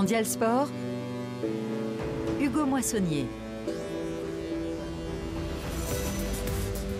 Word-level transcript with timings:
Mondial 0.00 0.24
Sport, 0.24 0.70
Hugo 2.40 2.64
Moissonnier. 2.64 3.39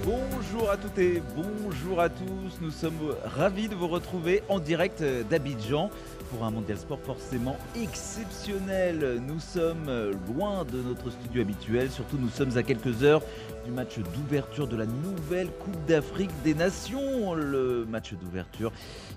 Bonjour 0.04 0.70
à 0.70 0.78
toutes 0.78 0.98
et 0.98 1.22
bonjour 1.36 2.00
à 2.00 2.08
tous. 2.08 2.58
Nous 2.62 2.70
sommes 2.70 3.14
ravis 3.24 3.68
de 3.68 3.74
vous 3.74 3.86
retrouver 3.86 4.42
en 4.48 4.58
direct 4.58 5.04
d'Abidjan 5.28 5.90
pour 6.30 6.44
un 6.44 6.50
Mondial 6.50 6.78
Sport 6.78 7.00
forcément 7.00 7.58
exceptionnel. 7.76 9.20
Nous 9.26 9.40
sommes 9.40 9.90
loin 10.28 10.64
de 10.64 10.80
notre 10.80 11.10
studio 11.10 11.42
habituel, 11.42 11.90
surtout 11.90 12.16
nous 12.18 12.30
sommes 12.30 12.56
à 12.56 12.62
quelques 12.62 13.02
heures 13.02 13.22
du 13.66 13.72
match 13.72 13.98
d'ouverture 13.98 14.66
de 14.66 14.76
la 14.76 14.86
nouvelle 14.86 15.48
Coupe 15.48 15.84
d'Afrique 15.86 16.30
des 16.44 16.54
Nations. 16.54 17.34
Le 17.34 17.84
match 17.84 18.14
d'ouverture 18.14 18.72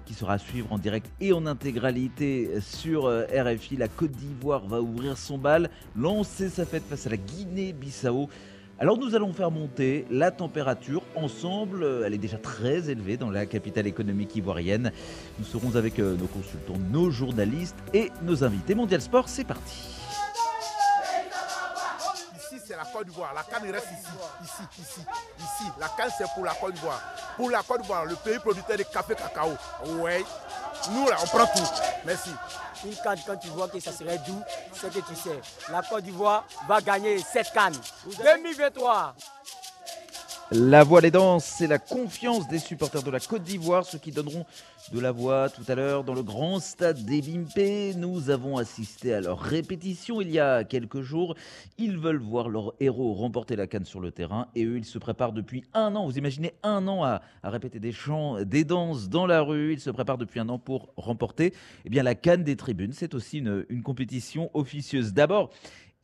qui 0.06 0.14
sera 0.14 0.34
à 0.34 0.38
suivre 0.38 0.72
en 0.74 0.78
direct 0.78 1.10
et 1.22 1.32
en 1.32 1.46
intégralité 1.46 2.50
sur 2.60 3.06
RFI. 3.06 3.78
La 3.78 3.88
Côte 3.88 4.12
d'Ivoire 4.12 4.68
va 4.68 4.82
ouvrir 4.82 5.18
son 5.18 5.38
bal, 5.38 5.70
lancer 5.96 6.50
sa 6.50 6.66
fête 6.66 6.84
face 6.90 7.08
à 7.08 7.10
la 7.10 7.18
Guinée-Bissau. 7.18 8.28
Alors 8.80 8.98
nous 8.98 9.16
allons 9.16 9.32
faire 9.34 9.52
monter 9.52 10.06
la 10.10 10.32
température 10.32 11.04
ensemble. 11.16 12.04
Elle 12.06 12.14
est 12.16 12.18
déjà 12.18 12.38
très 12.38 12.90
élevée 12.90 13.18
dans 13.18 13.30
la 13.30 13.46
capitale 13.46 13.86
économique 13.88 14.36
ivoirienne. 14.36 14.92
Nous 15.38 15.46
serons 15.46 15.76
avec 15.76 16.00
euh, 16.00 16.16
nos 16.18 16.26
consultants, 16.26 16.78
nos 16.92 17.12
journalistes 17.12 17.78
et 17.94 18.12
nos 18.24 18.44
invités. 18.44 18.74
Mondial 18.74 19.00
Sport, 19.00 19.30
c'est 19.30 19.44
parti. 19.44 19.76
Ici, 22.36 22.62
c'est 22.66 22.76
la 22.76 22.84
Côte 22.92 23.08
d'Ivoire. 23.08 23.34
La 23.36 23.44
canne 23.44 23.72
reste 23.72 23.88
ici, 23.92 24.12
ici, 24.44 24.82
ici, 24.82 25.02
ici. 25.38 25.72
La 25.80 25.90
canne, 25.90 26.12
c'est 26.18 26.26
pour 26.34 26.44
la 26.44 26.54
Côte 26.56 26.74
d'Ivoire. 26.74 27.02
Pour 27.38 27.52
la 27.52 27.62
Côte 27.62 27.82
d'Ivoire, 27.82 28.06
le 28.06 28.16
pays 28.16 28.40
producteur 28.40 28.78
de 28.78 28.84
café 28.84 29.14
cacao. 29.14 29.52
Ouais. 30.02 30.26
Nous, 30.92 31.08
là, 31.08 31.16
on 31.22 31.28
prend 31.28 31.46
tout. 31.46 31.70
Merci. 32.06 32.32
Une 32.86 32.96
canne, 32.96 33.20
quand 33.26 33.38
tu 33.38 33.48
vois 33.50 33.68
que 33.70 33.80
ça 33.80 33.92
serait 33.92 34.18
doux, 34.20 34.42
c'est 34.74 34.94
que 34.94 35.00
tu 35.00 35.16
sais. 35.16 35.40
La 35.72 35.82
Côte 35.82 36.04
d'Ivoire 36.04 36.46
va 36.68 36.82
gagner 36.82 37.20
cette 37.20 37.52
canne. 37.54 37.76
2023. 38.06 39.16
La 40.52 40.84
voix 40.84 41.02
des 41.02 41.10
danses, 41.10 41.46
c'est 41.46 41.68
la 41.68 41.80
confiance 41.80 42.48
des 42.48 42.60
supporters 42.60 43.02
de 43.02 43.10
la 43.10 43.20
Côte 43.20 43.44
d'Ivoire, 43.44 43.86
ceux 43.86 43.98
qui 43.98 44.12
donneront 44.12 44.46
de 44.92 45.00
la 45.00 45.12
voix 45.12 45.50
tout 45.50 45.64
à 45.68 45.74
l'heure 45.74 46.04
dans 46.04 46.14
le 46.14 46.22
grand 46.22 46.60
stade 46.60 47.04
des 47.06 47.22
Bimpe. 47.22 47.96
Nous 47.98 48.30
avons 48.30 48.58
assisté 48.58 49.14
à 49.14 49.22
leur 49.22 49.40
répétition 49.40 50.22
il 50.22 50.30
y 50.30 50.40
a 50.40 50.64
quelques 50.64 51.02
jours. 51.02 51.36
Ils 51.78 51.98
veulent 51.98 52.22
voir 52.22 52.50
leurs 52.50 52.74
héros 52.80 53.14
remporter 53.14 53.56
la 53.56 53.68
canne 53.68 53.86
sur 53.86 54.00
le 54.00 54.12
terrain 54.12 54.48
et 54.54 54.66
eux, 54.66 54.78
ils 54.78 54.86
se 54.86 55.00
préparent 55.00 55.34
depuis 55.34 55.64
un 55.74 55.96
an. 55.96 56.06
Vous 56.06 56.18
imaginez 56.18 56.54
un 56.62 56.88
an 56.88 57.04
à, 57.04 57.22
répéter 57.44 57.80
des 57.80 57.94
chants, 57.94 58.44
des 58.44 58.64
danses 58.64 59.10
dans 59.10 59.26
la 59.26 59.42
rue. 59.42 59.74
Ils 59.74 59.80
se 59.80 59.90
préparent 59.90 60.18
depuis 60.18 60.40
un 60.40 60.50
an 60.50 60.60
pour 60.60 60.90
remporter 60.98 61.54
eh 61.86 61.90
bien, 61.90 62.04
la 62.04 62.16
canne 62.16 62.44
des 62.44 62.58
tribunes. 62.58 62.94
C'est 62.94 63.16
aussi 63.16 63.40
une 63.40 63.82
compétition 63.82 64.52
officieuse. 64.54 65.14
D'abord, 65.14 65.50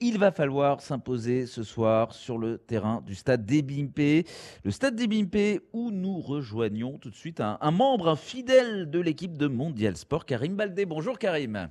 il 0.01 0.17
va 0.17 0.31
falloir 0.31 0.81
s'imposer 0.81 1.45
ce 1.45 1.63
soir 1.63 2.13
sur 2.13 2.37
le 2.37 2.57
terrain 2.57 3.01
du 3.05 3.15
stade 3.15 3.45
des 3.45 3.61
Bimpe. 3.61 4.25
Le 4.63 4.71
stade 4.71 4.95
des 4.95 5.07
Bimpe 5.07 5.61
où 5.73 5.91
nous 5.91 6.19
rejoignons 6.19 6.97
tout 6.97 7.09
de 7.09 7.15
suite 7.15 7.41
un, 7.41 7.57
un 7.59 7.71
membre, 7.71 8.07
un 8.07 8.15
fidèle 8.15 8.89
de 8.89 8.99
l'équipe 8.99 9.37
de 9.37 9.47
Mondial 9.47 9.97
Sport, 9.97 10.25
Karim 10.25 10.55
Baldé. 10.55 10.85
Bonjour 10.85 11.19
Karim. 11.19 11.69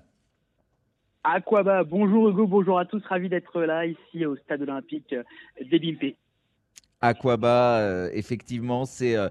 Aquaba, 1.25 1.85
bonjour 1.85 2.29
Hugo, 2.29 2.47
bonjour 2.47 2.79
à 2.79 2.85
tous, 2.85 3.05
ravi 3.05 3.29
d'être 3.29 3.61
là 3.63 3.87
ici 3.87 4.25
au 4.25 4.37
stade 4.37 4.63
olympique 4.63 5.15
des 5.71 5.79
Bimpe. 5.79 6.17
Aquaba, 7.01 7.79
euh, 7.81 8.11
effectivement, 8.13 8.85
c'est 8.85 9.17
euh, 9.17 9.29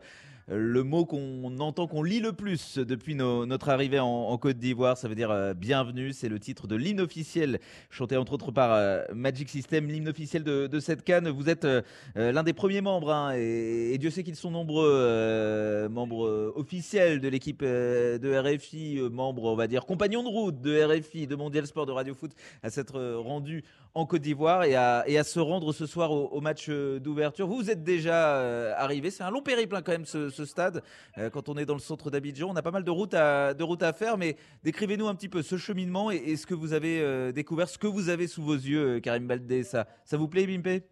le 0.48 0.84
mot 0.84 1.06
qu'on 1.06 1.60
entend, 1.60 1.88
qu'on 1.88 2.04
lit 2.04 2.22
le 2.22 2.32
plus 2.32 2.78
depuis 2.78 3.16
notre 3.16 3.70
arrivée 3.70 4.00
en, 4.00 4.38
Côte 4.38 4.58
d'Ivoire. 4.58 4.98
Ça 4.98 5.08
veut 5.08 5.16
dire 5.16 5.32
euh, 5.32 5.54
bienvenue. 5.54 6.14
C'est 6.14 6.30
le 6.30 6.40
titre 6.40 6.68
de 6.68 6.76
l'hymne 6.76 7.02
officiel, 7.02 7.60
chanté 7.90 8.16
entre 8.16 8.34
autres 8.34 8.52
par 8.52 8.72
euh, 8.72 9.04
Magic 9.14 9.50
System, 9.50 9.88
l'hymne 9.88 10.08
officiel 10.08 10.44
de, 10.44 10.80
cette 10.80 11.04
canne. 11.04 11.28
Vous 11.30 11.50
êtes 11.50 11.66
euh, 11.66 11.82
l'un 12.16 12.44
des 12.44 12.54
premiers 12.54 12.82
membres, 12.82 13.12
hein, 13.12 13.34
et, 13.36 13.98
Dieu 13.98 14.10
sait 14.10 14.24
qu'ils 14.24 14.36
sont 14.36 14.52
nombreux, 14.52 15.88
membres 15.90 16.54
officiels 16.56 17.20
de 17.20 17.28
l'équipe 17.28 17.64
de 17.64 18.56
RFI, 18.56 19.00
membres, 19.12 19.46
on 19.46 19.56
va 19.56 19.68
dire, 19.68 19.86
compagnons 19.86 20.22
de 20.22 20.30
route 20.30 20.62
de 20.62 20.84
RFI, 20.84 21.26
de 21.26 21.36
Mondial 21.36 21.66
Sport, 21.66 21.88
de 21.88 21.92
Radio 21.92 22.14
Foot, 22.14 22.32
à 22.62 22.70
s'être 22.70 23.16
rendus 23.16 23.64
en 23.96 24.06
Côte 24.06 24.22
d'Ivoire 24.22 24.64
et 24.66 24.76
à, 24.76 25.24
se 25.24 25.40
rendre 25.40 25.74
ce 25.74 25.88
soir 25.88 26.12
au, 26.12 26.40
match 26.42 26.70
d'ouverture. 26.70 27.48
Vous, 27.48 27.72
êtes 27.72 27.84
déjà 27.84 28.76
arrivé. 28.78 29.10
C'est 29.10 29.24
un 29.24 29.32
long 29.32 29.42
périple 29.42 29.76
hein, 29.76 29.82
quand 29.84 29.94
même 29.94 30.06
ce 30.06 30.37
stade. 30.46 30.84
Euh, 31.18 31.30
quand 31.30 31.50
on 31.50 31.58
est 31.58 31.66
dans 31.66 31.74
le 31.74 31.80
centre 31.80 32.10
d'Abidjan, 32.10 32.50
on 32.50 32.56
a 32.56 32.62
pas 32.62 32.72
mal 32.72 32.84
de 32.84 32.92
routes 32.92 33.14
à, 33.14 33.94
faire. 33.94 34.18
Mais 34.18 34.38
décrivez-nous 34.64 35.08
un 35.08 35.16
petit 35.16 35.30
peu 35.30 35.42
ce 35.42 35.58
cheminement 35.58 36.12
et, 36.12 36.18
et 36.18 36.38
ce 36.38 36.46
que 36.46 36.54
vous 36.54 36.74
avez 36.74 37.02
euh, 37.02 37.32
découvert, 37.32 37.70
ce 37.70 37.78
que 37.78 37.88
vous 37.88 38.10
avez 38.10 38.28
sous 38.28 38.44
vos 38.44 38.56
yeux, 38.56 38.98
euh, 38.98 39.00
Karim 39.00 39.28
Baldé. 39.28 39.64
Ça, 39.64 39.88
ça 40.06 40.18
vous 40.18 40.28
plaît, 40.28 40.48
Bimpe 40.48 40.84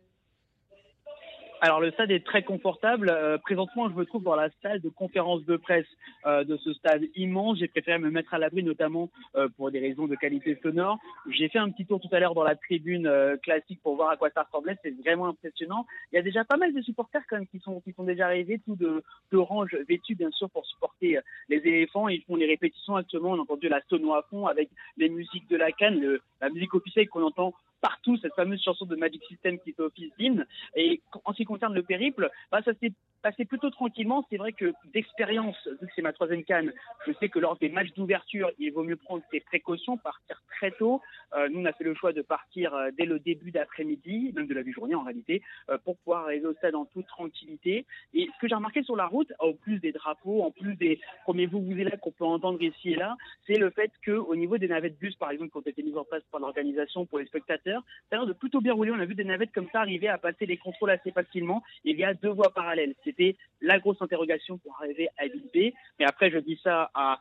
Alors 1.65 1.81
le 1.81 1.89
stade 1.89 2.11
est 2.11 2.23
très 2.23 2.43
confortable. 2.43 3.09
Euh, 3.09 3.39
présentement, 3.39 3.89
je 3.89 3.95
me 3.95 4.05
trouve 4.05 4.21
dans 4.21 4.35
la 4.35 4.49
salle 4.61 4.81
de 4.81 4.89
conférence 4.89 5.43
de 5.45 5.57
presse 5.57 5.87
euh, 6.27 6.43
de 6.43 6.57
ce 6.57 6.71
stade 6.73 7.01
immense. 7.15 7.57
J'ai 7.57 7.67
préféré 7.67 7.97
me 7.97 8.11
mettre 8.11 8.35
à 8.35 8.37
l'abri, 8.37 8.61
notamment 8.61 9.09
euh, 9.35 9.49
pour 9.57 9.71
des 9.71 9.79
raisons 9.79 10.05
de 10.05 10.13
qualité 10.13 10.59
sonore. 10.61 10.99
J'ai 11.27 11.49
fait 11.49 11.57
un 11.57 11.71
petit 11.71 11.87
tour 11.87 11.99
tout 11.99 12.09
à 12.11 12.19
l'heure 12.19 12.35
dans 12.35 12.43
la 12.43 12.55
tribune 12.55 13.11
classique 13.41 13.79
pour 13.81 13.95
voir 13.95 14.11
à 14.11 14.15
quoi 14.15 14.29
ça 14.29 14.43
ressemblait. 14.43 14.77
C'est 14.83 14.95
vraiment 15.01 15.25
impressionnant. 15.25 15.87
Il 16.11 16.17
y 16.17 16.19
a 16.19 16.21
déjà 16.21 16.45
pas 16.45 16.57
mal 16.57 16.71
de 16.71 16.83
supporters 16.83 17.23
quand 17.27 17.37
même 17.37 17.47
qui 17.47 17.57
sont 17.57 17.81
qui 17.81 17.93
sont 17.93 18.03
déjà 18.03 18.27
arrivés, 18.27 18.61
tout 18.63 18.75
de 18.75 19.01
d'orange 19.31 19.75
vêtus 19.89 20.13
bien 20.13 20.29
sûr 20.29 20.51
pour 20.51 20.67
supporter 20.67 21.17
les 21.49 21.57
éléphants. 21.57 22.09
Ils 22.09 22.21
font 22.25 22.35
les 22.35 22.45
répétitions 22.45 22.95
actuellement. 22.95 23.31
On 23.31 23.39
a 23.39 23.41
entendu 23.41 23.69
la 23.69 23.81
sono 23.89 24.13
à 24.13 24.21
fond 24.29 24.45
avec 24.45 24.69
les 24.97 25.09
musiques 25.09 25.49
de 25.49 25.57
la 25.57 25.71
canne, 25.71 26.19
la 26.41 26.49
musique 26.51 26.75
officielle 26.75 27.09
qu'on 27.09 27.23
entend 27.23 27.55
partout, 27.85 28.17
cette 28.17 28.33
fameuse 28.33 28.63
chanson 28.63 28.85
de 28.85 28.95
Magic 28.95 29.23
System 29.25 29.59
qui 29.59 29.71
fait 29.73 29.83
office 29.83 30.11
d'hymne. 30.17 30.47
Et 30.75 31.01
en 31.23 31.33
ce 31.33 31.37
qui 31.37 31.45
concerne 31.45 31.75
le 31.75 31.83
périple, 31.83 32.31
bah, 32.51 32.61
ça 32.65 32.71
s'est 32.81 32.93
passé 33.25 33.43
plutôt 33.43 33.71
tranquillement. 33.71 34.23
C'est 34.29 34.37
vrai 34.37 34.53
que 34.53 34.71
d'expérience, 34.93 35.57
vu 35.81 35.87
que 35.87 35.93
c'est 35.95 36.03
ma 36.03 36.13
troisième 36.13 36.43
canne, 36.43 36.71
je 37.07 37.13
sais 37.13 37.27
que 37.27 37.39
lors 37.39 37.57
des 37.57 37.69
matchs 37.69 37.91
d'ouverture, 37.95 38.51
il 38.59 38.71
vaut 38.71 38.83
mieux 38.83 38.97
prendre 38.97 39.23
ses 39.31 39.39
précautions, 39.39 39.97
partir 39.97 40.43
très 40.55 40.69
tôt. 40.69 41.01
Euh, 41.33 41.49
nous, 41.49 41.61
on 41.61 41.65
a 41.65 41.73
fait 41.73 41.83
le 41.83 41.95
choix 41.95 42.13
de 42.13 42.21
partir 42.21 42.75
euh, 42.75 42.91
dès 42.95 43.05
le 43.05 43.17
début 43.17 43.49
d'après-midi, 43.49 44.31
même 44.35 44.45
de 44.45 44.53
la 44.53 44.61
journée 44.71 44.93
en 44.93 45.01
réalité, 45.01 45.41
euh, 45.71 45.79
pour 45.79 45.97
pouvoir 45.97 46.25
arriver 46.25 46.45
au 46.45 46.53
stade 46.53 46.75
en 46.75 46.85
toute 46.85 47.07
tranquillité. 47.07 47.87
Et 48.13 48.29
ce 48.31 48.39
que 48.39 48.47
j'ai 48.47 48.53
remarqué 48.53 48.83
sur 48.83 48.95
la 48.95 49.07
route, 49.07 49.33
en 49.39 49.53
plus 49.53 49.79
des 49.79 49.91
drapeaux, 49.91 50.43
en 50.43 50.51
plus 50.51 50.75
des 50.75 50.99
premiers 51.23 51.47
vous 51.47 51.61
vous 51.61 51.73
là 51.73 51.97
qu'on 51.97 52.11
peut 52.11 52.25
entendre 52.25 52.61
ici 52.61 52.91
et 52.91 52.95
là, 52.95 53.15
c'est 53.47 53.57
le 53.57 53.71
fait 53.71 53.91
que 54.03 54.11
au 54.11 54.35
niveau 54.35 54.59
des 54.59 54.67
navettes 54.67 54.99
bus, 54.99 55.15
par 55.15 55.31
exemple, 55.31 55.49
qui 55.49 55.57
ont 55.57 55.61
été 55.61 55.81
mises 55.81 55.97
en 55.97 56.03
place 56.03 56.21
par 56.31 56.41
l'organisation 56.41 57.07
pour 57.07 57.17
les 57.17 57.25
spectateurs, 57.25 57.81
ça 58.11 58.17
a 58.17 58.19
l'air 58.19 58.27
de 58.27 58.33
plutôt 58.33 58.61
bien 58.61 58.73
rouler. 58.73 58.91
On 58.91 58.99
a 58.99 59.05
vu 59.05 59.15
des 59.15 59.23
navettes 59.23 59.51
comme 59.51 59.67
ça 59.71 59.79
arriver 59.79 60.09
à 60.09 60.19
passer 60.19 60.45
les 60.45 60.57
contrôles 60.57 60.91
assez 60.91 61.11
facilement. 61.11 61.63
Il 61.83 61.97
y 61.97 62.03
a 62.03 62.13
deux 62.13 62.29
voies 62.29 62.53
parallèles. 62.53 62.93
C'était 63.17 63.37
la 63.61 63.79
grosse 63.79 64.01
interrogation 64.01 64.57
pour 64.57 64.75
arriver 64.79 65.09
à 65.17 65.27
Bimpe. 65.27 65.73
Mais 65.99 66.05
après, 66.05 66.29
je 66.31 66.37
dis 66.37 66.59
ça 66.63 66.91
à 66.93 67.19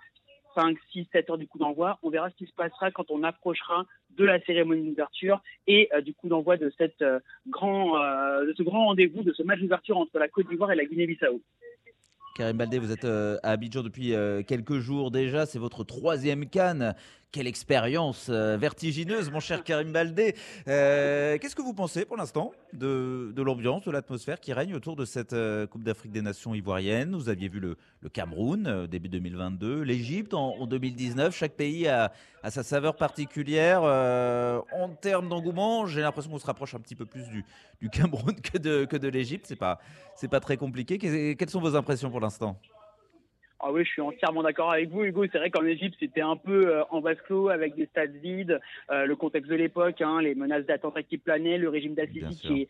5, 0.55 0.77
6, 0.93 1.07
7 1.13 1.31
heures 1.31 1.39
du 1.39 1.47
coup 1.47 1.59
d'envoi. 1.59 1.99
On 2.03 2.11
verra 2.11 2.31
ce 2.31 2.37
qui 2.37 2.47
se 2.47 2.55
passera 2.55 2.91
quand 2.91 3.11
on 3.11 3.23
approchera 3.23 3.85
de 4.11 4.25
la 4.25 4.41
cérémonie 4.41 4.89
d'ouverture 4.89 5.43
et 5.67 5.89
euh, 5.95 6.01
du 6.01 6.15
coup 6.15 6.29
d'envoi 6.29 6.57
de, 6.57 6.73
euh, 6.81 6.91
euh, 7.03 8.47
de 8.47 8.55
ce 8.57 8.63
grand 8.63 8.87
rendez-vous, 8.87 9.23
de 9.23 9.33
ce 9.33 9.43
match 9.43 9.61
d'ouverture 9.61 9.99
entre 9.99 10.19
la 10.19 10.29
Côte 10.29 10.49
d'Ivoire 10.49 10.73
et 10.73 10.77
la 10.77 10.85
Guinée-Bissau. 10.85 11.41
Karim 12.37 12.57
Baldé, 12.57 12.79
vous 12.79 12.91
êtes 12.91 13.05
à 13.05 13.51
Abidjan 13.51 13.83
depuis 13.83 14.13
quelques 14.49 14.79
jours 14.79 15.13
déjà. 15.13 15.47
C'est 15.47 15.61
votre 15.61 15.85
troisième 15.85 16.51
canne. 16.51 16.97
Quelle 17.35 17.49
expérience 17.49 18.29
euh, 18.31 18.57
vertigineuse, 18.57 19.29
mon 19.29 19.41
cher 19.41 19.65
Karim 19.65 19.91
Baldé. 19.91 20.37
Euh, 20.69 21.37
Qu'est-ce 21.37 21.57
que 21.57 21.63
vous 21.63 21.75
pensez 21.75 22.05
pour 22.05 22.17
l'instant 22.17 22.53
de, 22.73 23.35
l'ambiance, 23.37 23.83
de 23.83 23.91
l'atmosphère 23.91 24.39
qui 24.39 24.53
règne 24.53 24.73
autour 24.73 24.95
de 24.95 25.05
cette 25.05 25.33
euh, 25.33 25.67
Coupe 25.67 25.83
d'Afrique 25.83 26.13
des 26.13 26.23
Nations 26.23 26.55
ivoirienne 26.55 27.17
Vous 27.17 27.29
aviez 27.29 27.49
vu 27.49 27.59
le, 27.59 27.77
Cameroun 28.13 28.87
début 28.87 29.09
2022, 29.09 29.83
l'Égypte 29.83 30.33
en, 30.33 30.55
en 30.61 30.67
2019. 30.69 31.37
Chaque 31.37 31.55
pays 31.55 31.89
a, 31.89 32.13
sa 32.49 32.63
saveur 32.63 32.95
particulière. 32.95 33.83
En 33.83 34.91
termes 34.91 35.29
d'engouement, 35.29 35.87
j'ai 35.87 36.03
l'impression 36.03 36.31
qu'on 36.31 36.39
se 36.39 36.47
rapproche 36.47 36.77
un 36.77 36.81
petit 36.81 36.95
peu 36.95 37.05
plus 37.05 37.25
du, 37.81 37.91
Cameroun 37.91 38.37
que 38.43 38.59
de, 38.97 39.09
l'Égypte. 39.09 39.47
C'est 39.49 39.57
pas, 39.57 39.81
pas 40.31 40.39
très 40.41 40.57
compliqué. 40.57 40.99
Que- 40.99 41.33
Quelles 41.33 41.51
sont 41.51 41.61
vos 41.61 41.75
impressions 41.75 42.13
pour 42.13 42.21
l'instant? 42.21 42.61
Ah 43.61 43.73
oui, 43.73 43.85
je 43.85 43.91
suis 43.91 44.03
entièrement 44.03 44.43
d'accord 44.43 44.73
avec 44.73 44.91
vous, 44.91 45.05
Hugo. 45.05 45.25
C'est 45.31 45.39
vrai 45.39 45.51
qu'en 45.51 45.65
Égypte, 45.65 45.97
c'était 45.99 46.21
un 46.21 46.37
peu 46.37 46.67
euh, 46.67 46.85
en 46.91 47.01
vase 47.01 47.17
clos 47.25 47.49
avec 47.49 47.75
des 47.77 47.87
stades 47.87 48.15
vides, 48.17 48.61
euh, 48.91 49.07
le 49.07 49.17
contexte 49.17 49.51
de 49.51 49.57
l'époque, 49.57 50.01
hein, 50.01 50.21
les 50.21 50.35
menaces 50.35 50.67
d'attentats 50.67 51.03
qui 51.03 51.19
planaient, 51.19 51.57
le 51.57 51.69
régime 51.69 51.95
d'Assisi 51.95 52.37
qui 52.41 52.63
est 52.63 52.69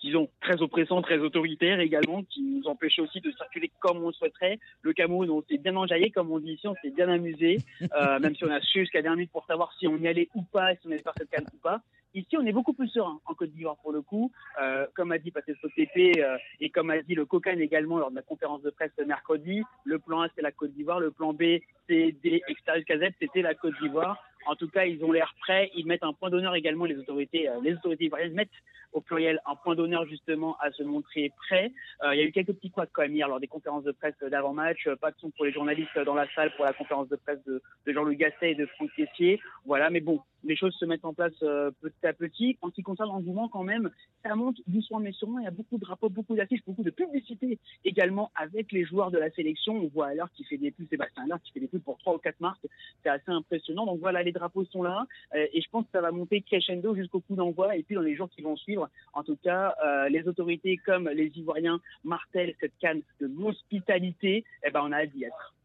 disons, 0.00 0.28
très 0.40 0.60
oppressant, 0.60 1.02
très 1.02 1.18
autoritaire 1.18 1.80
également, 1.80 2.22
qui 2.24 2.42
nous 2.42 2.66
empêchait 2.66 3.02
aussi 3.02 3.20
de 3.20 3.30
circuler 3.32 3.70
comme 3.80 4.02
on 4.02 4.08
le 4.08 4.12
souhaiterait. 4.12 4.58
Le 4.82 4.92
Cameroun, 4.92 5.30
on 5.30 5.42
s'est 5.42 5.58
bien 5.58 5.76
enjaillé, 5.76 6.10
comme 6.10 6.30
on 6.30 6.38
dit 6.38 6.52
ici, 6.52 6.68
on 6.68 6.74
s'est 6.82 6.90
bien 6.90 7.08
amusé, 7.08 7.58
euh, 7.96 8.18
même 8.18 8.34
si 8.34 8.44
on 8.44 8.50
a 8.50 8.60
su 8.60 8.80
jusqu'à 8.80 9.02
dernière 9.02 9.16
minute 9.16 9.32
pour 9.32 9.46
savoir 9.46 9.72
si 9.78 9.86
on 9.86 9.96
y 9.96 10.08
allait 10.08 10.28
ou 10.34 10.42
pas, 10.42 10.74
si 10.74 10.86
on 10.86 10.90
allait 10.90 11.02
faire 11.02 11.14
cette 11.16 11.30
canne 11.30 11.46
ou 11.52 11.58
pas. 11.58 11.80
Ici, 12.16 12.34
on 12.38 12.46
est 12.46 12.52
beaucoup 12.52 12.72
plus 12.72 12.88
serein 12.88 13.20
en 13.26 13.34
Côte 13.34 13.50
d'Ivoire 13.50 13.76
pour 13.76 13.92
le 13.92 14.00
coup. 14.00 14.32
Euh, 14.62 14.86
comme 14.94 15.12
a 15.12 15.18
dit 15.18 15.30
Patrice 15.30 15.62
OTP 15.62 16.18
euh, 16.18 16.38
et 16.60 16.70
comme 16.70 16.88
a 16.88 17.02
dit 17.02 17.14
le 17.14 17.26
Cocan 17.26 17.58
également 17.58 17.98
lors 17.98 18.10
de 18.10 18.16
la 18.16 18.22
conférence 18.22 18.62
de 18.62 18.70
presse 18.70 18.92
mercredi, 19.06 19.62
le 19.84 19.98
plan 19.98 20.22
A, 20.22 20.28
c'est 20.34 20.40
la 20.40 20.50
Côte 20.50 20.72
d'Ivoire. 20.72 20.98
Le 20.98 21.10
plan 21.10 21.34
B, 21.34 21.60
C, 21.86 22.16
D, 22.22 22.42
Extérieur 22.48 22.86
Casette, 22.86 23.14
c'était 23.20 23.42
la 23.42 23.54
Côte 23.54 23.74
d'Ivoire. 23.82 24.16
En 24.46 24.56
tout 24.56 24.68
cas, 24.68 24.84
ils 24.84 25.04
ont 25.04 25.12
l'air 25.12 25.34
prêts. 25.40 25.70
Ils 25.74 25.86
mettent 25.86 26.04
un 26.04 26.12
point 26.12 26.30
d'honneur 26.30 26.54
également, 26.54 26.84
les 26.84 26.98
autorités, 26.98 27.48
les 27.62 27.74
autorités 27.74 28.04
ivoiriennes 28.04 28.34
mettent 28.34 28.50
au 28.92 29.00
pluriel 29.00 29.40
un 29.46 29.56
point 29.56 29.74
d'honneur 29.74 30.06
justement 30.06 30.56
à 30.58 30.70
se 30.70 30.82
montrer 30.82 31.30
prêt. 31.36 31.70
il 32.12 32.18
y 32.18 32.20
a 32.20 32.24
eu 32.24 32.32
quelques 32.32 32.54
petits 32.54 32.70
couacs 32.70 32.88
quand 32.92 33.02
même 33.02 33.14
hier 33.14 33.28
lors 33.28 33.40
des 33.40 33.46
conférences 33.46 33.84
de 33.84 33.92
presse 33.92 34.14
d'avant-match. 34.22 34.88
Pas 35.00 35.10
de 35.10 35.16
son 35.18 35.30
pour 35.30 35.44
les 35.44 35.52
journalistes 35.52 35.98
dans 36.04 36.14
la 36.14 36.26
salle 36.34 36.54
pour 36.56 36.64
la 36.64 36.72
conférence 36.72 37.08
de 37.08 37.16
presse 37.16 37.42
de, 37.46 37.60
Jean-Louis 37.86 38.16
Gasset 38.16 38.52
et 38.52 38.54
de 38.54 38.66
Franck 38.66 38.90
Tessier. 38.96 39.40
Voilà, 39.64 39.90
mais 39.90 40.00
bon, 40.00 40.20
les 40.46 40.56
choses 40.56 40.74
se 40.74 40.84
mettent 40.84 41.04
en 41.04 41.14
place 41.14 41.34
petit 41.38 42.06
à 42.06 42.12
petit. 42.12 42.58
En 42.62 42.68
ce 42.68 42.74
qui 42.74 42.82
concerne 42.82 43.08
l'engouement, 43.08 43.48
quand 43.48 43.64
même, 43.64 43.90
ça 44.24 44.34
monte 44.34 44.56
doucement 44.66 45.00
mais 45.00 45.12
sûrement. 45.12 45.38
Il 45.38 45.44
y 45.44 45.48
a 45.48 45.52
beaucoup 45.52 45.76
de 45.76 45.82
drapeaux, 45.82 46.08
beaucoup 46.08 46.36
d'affiches, 46.36 46.64
beaucoup 46.66 46.82
de 46.82 46.90
publicité 46.90 47.58
également 47.84 48.30
avec 48.34 48.72
les 48.72 48.84
joueurs 48.84 49.10
de 49.10 49.18
la 49.18 49.30
sélection. 49.30 49.74
On 49.74 49.88
voit 49.88 50.08
alors 50.08 50.30
qui 50.32 50.44
fait 50.44 50.56
des 50.56 50.70
pubs, 50.70 50.88
Sébastien 50.88 51.24
Allard 51.24 51.40
qui 51.42 51.52
fait 51.52 51.60
des 51.60 51.68
pubs 51.68 51.82
pour 51.82 51.98
trois 51.98 52.14
ou 52.14 52.18
quatre 52.18 52.40
marques. 52.40 52.66
C'est 53.02 53.10
assez 53.10 53.30
impressionnant. 53.30 53.86
Donc 53.86 54.00
voilà, 54.00 54.22
les 54.22 54.32
drapeaux 54.32 54.64
sont 54.64 54.82
là 54.82 55.06
euh, 55.34 55.46
et 55.52 55.60
je 55.60 55.68
pense 55.70 55.84
que 55.84 55.92
ça 55.92 56.00
va 56.00 56.10
monter 56.10 56.40
crescendo 56.42 56.94
jusqu'au 56.94 57.20
coup 57.20 57.34
d'envoi. 57.34 57.76
Et 57.76 57.82
puis 57.82 57.94
dans 57.94 58.02
les 58.02 58.14
jours 58.14 58.30
qui 58.30 58.42
vont 58.42 58.56
suivre, 58.56 58.88
en 59.12 59.22
tout 59.22 59.36
cas, 59.36 59.74
euh, 59.84 60.08
les 60.08 60.26
autorités 60.28 60.76
comme 60.78 61.08
les 61.08 61.30
Ivoiriens 61.36 61.80
martèlent 62.04 62.54
cette 62.60 62.76
canne 62.78 63.02
de 63.20 63.26
l'hospitalité. 63.26 64.44
Eh 64.66 64.70
ben, 64.70 64.80
on 64.84 64.92
a 64.92 65.02
hâte 65.02 65.10
d'y 65.10 65.24
être. 65.24 65.55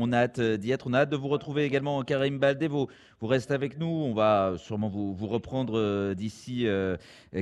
On 0.00 0.12
a 0.12 0.18
hâte 0.18 0.38
euh, 0.38 0.56
d'y 0.56 0.70
être. 0.70 0.86
On 0.86 0.94
a 0.94 1.00
hâte 1.00 1.10
de 1.10 1.16
vous 1.16 1.26
retrouver 1.26 1.64
également, 1.64 2.02
Karim 2.04 2.38
Baldé. 2.38 2.68
Vous, 2.68 2.86
vous 3.20 3.26
restez 3.26 3.52
avec 3.52 3.78
nous. 3.78 3.88
On 3.88 4.14
va 4.14 4.54
sûrement 4.56 4.88
vous, 4.88 5.26
reprendre 5.26 5.76
euh, 5.76 6.14
d'ici 6.14 6.68
euh, 6.68 6.96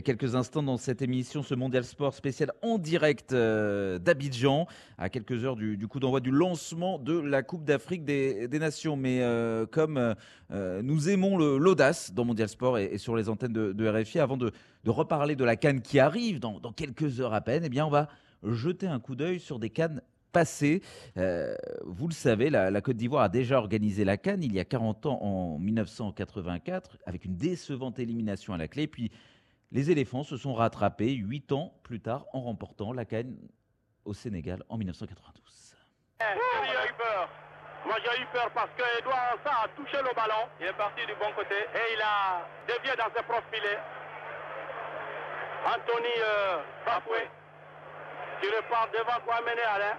quelques 0.05 0.35
instants 0.35 0.63
dans 0.63 0.79
cette 0.79 1.03
émission, 1.03 1.43
ce 1.43 1.55
Mondial 1.55 1.85
Sport 1.85 2.15
spécial 2.15 2.53
en 2.63 2.79
direct 2.79 3.35
d'Abidjan, 3.35 4.67
à 4.97 5.11
quelques 5.11 5.45
heures 5.45 5.57
du, 5.57 5.87
coup 5.87 6.01
d'envoi 6.01 6.21
du 6.21 6.31
lancement 6.31 6.99
de 6.99 7.19
la 7.19 7.43
Coupe 7.43 7.65
d'Afrique 7.65 8.05
des, 8.05 8.49
Nations. 8.59 8.97
Mais 8.97 9.23
comme 9.71 10.15
nous 10.51 11.09
aimons 11.11 11.37
l'audace 11.37 12.15
dans 12.15 12.25
Mondial 12.25 12.49
Sport 12.49 12.79
et, 12.79 12.97
sur 12.97 13.17
les 13.17 13.29
antennes 13.29 13.53
de, 13.53 13.89
RFI, 13.89 14.19
avant 14.19 14.39
de, 14.39 14.51
reparler 14.87 15.37
de 15.37 15.45
la 15.45 15.57
canne 15.57 15.83
qui 15.83 15.99
arrive 15.99 16.41
dans, 16.41 16.59
dans 16.59 16.73
quelques 16.73 17.21
heures 17.21 17.35
à 17.35 17.43
peine, 17.43 17.65
eh 17.65 17.69
bien, 17.69 17.85
on 17.85 17.91
va 17.91 18.09
jeter 18.43 18.87
un 18.87 19.01
coup 19.01 19.15
d'œil 19.15 19.41
sur 19.41 19.59
des 19.59 19.71
cannes 19.71 20.01
passé. 20.37 20.83
Euh, 21.17 21.55
vous 21.87 22.09
le 22.09 22.13
savez, 22.13 22.51
la, 22.51 22.81
Côte 22.83 22.97
d'Ivoire 22.97 23.23
a 23.23 23.31
déjà 23.31 23.57
organisé 23.57 24.05
la 24.05 24.19
Cannes 24.19 24.43
il 24.43 24.55
y 24.55 24.61
a 24.61 24.67
40 24.67 25.07
ans, 25.07 25.19
en 25.23 25.59
1984, 25.59 26.99
avec 27.07 27.25
une 27.25 27.37
décevante 27.37 27.99
élimination 27.99 28.53
à 28.53 28.59
la 28.59 28.69
clé. 28.69 28.87
Puis 28.87 29.11
les 29.73 29.91
éléphants 29.91 30.25
se 30.25 30.37
sont 30.37 30.53
rattrapés 30.53 31.13
8 31.13 31.53
ans 31.53 31.73
plus 31.83 32.01
tard 32.01 32.27
en 32.35 32.43
remportant 32.43 32.93
la 32.93 33.07
Cannes 33.07 33.35
au 34.05 34.13
Sénégal 34.13 34.63
en 34.69 34.77
1992. 34.77 35.75
eu 36.21 36.93
peur. 36.99 37.31
Moi 37.87 37.97
j'ai 38.05 38.23
eu 38.23 38.27
peur 38.31 38.51
parce 38.53 38.71
que 38.77 38.83
Edouard 38.99 39.39
a 39.47 39.69
touché 39.69 39.97
le 39.97 40.15
ballon. 40.15 40.45
Il 40.61 40.67
est 40.67 40.77
parti 40.77 41.01
du 41.07 41.15
bon 41.15 41.33
côté 41.35 41.55
et 41.55 41.95
il 41.97 42.03
a 42.03 42.47
dévié 42.69 42.95
dans 42.99 43.09
ses 43.17 43.23
propres 43.23 43.49
filets. 43.51 43.81
Anthony 45.65 46.15
euh, 46.21 46.59
Bafoué 46.85 47.25
qui 48.41 48.49
repart 48.49 48.93
devant 48.93 49.19
Kwame 49.25 49.49
Alain. 49.75 49.97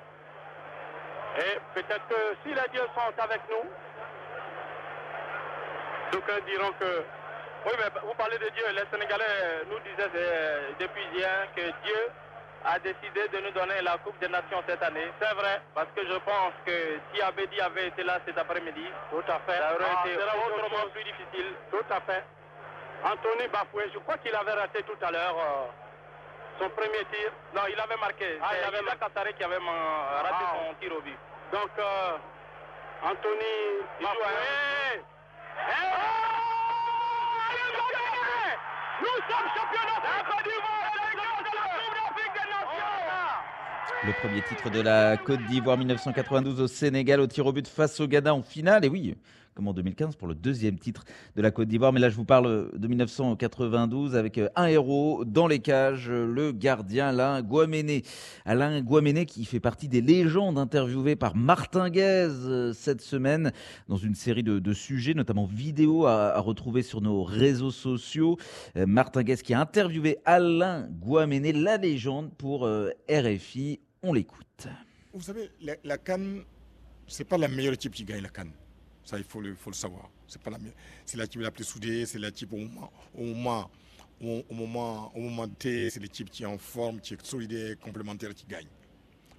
Et 1.38 1.60
peut-être 1.74 2.08
que 2.08 2.36
si 2.44 2.50
les 2.50 2.70
dieux 2.72 2.88
sont 2.96 3.22
avec 3.22 3.42
nous, 3.50 3.70
d'aucuns 6.12 6.40
diront 6.46 6.72
que... 6.80 7.04
Oui, 7.66 7.74
mais 7.78 8.00
vous 8.02 8.14
parlez 8.14 8.38
de 8.38 8.50
Dieu. 8.50 8.64
Les 8.72 8.86
Sénégalais 8.92 9.64
nous 9.70 9.80
disaient 9.80 10.10
depuis 10.80 11.04
hier 11.14 11.48
que 11.56 11.62
Dieu 11.62 12.02
a 12.66 12.80
décidé 12.80 13.28
de 13.32 13.40
nous 13.40 13.52
donner 13.52 13.82
la 13.82 13.98
Coupe 14.00 14.18
des 14.20 14.28
Nations 14.28 14.64
cette 14.68 14.82
année. 14.84 15.12
C'est 15.22 15.34
vrai, 15.36 15.62
parce 15.76 15.88
que 15.96 16.06
je 16.06 16.18
pense 16.20 16.54
que 16.66 17.00
si 17.14 17.22
Abedi 17.22 17.60
avait 17.62 17.88
été 17.88 18.04
là 18.04 18.20
cet 18.26 18.38
après-midi, 18.38 18.86
tout 19.12 19.24
à 19.28 19.40
fait, 19.46 19.58
ça 19.58 19.74
aurait 19.74 19.86
ah, 19.86 20.08
été 20.08 20.18
autrement 20.18 20.90
plus 20.94 21.04
difficile. 21.04 21.54
Tout 21.72 21.86
à 21.90 22.00
fait. 22.02 22.24
Anthony 23.04 23.48
Bafoué, 23.48 23.84
je 23.94 24.00
crois 24.00 24.18
qu'il 24.18 24.36
avait 24.36 24.54
raté 24.54 24.84
tout 24.84 24.98
à 25.06 25.12
l'heure 25.12 25.38
euh, 25.38 25.87
son 26.60 26.70
premier 26.70 27.04
tir. 27.12 27.32
Non, 27.56 27.62
il 27.72 27.80
avait 27.80 27.98
marqué. 28.00 28.40
Ah, 28.42 28.52
il 28.60 28.64
avait 28.68 28.82
marqué 28.84 29.34
qui 29.38 29.44
avait 29.44 29.58
raté 29.58 30.44
ah. 30.44 30.56
son 30.56 30.74
tir 30.80 30.92
au 30.98 31.02
but. 31.02 31.18
Donc, 31.52 31.70
euh, 31.80 32.18
Anthony, 33.04 33.56
il 34.00 34.06
joue 34.06 34.24
à... 34.24 34.32
Nous 39.00 39.18
sommes 39.30 39.50
champions 39.56 39.86
d'Afrique 39.86 40.58
Le 44.04 44.14
premier 44.14 44.42
titre 44.44 44.70
de 44.70 44.82
la 44.82 45.18
Côte 45.18 45.42
d'Ivoire 45.48 45.78
1992 45.78 46.62
au 46.62 46.68
Sénégal 46.68 47.20
au 47.20 47.28
tir 47.28 47.46
au 47.46 47.52
but 47.52 47.68
face 47.68 48.00
au 48.00 48.08
Ghana 48.08 48.34
en 48.34 48.42
finale. 48.42 48.86
Et 48.86 48.90
oui, 48.90 49.16
comme 49.58 49.68
en 49.68 49.74
2015 49.74 50.16
pour 50.18 50.28
le 50.28 50.36
deuxième 50.36 50.78
titre 50.78 51.04
de 51.36 51.42
la 51.42 51.50
Côte 51.50 51.68
d'Ivoire. 51.68 51.92
Mais 51.92 52.00
là, 52.00 52.10
je 52.10 52.16
vous 52.16 52.26
parle 52.26 52.70
de 52.78 52.88
1992 52.88 54.16
avec 54.16 54.38
euh, 54.38 54.50
un 54.56 54.68
héros 54.68 55.26
dans 55.26 55.48
les 55.48 55.58
cages, 55.58 56.12
le 56.12 56.52
gardien 56.52 57.08
Alain 57.08 57.42
Guaméné. 57.42 58.04
Alain 58.46 58.82
Guaméné 58.82 59.26
qui 59.26 59.46
fait 59.46 59.60
partie 59.60 59.88
des 59.88 60.02
légendes 60.02 60.60
interviewées 60.60 61.16
par 61.16 61.36
Martin 61.36 61.90
Guez 61.90 62.30
euh, 62.30 62.72
cette 62.72 63.02
semaine 63.02 63.52
dans 63.88 63.98
une 63.98 64.14
série 64.14 64.44
de, 64.44 64.74
sujets, 64.74 65.16
notamment 65.16 65.46
vidéo 65.46 66.06
à, 66.06 66.40
retrouver 66.40 66.84
sur 66.84 67.02
nos 67.02 67.24
réseaux 67.24 67.72
sociaux. 67.72 68.38
Euh, 68.76 68.86
Martin 68.86 69.24
qui 69.24 69.56
a 69.56 69.60
interviewé 69.60 70.20
Alain 70.24 70.88
Guaméné, 71.02 71.52
la 71.52 71.78
légende 71.78 72.32
pour 72.38 72.70
RFI. 73.10 73.80
On 74.04 74.14
l'écoute. 74.14 74.68
Vous 75.14 75.24
savez, 75.24 75.50
la, 75.62 75.74
la 75.84 75.98
Cannes, 75.98 76.44
c'est 77.08 77.24
pas 77.24 77.40
la 77.40 77.48
meilleure 77.48 77.74
équipe 77.74 77.94
qui 77.94 78.04
gagne 78.04 78.22
la 78.22 78.30
Cannes. 78.30 78.54
Ça, 79.08 79.18
il 79.18 79.24
faut 79.24 79.40
le, 79.40 79.56
faut 79.56 79.70
le 79.70 79.76
savoir. 79.76 80.10
C'est 80.28 80.42
pas 80.42 80.52
la 80.52 80.58
C'est 81.06 81.16
l'équipe 81.16 81.40
la 81.40 81.50
plus 81.50 81.64
soudée, 81.64 82.06
c'est 82.06 82.20
l'équipe 82.20 82.52
au 82.52 82.58
moment, 82.58 82.92
au 83.16 83.24
moment, 83.24 83.72
au, 84.20 84.54
moment, 84.54 85.16
au 85.16 85.22
moment 85.22 85.48
T, 85.48 85.90
c'est 85.90 86.02
l'équipe 86.02 86.30
qui 86.30 86.44
est 86.44 86.46
en 86.46 86.58
forme, 86.58 87.00
qui 87.00 87.14
est 87.14 87.26
solidaire, 87.26 87.80
complémentaire, 87.80 88.36
qui 88.36 88.46
gagne. 88.46 88.68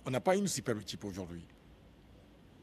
On 0.06 0.10
n'a 0.10 0.20
pas 0.20 0.36
une 0.36 0.48
super 0.48 0.78
équipe 0.78 1.04
aujourd'hui. 1.04 1.44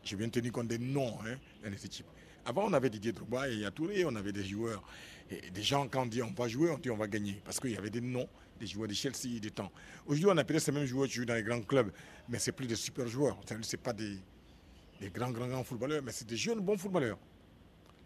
Je 0.04 0.16
viens 0.16 0.28
tenir 0.30 0.52
compte 0.52 0.68
des 0.68 0.80
noms 0.80 1.16
hein, 1.28 1.36
dans 1.64 1.70
les 1.70 1.86
équipes. 1.86 2.08
Avant, 2.44 2.66
on 2.66 2.74
avait 2.74 2.90
Didier 2.90 3.12
Drogba 3.12 3.50
et 3.50 3.58
Yatouré, 3.58 4.04
on 4.06 4.16
avait 4.16 4.34
des 4.34 4.44
joueurs. 4.44 4.84
Et 5.30 5.52
des 5.52 5.62
gens, 5.62 5.88
quand 5.88 6.02
on 6.02 6.06
dit 6.08 6.24
on 6.24 6.32
va 6.32 6.48
jouer, 6.48 6.72
on 6.72 6.80
dit 6.80 6.90
on 6.90 6.98
va 6.98 7.08
gagner. 7.08 7.40
Parce 7.46 7.60
qu'il 7.60 7.70
y 7.70 7.78
avait 7.78 7.92
des 7.92 8.02
noms, 8.02 8.28
des 8.60 8.66
joueurs 8.66 8.88
de 8.88 8.96
Chelsea, 8.96 9.40
des 9.40 9.52
temps. 9.52 9.72
Aujourd'hui, 10.08 10.26
on 10.28 10.38
a 10.38 10.44
peut-être 10.44 10.64
ces 10.64 10.72
mêmes 10.72 10.86
joueurs 10.88 11.08
qui 11.08 11.14
jouent 11.14 11.26
dans 11.26 11.36
les 11.36 11.44
grands 11.44 11.62
clubs, 11.62 11.92
mais 12.28 12.40
c'est 12.40 12.52
plus 12.52 12.66
des 12.66 12.76
super 12.76 13.08
joueurs. 13.08 13.40
Ce 13.62 13.76
pas 13.76 13.94
des, 13.94 14.18
des 15.00 15.10
grands, 15.10 15.32
grands, 15.32 15.48
grands 15.48 15.64
footballeurs, 15.64 16.02
mais 16.04 16.12
c'est 16.12 16.28
des 16.28 16.38
jeunes 16.38 16.60
bons 16.60 16.78
footballeurs 16.78 17.18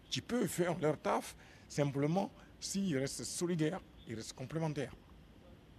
qui 0.09 0.21
peuvent 0.21 0.47
faire 0.47 0.77
leur 0.79 0.99
taf 0.99 1.35
simplement 1.67 2.31
s'ils 2.59 2.97
restent 2.97 3.23
solidaires, 3.23 3.81
ils 4.07 4.15
restent 4.15 4.33
complémentaires. 4.33 4.95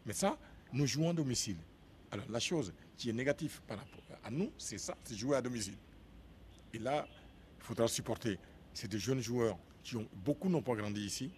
Mais 0.07 0.13
ça, 0.13 0.39
nous 0.73 0.87
jouons 0.87 1.11
à 1.11 1.13
domicile. 1.13 1.57
Alors 2.11 2.27
la 2.31 2.41
chose 2.41 2.73
qui 2.97 3.11
est 3.11 3.13
négative 3.13 3.61
par 3.67 3.79
rapport 3.79 4.01
à 4.25 4.31
nous, 4.31 4.53
c'est 4.57 4.79
ça, 4.79 4.97
c'est 5.05 5.15
jouer 5.15 5.37
à 5.37 5.43
domicile. 5.43 5.77
Et 6.73 6.79
là, 6.79 7.07
il 7.59 7.65
faudra 7.65 7.89
supporter. 7.89 8.39
C'est 8.73 8.89
des 8.89 8.99
jeunes 8.99 9.21
joueurs 9.21 9.59
qui 9.83 9.97
ont 9.97 10.09
beaucoup 10.13 10.49
n'ont 10.49 10.63
pas 10.63 10.75
grandi 10.75 11.05
ici. 11.05 11.31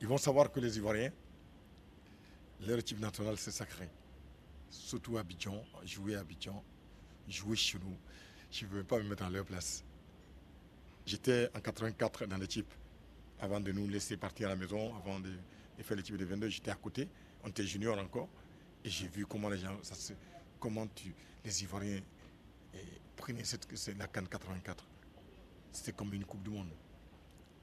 Ils 0.00 0.06
vont 0.06 0.18
savoir 0.18 0.50
que 0.50 0.60
les 0.60 0.76
Ivoiriens, 0.76 1.12
leur 2.66 2.78
équipe 2.78 3.00
nationale, 3.00 3.36
c'est 3.38 3.50
sacré. 3.50 3.88
Surtout 4.68 5.16
à 5.16 5.20
Abidjan, 5.20 5.64
jouer 5.84 6.16
à 6.16 6.20
Abidjan, 6.20 6.62
jouer 7.28 7.56
chez 7.56 7.78
nous. 7.78 7.96
Je 8.50 8.66
ne 8.66 8.70
veux 8.70 8.84
pas 8.84 8.98
me 8.98 9.08
mettre 9.08 9.24
à 9.24 9.30
leur 9.30 9.44
place. 9.44 9.84
J'étais 11.06 11.50
en 11.54 11.60
84 11.60 12.26
dans 12.26 12.36
l'équipe. 12.36 12.72
Avant 13.40 13.60
de 13.60 13.72
nous 13.72 13.88
laisser 13.88 14.16
partir 14.16 14.46
à 14.46 14.50
la 14.50 14.56
maison, 14.56 14.94
avant 14.96 15.18
de, 15.18 15.30
faire 15.80 15.96
l'équipe 15.96 16.16
de 16.16 16.24
22, 16.24 16.48
j'étais 16.48 16.70
à 16.70 16.76
côté. 16.76 17.08
On 17.42 17.48
était 17.48 17.66
junior 17.66 17.98
encore. 17.98 18.28
Et 18.84 18.90
j'ai 18.90 19.08
vu 19.08 19.26
comment 19.26 19.48
les 19.48 19.58
gens, 19.58 19.76
comment 20.60 20.86
tu, 20.86 21.14
les 21.44 21.62
Ivoiriens 21.62 22.00
eh, 22.74 22.78
prenaient 23.16 23.44
cette, 23.44 23.66
la 23.98 24.06
Cannes 24.06 24.28
84. 24.28 24.86
C'était 25.72 25.92
comme 25.92 26.12
une 26.14 26.24
Coupe 26.24 26.42
du 26.42 26.50
Monde. 26.50 26.70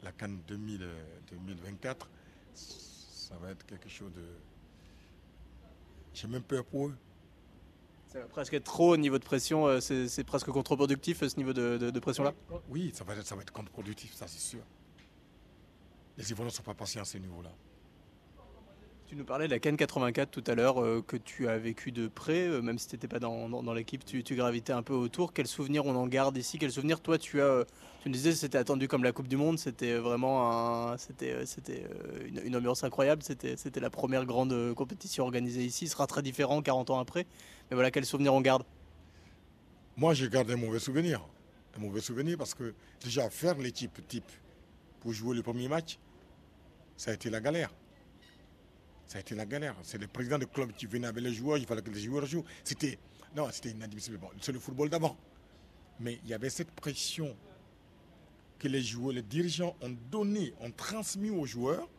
La 0.03 0.11
Cannes 0.11 0.41
2024, 0.47 2.09
ça 2.53 3.37
va 3.37 3.51
être 3.51 3.65
quelque 3.65 3.89
chose 3.89 4.11
de. 4.13 4.25
J'ai 6.13 6.27
même 6.27 6.43
peur 6.43 6.65
pour 6.65 6.87
eux. 6.87 6.97
Presque 8.29 8.63
trop 8.63 8.93
au 8.93 8.97
niveau 8.97 9.19
de 9.19 9.23
pression, 9.23 9.67
euh, 9.67 9.79
c'est 9.79 10.23
presque 10.23 10.49
contre-productif 10.49 11.25
ce 11.25 11.37
niveau 11.37 11.53
de, 11.53 11.99
pression-là? 11.99 12.33
Oui, 12.69 12.91
ça 12.93 13.03
va, 13.03 13.13
être, 13.13 13.41
être 13.41 13.51
contre-productif, 13.51 14.15
ça 14.15 14.27
c'est 14.27 14.39
sûr. 14.39 14.61
Les 16.17 16.31
Ivoiriens 16.31 16.51
ne 16.51 16.55
sont 16.55 16.63
pas 16.63 16.73
patients 16.73 17.03
à 17.03 17.05
ce 17.05 17.17
niveau-là. 17.17 17.51
Tu 19.09 19.15
nous 19.15 19.25
parlais 19.25 19.47
de 19.47 19.51
la 19.51 19.57
Cannes 19.57 19.75
84 19.75 20.29
tout 20.29 20.43
à 20.45 20.53
l'heure, 20.53 20.83
euh, 20.83 21.01
que 21.01 21.17
tu 21.17 21.47
as 21.47 21.57
vécu 21.57 21.91
de 21.91 22.07
près, 22.07 22.47
euh, 22.47 22.61
même 22.61 22.77
si 22.77 22.87
tu 22.87 22.93
n'étais 22.93 23.07
pas 23.07 23.17
dans, 23.17 23.73
l'équipe, 23.73 24.05
tu, 24.05 24.35
gravitais 24.35 24.71
un 24.71 24.83
peu 24.83 24.93
autour. 24.93 25.33
Quels 25.33 25.47
souvenirs 25.47 25.87
on 25.87 25.95
en 25.95 26.05
garde 26.05 26.37
ici? 26.37 26.59
Quels 26.59 26.71
souvenirs 26.71 27.01
toi 27.01 27.17
tu 27.17 27.41
as 27.41 27.45
euh, 27.45 27.65
Tu 28.03 28.09
nous 28.09 28.13
disais 28.13 28.33
c'était 28.33 28.59
attendu 28.59 28.87
comme 28.87 29.03
la 29.03 29.11
Coupe 29.11 29.27
du 29.27 29.35
Monde, 29.35 29.57
c'était 29.57 29.95
vraiment 29.95 30.95
c'était, 30.99 31.43
c'était 31.47 31.87
une, 32.45 32.55
ambiance 32.55 32.83
incroyable, 32.83 33.23
c'était, 33.23 33.57
c'était 33.57 33.79
la 33.79 33.89
première 33.89 34.27
grande 34.27 34.75
compétition 34.75 35.23
organisée 35.23 35.63
ici. 35.65 35.87
Ce 35.87 35.93
sera 35.93 36.05
très 36.05 36.21
différent 36.21 36.61
40 36.61 36.91
ans 36.91 36.99
après. 36.99 37.25
Mais 37.71 37.75
voilà, 37.75 37.89
quels 37.89 38.05
souvenirs 38.05 38.35
on 38.35 38.41
garde? 38.41 38.61
Moi 39.97 40.13
j'ai 40.13 40.29
gardé 40.29 40.53
un 40.53 40.57
mauvais 40.57 40.77
souvenir. 40.77 41.27
un 41.75 41.79
mauvais 41.79 42.01
souvenir 42.01 42.37
parce 42.37 42.53
que 42.53 42.75
déjà 43.03 43.27
faire 43.31 43.57
l'équipe 43.57 44.07
type 44.07 44.31
pour 44.99 45.13
jouer 45.13 45.35
le 45.35 45.41
premier 45.41 45.67
match, 45.67 45.97
ça 46.95 47.09
a 47.09 47.15
été 47.15 47.31
la 47.31 47.41
galère. 47.41 47.71
Ça 49.09 49.17
a 49.17 49.21
été 49.21 49.33
la 49.33 49.47
galère. 49.47 49.75
C'est 49.81 49.97
le 49.97 50.05
président 50.07 50.37
de 50.37 50.45
club 50.45 50.71
qui 50.71 50.85
venait 50.85 51.07
avec 51.07 51.23
les 51.23 51.33
joueurs, 51.33 51.57
il 51.57 51.65
fallait 51.65 51.81
que 51.81 51.89
les 51.89 51.99
joueurs 51.99 52.27
jouent. 52.27 52.45
C'était 52.63 52.99
non, 53.35 53.49
c'était 53.51 53.71
inadmissible. 53.71 54.19
C'est 54.39 54.51
le 54.51 54.59
football 54.59 54.87
d'avant. 54.87 55.17
Mais 55.99 56.19
il 56.23 56.29
y 56.29 56.33
avait 56.33 56.51
cette 56.51 56.69
pression 56.69 57.35
que 58.59 58.67
les 58.67 58.83
joueurs, 58.83 59.13
les 59.13 59.23
dirigeants 59.23 59.75
ont 59.81 59.95
donné, 60.11 60.53
ont 60.59 60.71
transmis 60.71 61.31
aux 61.31 61.47
joueurs 61.47 61.89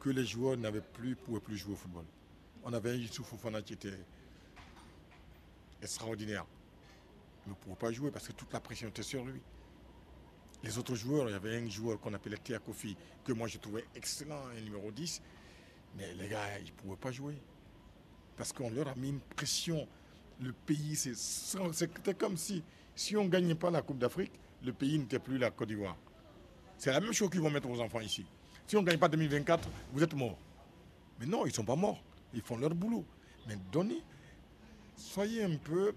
que 0.00 0.08
les 0.08 0.24
joueurs 0.24 0.56
n'avaient 0.56 0.80
plus, 0.80 1.14
pouvaient 1.14 1.40
plus 1.40 1.58
jouer 1.58 1.74
au 1.74 1.76
football. 1.76 2.04
On 2.64 2.72
avait 2.72 2.92
un 2.92 2.94
Youssouf 2.94 3.26
Fofana 3.26 3.60
qui 3.60 3.74
était 3.74 3.98
extraordinaire. 5.82 6.46
Il 7.46 7.50
ne 7.50 7.54
pouvait 7.54 7.76
pas 7.76 7.92
jouer 7.92 8.10
parce 8.10 8.26
que 8.26 8.32
toute 8.32 8.52
la 8.54 8.60
pression 8.60 8.88
était 8.88 9.02
sur 9.02 9.26
lui. 9.26 9.42
Les 10.62 10.78
autres 10.78 10.94
joueurs, 10.94 11.28
il 11.28 11.32
y 11.32 11.36
avait 11.36 11.58
un 11.58 11.68
joueur 11.68 12.00
qu'on 12.00 12.14
appelait 12.14 12.38
Théa 12.38 12.60
Kofi, 12.60 12.96
que 13.24 13.32
moi 13.34 13.46
je 13.46 13.58
trouvais 13.58 13.84
excellent, 13.94 14.46
un 14.56 14.60
numéro 14.62 14.90
10. 14.90 15.20
Mais 15.98 16.14
les 16.14 16.28
gars, 16.28 16.58
ils 16.60 16.66
ne 16.66 16.70
pouvaient 16.70 16.96
pas 16.96 17.10
jouer. 17.10 17.34
Parce 18.36 18.52
qu'on 18.52 18.70
leur 18.70 18.88
a 18.88 18.94
mis 18.94 19.08
une 19.08 19.20
pression. 19.20 19.86
Le 20.40 20.52
pays, 20.52 20.94
c'était 20.94 22.14
comme 22.14 22.36
si, 22.36 22.62
si 22.94 23.16
on 23.16 23.24
ne 23.24 23.28
gagnait 23.28 23.56
pas 23.56 23.70
la 23.70 23.82
Coupe 23.82 23.98
d'Afrique, 23.98 24.32
le 24.62 24.72
pays 24.72 24.96
n'était 24.96 25.18
plus 25.18 25.36
la 25.36 25.50
Côte 25.50 25.68
d'Ivoire. 25.68 25.96
C'est 26.78 26.92
la 26.92 27.00
même 27.00 27.12
chose 27.12 27.28
qu'ils 27.28 27.40
vont 27.40 27.50
mettre 27.50 27.68
aux 27.68 27.80
enfants 27.80 27.98
ici. 27.98 28.24
Si 28.68 28.76
on 28.76 28.82
ne 28.82 28.86
gagne 28.86 28.98
pas 28.98 29.08
2024, 29.08 29.68
vous 29.92 30.02
êtes 30.02 30.14
morts. 30.14 30.38
Mais 31.18 31.26
non, 31.26 31.44
ils 31.44 31.48
ne 31.48 31.54
sont 31.54 31.64
pas 31.64 31.74
morts. 31.74 32.00
Ils 32.32 32.42
font 32.42 32.56
leur 32.56 32.72
boulot. 32.72 33.04
Mais 33.48 33.56
donnez, 33.72 34.04
soyez 34.96 35.42
un 35.42 35.56
peu 35.56 35.92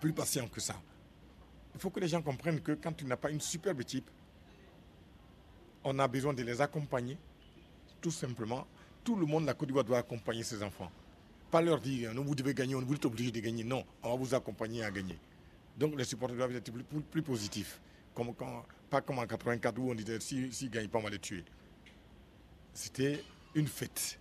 plus 0.00 0.12
patient 0.12 0.46
que 0.48 0.60
ça. 0.60 0.74
Il 1.74 1.80
faut 1.80 1.88
que 1.88 2.00
les 2.00 2.08
gens 2.08 2.20
comprennent 2.20 2.60
que 2.60 2.72
quand 2.72 2.92
tu 2.92 3.06
n'as 3.06 3.16
pas 3.16 3.30
une 3.30 3.40
superbe 3.40 3.80
équipe, 3.80 4.10
on 5.84 5.98
a 5.98 6.06
besoin 6.08 6.34
de 6.34 6.42
les 6.42 6.60
accompagner. 6.60 7.16
Tout 8.00 8.10
simplement, 8.10 8.66
tout 9.08 9.16
le 9.16 9.24
monde, 9.24 9.46
la 9.46 9.54
Côte 9.54 9.68
d'Ivoire 9.68 9.86
doit 9.86 9.96
accompagner 9.96 10.42
ses 10.42 10.62
enfants. 10.62 10.92
Pas 11.50 11.62
leur 11.62 11.80
dire, 11.80 12.12
non, 12.12 12.22
vous 12.24 12.34
devez 12.34 12.52
gagner, 12.52 12.74
on 12.74 12.82
vous 12.82 12.94
êtes 12.94 13.06
obligé 13.06 13.30
de 13.30 13.40
gagner. 13.40 13.64
Non, 13.64 13.82
on 14.02 14.10
va 14.10 14.16
vous 14.16 14.34
accompagner 14.34 14.84
à 14.84 14.90
gagner. 14.90 15.18
Donc 15.78 15.96
les 15.96 16.04
supporters 16.04 16.36
doivent 16.36 16.54
être 16.54 16.70
plus, 17.10 17.22
positifs. 17.22 17.80
Pas 18.90 19.00
comme 19.00 19.18
en 19.18 19.26
84 19.26 19.78
où 19.78 19.90
on 19.90 19.94
disait, 19.94 20.20
s'ils 20.20 20.52
si, 20.52 20.66
ne 20.66 20.70
gagnent 20.70 20.88
pas, 20.88 20.98
on 20.98 21.02
va 21.04 21.08
les 21.08 21.18
tuer. 21.18 21.42
C'était 22.74 23.24
une 23.54 23.66
fête. 23.66 24.20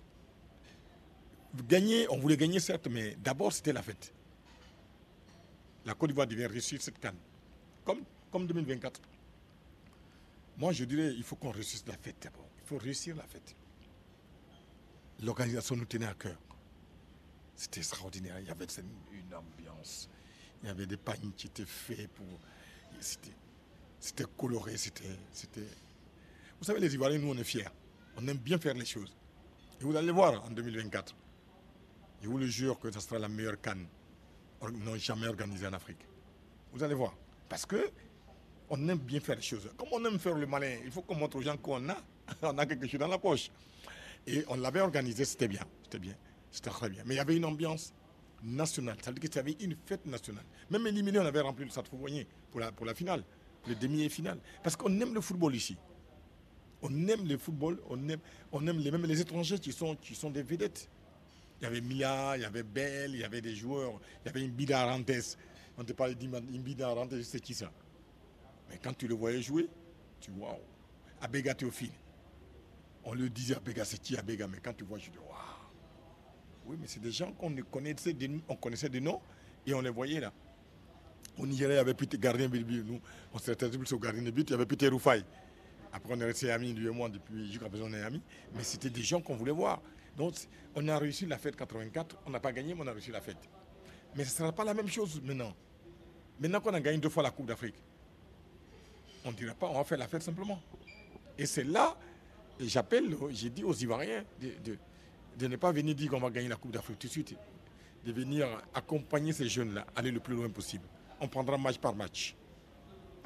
Gagner, 1.67 2.07
on 2.09 2.17
voulait 2.17 2.37
gagner 2.37 2.61
certes, 2.61 2.87
mais 2.89 3.17
d'abord 3.21 3.51
c'était 3.51 3.73
la 3.73 3.81
fête. 3.81 4.13
La 5.85 5.95
Côte 5.95 6.11
d'Ivoire 6.11 6.27
devait 6.27 6.47
réussir 6.47 6.81
cette 6.81 6.97
canne. 6.97 7.17
Comme, 7.83 8.03
comme 8.31 8.47
2024. 8.47 9.01
Moi, 10.55 10.71
je 10.71 10.85
dirais, 10.85 11.13
il 11.13 11.23
faut 11.23 11.35
qu'on 11.35 11.51
réussisse 11.51 11.83
la 11.87 11.97
fête 11.97 12.15
d'abord. 12.21 12.47
Il 12.63 12.67
faut 12.69 12.77
réussir 12.77 13.17
la 13.17 13.23
fête. 13.23 13.53
L'organisation 15.21 15.75
nous 15.75 15.85
tenait 15.85 16.05
à 16.05 16.13
cœur. 16.13 16.37
C'était 17.55 17.79
extraordinaire. 17.79 18.39
Il 18.39 18.47
y 18.47 18.51
avait 18.51 18.65
une, 18.65 19.33
ambiance. 19.33 20.09
Il 20.61 20.67
y 20.67 20.69
avait 20.69 20.85
des 20.85 20.97
pagnes 20.97 21.31
qui 21.35 21.47
étaient 21.47 21.65
faits 21.65 22.09
pour. 22.13 22.25
C'était, 22.99 24.25
coloré. 24.37 24.77
C'était. 24.77 25.03
Vous 26.59 26.65
savez, 26.65 26.79
les 26.79 26.93
Ivoiriens, 26.93 27.19
nous, 27.19 27.31
on 27.31 27.37
est 27.37 27.43
fiers. 27.43 27.67
On 28.15 28.27
aime 28.27 28.37
bien 28.37 28.57
faire 28.57 28.73
les 28.73 28.85
choses. 28.85 29.15
Et 29.79 29.83
vous 29.83 29.95
allez 29.95 30.11
voir 30.11 30.43
en 30.45 30.51
2024. 30.51 31.15
Je 32.21 32.27
vous 32.27 32.37
le 32.37 32.47
jure 32.47 32.79
que 32.79 32.91
ce 32.91 32.99
sera 32.99 33.19
la 33.19 33.27
meilleure 33.27 33.59
canne 33.61 33.87
non 34.61 34.95
jamais 34.97 35.27
organisée 35.27 35.67
en 35.67 35.73
Afrique. 35.73 35.99
Vous 36.73 36.83
allez 36.83 36.95
voir. 36.95 37.13
Parce 37.49 37.65
que 37.65 37.91
on 38.69 38.87
aime 38.89 38.97
bien 38.97 39.19
faire 39.19 39.35
les 39.35 39.41
choses. 39.41 39.69
Comme 39.77 39.89
on 39.91 40.03
aime 40.05 40.19
faire 40.19 40.35
le 40.35 40.45
malin, 40.45 40.77
il 40.83 40.91
faut 40.91 41.01
qu'on 41.01 41.15
montre 41.15 41.37
aux 41.37 41.41
gens 41.41 41.57
qu'on 41.57 41.89
a. 41.89 41.97
On 42.41 42.57
a 42.57 42.65
quelque 42.65 42.85
chose 42.87 42.99
dans 42.99 43.07
la 43.07 43.17
poche. 43.17 43.49
Et 44.27 44.43
on 44.49 44.55
l'avait 44.55 44.81
organisé, 44.81 45.25
c'était 45.25 45.47
bien. 45.47 45.61
C'était 45.83 45.99
bien. 45.99 46.15
C'était 46.51 46.69
très 46.69 46.89
bien. 46.89 47.01
Mais 47.05 47.15
il 47.15 47.17
y 47.17 47.21
avait 47.21 47.37
une 47.37 47.45
ambiance 47.45 47.93
nationale. 48.43 48.97
Ça 49.01 49.11
veut 49.11 49.19
dire 49.19 49.29
qu'il 49.29 49.37
y 49.37 49.39
avait 49.39 49.57
une 49.63 49.75
fête 49.85 50.05
nationale. 50.05 50.43
Même 50.69 50.85
éliminé, 50.85 51.19
on 51.19 51.25
avait 51.25 51.41
rempli 51.41 51.63
le 51.65 51.71
stade 51.71 51.87
Fouvoyer 51.87 52.27
pour 52.51 52.59
la, 52.59 52.71
pour 52.71 52.85
la 52.85 52.93
finale, 52.93 53.23
le 53.67 53.75
demi 53.75 54.03
et 54.03 54.09
finale. 54.09 54.39
Parce 54.61 54.75
qu'on 54.75 54.99
aime 54.99 55.13
le 55.13 55.21
football 55.21 55.55
ici. 55.55 55.77
On 56.81 57.07
aime 57.07 57.27
le 57.27 57.37
football, 57.37 57.79
on 57.89 58.09
aime, 58.09 58.19
on 58.51 58.67
aime 58.67 58.77
les, 58.79 58.91
même 58.91 59.05
les 59.05 59.19
étrangers 59.19 59.57
qui 59.57 59.71
sont, 59.71 59.95
qui 59.95 60.13
sont 60.13 60.29
des 60.29 60.43
vedettes. 60.43 60.89
Il 61.59 61.63
y 61.63 61.67
avait 61.67 61.81
Mia, 61.81 62.37
il 62.37 62.41
y 62.41 62.45
avait 62.45 62.61
Bell, 62.61 63.11
il 63.15 63.21
y 63.21 63.23
avait 63.23 63.41
des 63.41 63.55
joueurs, 63.55 63.99
il 64.23 64.27
y 64.27 64.29
avait 64.29 64.45
Imbida 64.45 64.81
Arantes. 64.81 65.37
On 65.77 65.83
te 65.83 65.93
parlait 65.93 66.13
d'Imbida 66.15 66.89
Arantes, 66.89 67.19
c'est 67.23 67.39
qui 67.39 67.55
ça 67.55 67.71
Mais 68.69 68.77
quand 68.77 68.95
tu 68.95 69.07
le 69.07 69.15
voyais 69.15 69.41
jouer, 69.41 69.67
tu 70.19 70.29
waouh. 70.31 70.59
Abega 71.19 71.55
Théophile. 71.55 71.91
On 73.09 73.13
le 73.13 73.29
disait 73.29 73.55
Abega, 73.55 73.85
c'est 73.85 74.01
qui 74.01 74.17
Abega 74.17 74.47
Mais 74.47 74.57
quand 74.61 74.73
tu 74.73 74.83
vois, 74.83 74.97
je 74.97 75.09
dis 75.09 75.17
waouh. 75.17 75.37
Oui, 76.65 76.75
mais 76.77 76.87
c'est 76.87 76.99
des 76.99 77.11
gens 77.11 77.31
qu'on 77.31 77.55
connaissait, 77.71 78.13
on 78.49 78.55
connaissait 78.57 78.89
des 78.89 78.99
noms 78.99 79.21
et 79.65 79.73
on 79.73 79.79
les 79.79 79.89
voyait 79.89 80.19
là. 80.19 80.33
Au 81.37 81.47
Nigeria, 81.47 81.75
il 81.75 81.77
y 81.77 81.79
avait 81.79 81.93
Peter 81.93 82.17
Gardien 82.17 82.49
de 82.49 82.57
but. 82.57 82.83
Nous, 82.83 82.99
on 83.33 83.37
s'est 83.37 83.51
intéressé 83.51 83.93
au 83.93 83.99
gardien 83.99 84.23
de 84.23 84.31
but. 84.31 84.49
Il 84.49 84.51
y 84.51 84.55
avait 84.55 84.65
Peter 84.65 84.89
Roufaï. 84.89 85.23
Après, 85.93 86.13
on 86.13 86.19
est 86.19 86.25
resté 86.25 86.51
amis, 86.51 86.73
lui 86.73 86.87
et 86.87 86.89
moi, 86.89 87.07
depuis 87.07 87.49
jusqu'à 87.49 87.69
présent, 87.69 87.85
on 87.87 87.93
est 87.93 88.01
amis. 88.01 88.21
Mais 88.53 88.63
c'était 88.63 88.89
des 88.89 89.03
gens 89.03 89.21
qu'on 89.21 89.37
voulait 89.37 89.53
voir. 89.53 89.81
Donc, 90.17 90.33
on 90.75 90.85
a 90.89 90.97
réussi 90.97 91.25
la 91.25 91.37
fête 91.37 91.55
84. 91.55 92.17
On 92.25 92.31
n'a 92.31 92.41
pas 92.41 92.51
gagné, 92.51 92.75
mais 92.75 92.81
on 92.83 92.87
a 92.87 92.91
réussi 92.91 93.11
la 93.11 93.21
fête. 93.21 93.37
Mais 94.17 94.25
ce 94.25 94.31
ne 94.31 94.35
sera 94.35 94.51
pas 94.51 94.65
la 94.65 94.73
même 94.73 94.89
chose 94.89 95.21
maintenant. 95.23 95.55
Maintenant 96.41 96.59
qu'on 96.59 96.73
a 96.73 96.81
gagné 96.81 96.97
deux 96.97 97.09
fois 97.09 97.23
la 97.23 97.31
Coupe 97.31 97.45
d'Afrique, 97.45 97.81
on 99.23 99.31
ne 99.31 99.37
dira 99.37 99.53
pas, 99.53 99.69
on 99.69 99.75
va 99.75 99.85
faire 99.85 99.97
la 99.97 100.09
fête 100.09 100.23
simplement. 100.23 100.59
Et 101.37 101.45
c'est 101.45 101.63
là, 101.63 101.95
j'appelle, 102.59 103.15
j'ai 103.31 103.49
dit 103.49 103.63
aux 103.63 103.73
Ivoiriens 103.73 104.23
de, 104.41 104.71
de, 104.71 104.77
de 105.39 105.47
ne 105.47 105.55
pas 105.55 105.71
venir 105.71 105.95
dire 105.95 106.09
qu'on 106.09 106.19
va 106.19 106.29
gagner 106.29 106.47
la 106.49 106.55
Coupe 106.55 106.71
d'Afrique 106.71 106.99
tout 106.99 107.07
de 107.07 107.11
suite. 107.11 107.35
De 108.05 108.11
venir 108.11 108.47
accompagner 108.73 109.33
ces 109.33 109.47
jeunes-là, 109.49 109.85
aller 109.95 110.11
le 110.11 110.19
plus 110.19 110.35
loin 110.35 110.49
possible. 110.49 110.83
On 111.19 111.27
prendra 111.27 111.57
match 111.57 111.77
par 111.77 111.95
match. 111.95 112.35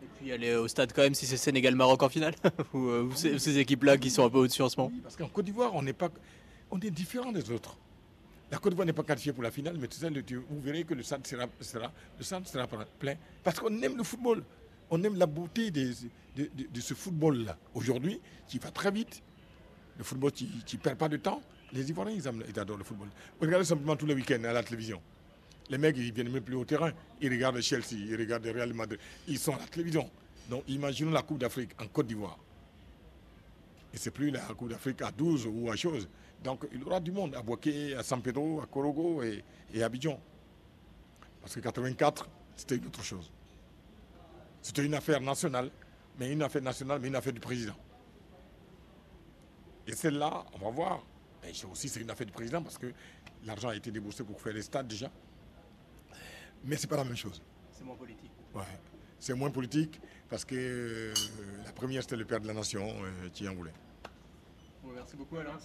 Et 0.02 0.06
puis 0.18 0.32
aller 0.32 0.56
au 0.56 0.68
stade 0.68 0.92
quand 0.94 1.04
même 1.04 1.14
si 1.14 1.26
c'est 1.28 1.38
Sénégal-Maroc 1.38 2.02
en 2.02 2.10
finale 2.10 2.34
Ou 2.74 2.88
euh, 2.88 3.10
ces, 3.16 3.38
ces 3.38 3.58
équipes-là 3.60 3.98
qui 3.98 4.10
sont 4.10 4.26
un 4.26 4.30
peu 4.30 4.40
au-dessus 4.40 4.64
en 4.64 4.70
ce 4.70 4.78
moment 4.80 4.92
Oui, 4.94 5.02
parce 5.04 5.16
qu'en 5.16 5.28
Côte 5.28 5.46
d'Ivoire, 5.46 5.76
on 5.76 5.84
n'est 5.84 5.94
pas, 5.94 6.10
on 6.72 6.80
est 6.80 6.90
différent 6.90 7.32
des 7.32 7.52
autres. 7.52 7.78
La 8.50 8.58
Côte 8.58 8.72
d'Ivoire 8.72 8.88
n'est 8.88 8.94
pas 8.94 9.04
qualifiée 9.04 9.32
pour 9.34 9.44
la 9.44 9.52
finale, 9.52 9.78
mais 9.80 9.88
tout 9.88 9.98
ça, 10.00 10.08
vous 10.10 10.62
verrez 10.62 10.84
que 10.84 10.94
le 10.96 11.04
stade 11.04 11.26
sera, 11.28 11.46
sera- 11.60 11.92
le 12.18 12.24
stade 12.24 12.48
sera 12.48 12.68
plein. 13.00 13.16
Parce 13.44 13.60
qu'on 13.60 13.80
aime 13.82 13.96
le 13.98 14.04
football. 14.04 14.44
On 14.90 15.02
aime 15.04 15.16
la 15.18 15.28
beauté 15.28 15.70
des- 15.70 15.94
de, 16.36 16.82
ce 16.82 16.94
football-là. 16.94 17.58
Aujourd'hui, 17.74 18.20
qui 18.48 18.60
va 18.60 18.72
très 18.72 18.92
vite. 18.92 19.22
Le 19.98 20.04
football 20.04 20.32
qui 20.32 20.50
ne 20.74 20.78
perd 20.80 20.98
pas 20.98 21.10
de 21.10 21.18
temps. 21.18 21.42
Les 21.74 21.90
Ivoiriens, 21.90 22.16
ils, 22.16 22.60
adorent 22.60 22.78
le 22.78 22.84
football. 22.84 23.10
Regardez 23.40 23.66
simplement 23.66 23.96
tous 23.96 24.06
les 24.06 24.14
week-ends 24.14 24.44
à 24.44 24.54
la 24.54 24.64
télévision. 24.64 25.02
Les 25.70 25.78
mecs, 25.78 25.96
ils 25.98 26.12
viennent 26.12 26.32
même 26.32 26.44
plus 26.44 26.56
au 26.56 26.66
terrain. 26.66 26.92
Ils 27.22 27.30
regardent 27.30 27.62
Chelsea, 27.62 27.94
ils 27.94 28.16
regardent 28.16 28.46
Real 28.46 28.74
Madrid. 28.74 29.00
Ils 29.28 29.40
sont 29.40 29.56
à 29.56 29.60
la 29.60 29.68
télévision. 29.68 30.10
Donc, 30.50 30.64
imaginons 30.68 31.12
la 31.12 31.22
Coupe 31.22 31.38
d'Afrique 31.38 31.72
en 31.82 31.88
Côte 31.88 32.08
d'Ivoire. 32.08 32.38
Et 33.94 33.98
c'est 33.98 34.12
plus 34.12 34.32
la 34.32 34.40
Coupe 34.40 34.70
d'Afrique 34.70 35.02
à 35.02 35.12
12 35.12 35.48
ou 35.52 35.70
à 35.70 35.76
chose. 35.76 36.08
Donc 36.44 36.68
il 36.72 36.80
y 36.80 36.84
aura 36.84 37.00
du 37.00 37.12
monde 37.12 37.36
à 37.36 37.42
Boaké, 37.42 37.96
à 37.96 38.04
San 38.04 38.22
Pedro, 38.22 38.62
à 38.62 38.66
Korogo 38.66 39.22
et, 39.22 39.44
et 39.74 39.84
à 39.84 39.86
Abidjan. 39.86 40.20
Parce 41.42 41.56
que 41.56 41.60
84, 41.60 42.28
c'était 42.56 42.78
une 42.78 42.88
autre 42.88 43.04
chose. 43.04 43.32
C'était 44.62 44.86
une 44.86 44.94
affaire 44.94 45.22
nationale, 45.22 45.72
mais 46.18 46.32
une 46.32 46.41
affaire 46.41 46.62
nationale, 46.62 47.00
mais 47.01 47.08
une 47.08 47.15
affaire 47.15 47.34
du 47.34 47.39
président. 47.39 47.75
Et 49.88 49.94
celle-là, 49.94 50.46
on 50.53 50.60
va 50.60 50.70
voir. 50.70 51.03
C'est 51.53 51.65
aussi, 51.65 51.89
c'est 51.89 52.00
une 52.01 52.10
affaire 52.12 52.27
du 52.27 52.34
président 52.34 52.62
parce 52.62 52.77
que 52.77 52.94
l'argent 53.46 53.70
a 53.70 53.75
été 53.75 53.91
déboursé 53.91 54.24
pour 54.24 54.39
faire 54.39 54.53
les 54.53 54.62
stades 54.62 54.88
déjà. 54.88 55.10
Mais 56.63 56.77
c'est 56.77 56.88
pas 56.88 56.98
la 56.98 57.03
même 57.03 57.15
chose. 57.15 57.41
C'est 57.72 57.84
moins 57.84 57.96
politique. 57.96 58.32
Ouais. 58.53 58.62
C'est 59.20 59.34
moins 59.34 59.50
politique 59.50 60.00
parce 60.30 60.46
que 60.46 60.56
euh, 60.56 61.13
la 61.65 61.72
première, 61.72 62.01
c'était 62.03 62.15
le 62.15 62.25
père 62.25 62.39
de 62.39 62.48
la 62.48 62.53
nation 62.53 62.88
euh, 62.88 63.30
qui 63.34 63.48
en 63.48 63.56
voulait. 63.56 63.74
merci 64.94 65.15
beaucoup 65.15 65.38
Alain. 65.38 65.58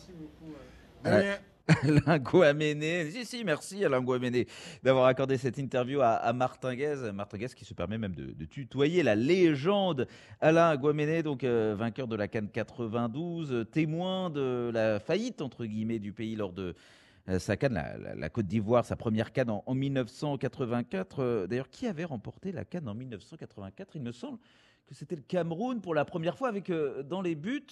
De 1.04 1.10
Ouais. 1.10 1.40
Alain 1.82 2.18
Guaméné, 2.18 3.10
si, 3.10 3.24
si, 3.24 3.42
merci 3.42 3.84
Alain 3.84 4.00
Guaméné 4.00 4.46
d'avoir 4.84 5.06
accordé 5.06 5.36
cette 5.36 5.58
interview 5.58 6.00
à, 6.00 6.10
à 6.10 6.32
Martin 6.32 6.76
Guez. 6.76 7.10
Martin 7.12 7.38
Guez 7.38 7.48
qui 7.56 7.64
se 7.64 7.74
permet 7.74 7.98
même 7.98 8.14
de, 8.14 8.44
tutoyer 8.44 9.02
la 9.02 9.16
légende 9.16 10.06
Alain 10.40 10.76
Guaméné, 10.76 11.24
donc 11.24 11.42
euh, 11.42 11.74
vainqueur 11.76 12.06
de 12.06 12.14
la 12.14 12.28
Cannes 12.28 12.50
92, 12.50 13.52
euh, 13.52 13.64
témoin 13.64 14.30
de 14.30 14.70
la 14.72 15.00
faillite, 15.00 15.42
entre 15.42 15.64
guillemets, 15.64 15.98
du 15.98 16.12
pays 16.12 16.36
lors 16.36 16.52
de 16.52 16.76
euh, 17.28 17.40
sa 17.40 17.56
Cannes, 17.56 17.74
la, 17.74 18.14
la- 18.14 18.30
Côte 18.30 18.46
d'Ivoire, 18.46 18.84
sa 18.84 18.94
première 18.94 19.32
Cannes 19.32 19.50
en, 19.50 19.64
en 19.66 19.74
1984. 19.74 21.18
Euh, 21.18 21.46
D'ailleurs, 21.48 21.68
qui 21.68 21.88
avait 21.88 22.04
remporté 22.04 22.52
la 22.52 22.64
Cannes 22.64 22.88
en 22.88 22.94
1984 22.94 23.96
Il 23.96 24.02
me 24.02 24.12
semble 24.12 24.38
que 24.86 24.94
c'était 24.94 25.16
le 25.16 25.22
Cameroun 25.22 25.80
pour 25.80 25.96
la 25.96 26.04
première 26.04 26.38
fois 26.38 26.48
avec 26.48 26.70
dans 27.08 27.22
les 27.22 27.34
buts 27.34 27.66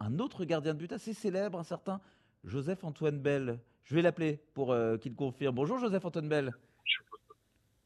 un 0.00 0.18
autre 0.18 0.44
gardien 0.44 0.72
de 0.74 0.78
but 0.78 0.92
assez 0.92 1.12
célèbre, 1.14 1.58
un 1.58 1.62
certain 1.64 2.00
Joseph-Antoine 2.44 3.18
Bell. 3.18 3.58
Je 3.84 3.94
vais 3.94 4.02
l'appeler 4.02 4.40
pour 4.54 4.72
euh, 4.72 4.96
qu'il 4.96 5.14
confirme. 5.14 5.54
Bonjour 5.54 5.78
Joseph-Antoine 5.78 6.28
Bell. 6.28 6.52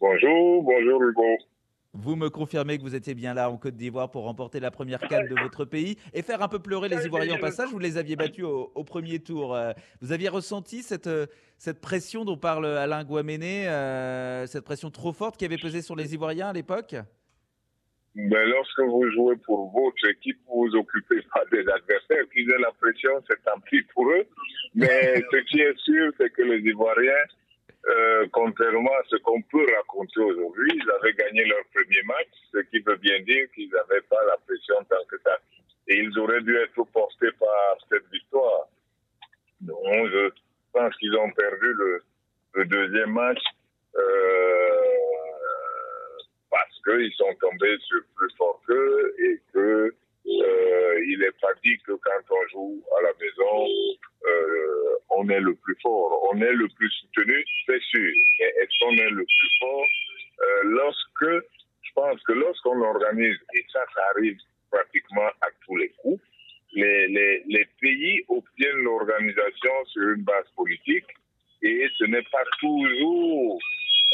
Bonjour, 0.00 0.62
bonjour 0.62 1.02
Hugo. 1.02 1.36
Vous 1.94 2.16
me 2.16 2.28
confirmez 2.28 2.76
que 2.76 2.82
vous 2.82 2.94
étiez 2.94 3.14
bien 3.14 3.34
là 3.34 3.50
en 3.50 3.56
Côte 3.56 3.74
d'Ivoire 3.74 4.10
pour 4.10 4.24
remporter 4.24 4.60
la 4.60 4.70
première 4.70 5.00
canne 5.00 5.26
de 5.26 5.34
votre 5.40 5.64
pays 5.64 5.96
et 6.12 6.22
faire 6.22 6.42
un 6.42 6.48
peu 6.48 6.58
pleurer 6.58 6.88
les 6.88 7.06
Ivoiriens 7.06 7.36
au 7.36 7.40
passage. 7.40 7.70
Vous 7.70 7.78
les 7.78 7.96
aviez 7.96 8.14
battus 8.14 8.44
au, 8.44 8.70
au 8.74 8.84
premier 8.84 9.18
tour. 9.18 9.54
Euh, 9.54 9.72
Vous 10.00 10.12
aviez 10.12 10.28
ressenti 10.28 10.82
cette, 10.82 11.06
euh, 11.06 11.26
cette 11.56 11.80
pression 11.80 12.24
dont 12.24 12.36
parle 12.36 12.66
Alain 12.66 13.04
Guaméné, 13.04 13.68
euh, 13.68 14.46
cette 14.46 14.64
pression 14.64 14.90
trop 14.90 15.12
forte 15.12 15.38
qui 15.38 15.46
avait 15.46 15.58
pesé 15.58 15.80
sur 15.82 15.96
les 15.96 16.14
Ivoiriens 16.14 16.48
à 16.48 16.52
l'époque? 16.52 16.94
Ben, 18.18 18.48
lorsque 18.48 18.80
vous 18.80 19.08
jouez 19.12 19.36
pour 19.46 19.70
votre 19.70 20.10
équipe, 20.10 20.38
vous 20.48 20.66
vous 20.66 20.74
occupez 20.74 21.22
pas 21.32 21.44
des 21.52 21.60
adversaires. 21.60 22.28
Qu'ils 22.32 22.50
aient 22.50 22.58
la 22.58 22.72
pression, 22.72 23.22
c'est 23.30 23.40
tant 23.44 23.60
pis 23.60 23.82
pour 23.94 24.10
eux. 24.10 24.26
Mais 24.74 25.22
ce 25.30 25.36
qui 25.44 25.60
est 25.60 25.78
sûr, 25.78 26.10
c'est 26.18 26.30
que 26.30 26.42
les 26.42 26.58
Ivoiriens, 26.68 27.26
euh, 27.86 28.26
contrairement 28.32 28.90
à 28.90 29.04
ce 29.08 29.14
qu'on 29.18 29.40
peut 29.42 29.64
raconter 29.72 30.18
aujourd'hui, 30.18 30.72
ils 30.74 30.90
avaient 30.98 31.12
gagné 31.12 31.44
leur 31.44 31.60
premier 31.72 32.02
match, 32.06 32.26
ce 32.52 32.58
qui 32.70 32.80
veut 32.80 32.96
bien 32.96 33.20
dire 33.20 33.46
qu'ils 33.54 33.70
n'avaient 33.70 34.04
pas 34.10 34.24
la 34.26 34.36
pression 34.44 34.74
tant 34.90 35.04
que 35.08 35.16
ça. 35.22 35.38
Et 35.86 35.98
ils 35.98 36.18
auraient 36.18 36.42
dû 36.42 36.56
être 36.56 36.82
portés 36.92 37.30
par 37.38 37.78
cette 37.88 38.10
victoire. 38.10 38.66
Donc, 39.60 40.10
je 40.10 40.30
pense 40.72 40.96
qu'ils 40.96 41.14
ont 41.14 41.30
perdu 41.30 41.72
le, 41.72 42.02
le 42.54 42.64
deuxième 42.64 43.12
match 43.12 43.38
euh, 43.96 44.87
parce 46.50 46.80
qu'ils 46.84 47.12
sont 47.14 47.34
tombés 47.40 47.76
sur 47.80 48.00
plus 48.16 48.34
fort 48.36 48.60
qu'eux 48.66 49.14
et 49.18 49.40
que 49.52 49.94
euh, 50.26 51.04
il 51.06 51.18
pas 51.40 51.54
dit 51.64 51.78
que 51.86 51.92
quand 51.92 52.22
on 52.30 52.48
joue 52.48 52.84
à 52.98 53.02
la 53.02 53.12
maison, 53.20 53.66
euh, 54.26 54.96
on 55.10 55.28
est 55.28 55.40
le 55.40 55.54
plus 55.54 55.76
fort. 55.82 56.28
On 56.32 56.40
est 56.40 56.52
le 56.52 56.68
plus 56.68 56.90
soutenu, 56.90 57.44
c'est 57.66 57.80
sûr. 57.80 58.12
Mais 58.40 58.52
est-ce 58.60 58.84
qu'on 58.84 58.96
est 58.96 59.10
le 59.10 59.24
plus 59.24 59.50
fort? 59.60 59.86
Euh, 60.40 60.60
lorsque, 60.64 61.46
je 61.82 61.90
pense 61.94 62.22
que 62.24 62.32
lorsqu'on 62.32 62.80
organise, 62.82 63.36
et 63.54 63.64
ça, 63.72 63.80
ça 63.94 64.02
arrive 64.14 64.38
pratiquement 64.70 65.28
à 65.40 65.48
tous 65.64 65.76
les 65.76 65.88
coups, 66.02 66.22
les, 66.74 67.08
les, 67.08 67.42
les 67.46 67.66
pays 67.80 68.24
obtiennent 68.28 68.82
l'organisation 68.82 69.72
sur 69.86 70.08
une 70.08 70.22
base 70.22 70.46
politique 70.54 71.06
et 71.62 71.88
ce 71.96 72.04
n'est 72.04 72.22
pas 72.30 72.44
toujours 72.60 73.58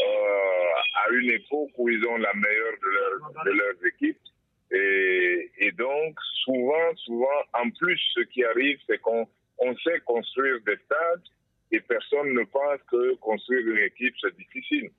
à 0.01 1.11
une 1.13 1.31
époque 1.31 1.71
où 1.77 1.89
ils 1.89 2.05
ont 2.07 2.17
la 2.17 2.33
meilleure 2.35 2.75
de, 2.83 2.89
leur, 2.89 3.45
de 3.45 3.51
leurs 3.51 3.87
équipes. 3.87 4.19
Et, 4.71 5.51
et, 5.59 5.73
donc, 5.73 6.19
souvent, 6.45 6.95
souvent, 6.97 7.41
en 7.53 7.71
plus, 7.71 8.01
ce 8.15 8.21
qui 8.21 8.45
arrive, 8.45 8.79
c'est 8.87 9.01
qu'on 9.01 9.29
on 9.59 9.77
sait 9.79 10.01
construire 10.01 10.59
des 10.67 10.77
stades 10.85 11.23
et 11.71 11.81
personne 11.81 12.33
ne 12.35 12.45
pense 12.45 12.81
que 12.91 13.15
construire 13.17 13.67
une 13.69 13.85
équipe, 13.85 14.15
c'est 14.21 14.37
difficile. 14.37 14.91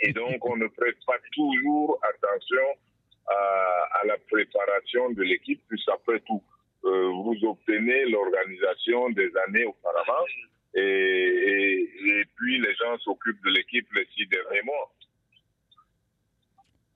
Et 0.00 0.12
donc, 0.12 0.44
on 0.48 0.56
ne 0.56 0.66
prête 0.66 0.96
pas 1.06 1.18
toujours 1.32 2.00
attention 2.02 2.78
à, 3.26 3.88
à 4.00 4.06
la 4.06 4.16
préparation 4.30 5.10
de 5.10 5.22
l'équipe, 5.22 5.60
puisque 5.68 5.88
après 5.90 6.20
tout, 6.20 6.42
euh, 6.84 7.08
vous 7.08 7.36
obtenez 7.44 8.06
l'organisation 8.06 9.10
des 9.10 9.30
années 9.46 9.66
auparavant 9.66 10.24
et, 10.74 10.80
et, 10.80 11.80
et 12.06 12.24
puis 12.36 12.58
les 12.58 12.74
gens 12.74 12.98
s'occupent 12.98 13.44
de 13.44 13.50
l'équipe 13.50 13.86
les 13.94 14.06
six 14.16 14.26
derniers 14.26 14.62
mois. 14.64 14.92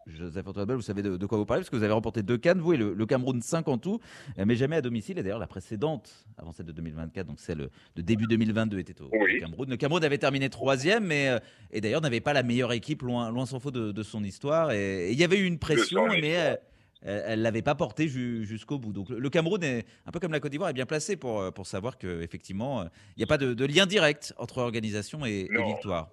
Joseph 0.06 0.46
Antoine 0.46 0.72
vous 0.74 0.82
savez 0.82 1.02
de, 1.02 1.16
de, 1.16 1.26
quoi 1.26 1.38
vous 1.38 1.46
parlez, 1.46 1.62
parce 1.62 1.70
que 1.70 1.76
vous 1.76 1.82
avez 1.82 1.92
remporté 1.92 2.22
deux 2.22 2.36
cannes, 2.36 2.60
vous 2.60 2.74
et 2.74 2.76
le, 2.76 2.92
le, 2.92 3.06
Cameroun 3.06 3.40
5 3.40 3.68
en 3.68 3.78
tout, 3.78 4.00
mais 4.36 4.54
jamais 4.54 4.76
à 4.76 4.82
domicile. 4.82 5.18
Et 5.18 5.22
d'ailleurs, 5.22 5.38
la 5.38 5.46
précédente, 5.46 6.26
avant 6.36 6.52
celle 6.52 6.66
de 6.66 6.72
2024, 6.72 7.26
donc 7.26 7.40
celle 7.40 7.70
de 7.96 8.02
début 8.02 8.26
2022, 8.26 8.78
était 8.78 9.00
au, 9.00 9.08
oui. 9.12 9.40
Cameroun. 9.40 9.68
Le 9.70 9.76
Cameroun 9.76 10.04
avait 10.04 10.18
terminé 10.18 10.50
troisième, 10.50 11.06
mais 11.06 11.28
euh, 11.28 11.38
et 11.70 11.80
d'ailleurs 11.80 12.00
n'avait 12.00 12.20
pas 12.20 12.32
la 12.32 12.42
meilleure 12.42 12.72
équipe, 12.72 13.02
loin, 13.02 13.30
loin 13.30 13.46
s'en 13.46 13.60
faut, 13.60 13.70
de, 13.70 13.92
de, 13.92 14.02
son 14.02 14.22
histoire. 14.22 14.72
Et 14.72 15.10
il 15.10 15.18
y 15.18 15.24
avait 15.24 15.38
eu 15.38 15.46
une 15.46 15.58
pression, 15.58 16.06
mais 16.08 16.58
elle, 17.04 17.42
l'avait 17.42 17.62
pas 17.62 17.74
porté 17.74 18.08
ju 18.08 18.44
jusqu'au 18.44 18.78
bout. 18.78 18.92
Donc 18.92 19.10
le 19.10 19.30
Cameroun 19.30 19.62
est 19.62 19.84
un 20.06 20.10
peu 20.10 20.20
comme 20.20 20.32
la 20.32 20.40
Côte 20.40 20.50
d'Ivoire, 20.50 20.70
est 20.70 20.74
bien 20.74 20.86
placé 20.86 21.16
pour, 21.16 21.52
pour 21.52 21.66
savoir 21.66 21.98
qu'effectivement, 21.98 22.84
il 23.16 23.18
n'y 23.18 23.24
a 23.24 23.26
pas 23.26 23.38
de, 23.38 23.54
de, 23.54 23.66
lien 23.66 23.86
direct 23.86 24.34
entre 24.38 24.58
organisation 24.58 25.24
et, 25.26 25.48
et 25.50 25.62
victoire. 25.64 26.08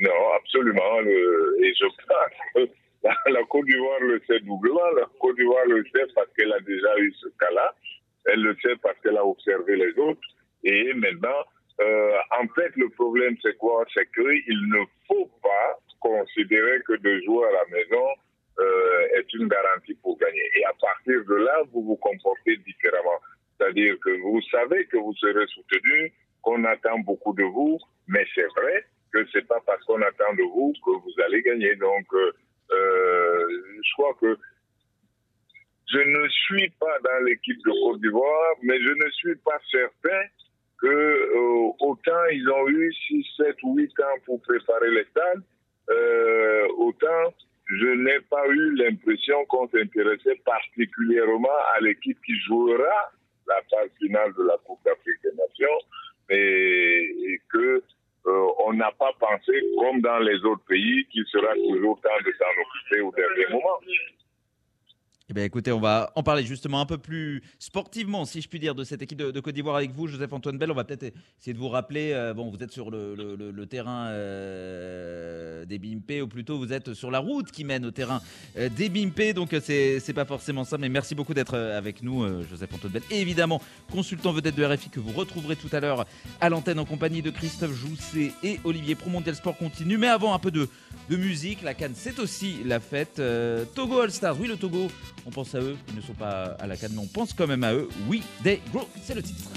Non, 0.00 0.32
absolument. 0.36 1.00
Le, 1.00 1.58
et 1.64 1.74
je 1.74 1.84
pense 1.84 1.96
que 2.54 2.72
la, 3.02 3.16
la 3.30 3.44
Côte 3.44 3.66
d'Ivoire 3.66 4.00
le 4.00 4.20
sait 4.26 4.40
doublement. 4.40 4.90
La 4.96 5.06
Côte 5.18 5.36
d'Ivoire 5.36 5.66
le 5.66 5.84
sait 5.94 6.06
parce 6.14 6.28
qu'elle 6.36 6.52
a 6.52 6.60
déjà 6.60 6.98
eu 6.98 7.12
ce 7.20 7.28
cas-là. 7.40 7.74
Elle 8.26 8.42
le 8.42 8.56
sait 8.62 8.76
parce 8.82 8.96
qu'elle 9.02 9.16
a 9.16 9.24
observé 9.24 9.76
les 9.76 9.98
autres. 9.98 10.20
Et 10.64 10.92
maintenant, 10.94 11.44
euh, 11.80 12.12
en 12.40 12.46
fait, 12.54 12.74
le 12.76 12.88
problème, 12.90 13.36
c'est 13.42 13.56
quoi? 13.56 13.84
C'est 13.94 14.10
qu'il 14.12 14.68
ne 14.68 14.84
faut 15.06 15.30
pas 15.42 15.78
considérer 16.00 16.80
que 16.86 16.94
de 16.94 17.20
jouer 17.22 17.46
à 17.46 17.52
la 17.52 17.76
maison 17.76 18.06
euh, 18.60 19.18
est 19.18 19.32
une 19.34 19.48
garantie 19.48 19.94
pour 20.02 20.18
gagner. 20.18 20.42
Et 20.56 20.64
à 20.64 20.72
partir 20.80 21.24
de 21.24 21.34
là, 21.34 21.62
vous 21.72 21.82
vous 21.82 21.96
comportez 21.96 22.56
différemment. 22.56 23.20
C'est-à-dire 23.56 23.96
que 24.04 24.10
vous 24.20 24.40
savez 24.50 24.86
que 24.86 24.96
vous 24.96 25.14
serez 25.14 25.46
soutenu, 25.46 26.12
qu'on 26.42 26.64
attend 26.64 26.98
beaucoup 27.00 27.34
de 27.34 27.44
vous, 27.44 27.78
mais 28.06 28.24
c'est 28.34 28.46
vrai 28.56 28.84
que 29.12 29.26
c'est 29.32 29.46
pas 29.46 29.60
parce 29.66 29.82
qu'on 29.84 30.00
attend 30.02 30.34
de 30.34 30.42
vous 30.42 30.72
que 30.84 30.90
vous 30.90 31.22
allez 31.24 31.42
gagner. 31.42 31.74
Donc, 31.76 32.06
euh, 32.12 33.46
je 33.82 33.92
crois 33.94 34.14
que 34.20 34.36
je 35.90 35.98
ne 35.98 36.28
suis 36.28 36.70
pas 36.78 36.98
dans 37.02 37.24
l'équipe 37.24 37.58
de 37.64 37.70
Côte 37.82 38.00
d'Ivoire, 38.00 38.54
mais 38.62 38.78
je 38.80 38.92
ne 38.92 39.10
suis 39.10 39.36
pas 39.36 39.58
certain 39.70 40.22
que 40.80 40.86
euh, 40.86 41.72
autant 41.80 42.24
ils 42.30 42.48
ont 42.48 42.68
eu 42.68 42.92
6, 42.92 43.26
7 43.36 43.56
ou 43.64 43.76
8 43.76 43.90
ans 44.00 44.18
pour 44.26 44.40
préparer 44.42 44.90
les 44.90 45.04
stades, 45.04 45.42
euh, 45.90 46.68
autant 46.76 47.34
je 47.68 47.86
n'ai 47.86 48.20
pas 48.30 48.46
eu 48.48 48.74
l'impression 48.76 49.44
qu'on 49.46 49.68
s'intéressait 49.68 50.40
particulièrement 50.44 51.58
à 51.76 51.80
l'équipe 51.80 52.18
qui 52.24 52.34
jouera 52.46 53.12
la 53.46 53.56
phase 53.70 53.90
finale 53.98 54.32
de 54.34 54.44
la 54.44 54.56
Coupe 54.64 54.82
d'Afrique 54.84 55.22
des 55.22 55.32
Nations 55.32 55.78
et, 56.30 57.40
que 57.50 57.82
euh, 58.26 58.46
on 58.66 58.72
n'a 58.74 58.90
pas 58.92 59.12
pensé, 59.18 59.52
comme 59.78 60.00
dans 60.00 60.18
les 60.18 60.44
autres 60.44 60.64
pays, 60.68 61.06
qu'il 61.10 61.24
sera 61.26 61.54
toujours 61.54 62.00
temps 62.00 62.10
de 62.24 62.32
s'en 62.32 62.62
occuper 62.62 63.00
au 63.00 63.12
dernier 63.12 63.46
moment. 63.52 63.78
Eh 65.30 65.34
bien, 65.34 65.44
écoutez, 65.44 65.70
on 65.72 65.80
va 65.80 66.10
en 66.14 66.22
parler 66.22 66.42
justement 66.42 66.80
un 66.80 66.86
peu 66.86 66.96
plus 66.96 67.42
sportivement, 67.58 68.24
si 68.24 68.40
je 68.40 68.48
puis 68.48 68.58
dire, 68.58 68.74
de 68.74 68.82
cette 68.82 69.02
équipe 69.02 69.18
de, 69.18 69.40
Côte 69.40 69.54
d'Ivoire 69.54 69.76
avec 69.76 69.90
vous, 69.90 70.06
Joseph-Antoine 70.06 70.56
Bell. 70.56 70.70
On 70.70 70.74
va 70.74 70.84
peut-être 70.84 71.12
essayer 71.38 71.52
de 71.52 71.58
vous 71.58 71.68
rappeler, 71.68 72.12
euh, 72.14 72.32
bon, 72.32 72.48
vous 72.48 72.56
êtes 72.62 72.72
sur 72.72 72.90
le, 72.90 73.66
terrain 73.66 74.06
euh, 74.08 75.66
des 75.66 75.78
Bimpe, 75.78 76.22
ou 76.22 76.28
plutôt 76.28 76.56
vous 76.56 76.72
êtes 76.72 76.94
sur 76.94 77.10
la 77.10 77.18
route 77.18 77.50
qui 77.50 77.64
mène 77.64 77.84
au 77.84 77.90
terrain 77.90 78.22
euh, 78.56 78.70
des 78.70 78.88
Bimpe, 78.88 79.34
donc 79.34 79.54
c'est 79.62 80.14
pas 80.14 80.24
forcément 80.24 80.64
ça, 80.64 80.78
mais 80.78 80.88
merci 80.88 81.14
beaucoup 81.14 81.34
d'être 81.34 81.58
avec 81.58 82.02
nous, 82.02 82.24
Joseph-Antoine 82.48 82.94
Bell. 82.94 83.02
Et 83.10 83.20
évidemment, 83.20 83.60
consultant 83.92 84.32
vedette 84.32 84.54
de 84.54 84.64
RFI 84.64 84.88
que 84.88 84.98
vous 84.98 85.12
retrouverez 85.12 85.56
tout 85.56 85.68
à 85.72 85.80
l'heure 85.80 86.06
à 86.40 86.48
l'antenne 86.48 86.78
en 86.78 86.86
compagnie 86.86 87.20
de 87.20 87.28
Christophe 87.28 87.74
Jousset 87.74 88.32
et 88.42 88.60
Olivier 88.64 88.94
Promontel 88.94 89.34
Sport 89.34 89.58
continue. 89.58 89.98
Mais 89.98 90.08
avant 90.08 90.32
un 90.32 90.38
peu 90.38 90.50
de, 90.50 90.70
de 91.10 91.16
musique, 91.16 91.60
la 91.60 91.74
Cannes, 91.74 91.92
c'est 91.94 92.18
aussi 92.18 92.60
la 92.64 92.80
fête. 92.80 93.20
Togo 93.74 94.00
All 94.00 94.10
Stars, 94.10 94.40
oui, 94.40 94.48
le 94.48 94.56
Togo 94.56 94.88
on 95.28 95.30
pense 95.30 95.54
à 95.54 95.60
eux, 95.60 95.76
ils 95.90 95.96
ne 95.96 96.00
sont 96.00 96.14
pas 96.14 96.56
à 96.58 96.66
la 96.66 96.76
canne, 96.76 96.92
mais 96.94 97.02
on 97.02 97.06
pense 97.06 97.34
quand 97.34 97.46
même 97.46 97.62
à 97.62 97.74
eux. 97.74 97.88
Oui, 98.08 98.22
they 98.42 98.62
grow, 98.72 98.88
c'est 99.02 99.14
le 99.14 99.22
titre. 99.22 99.50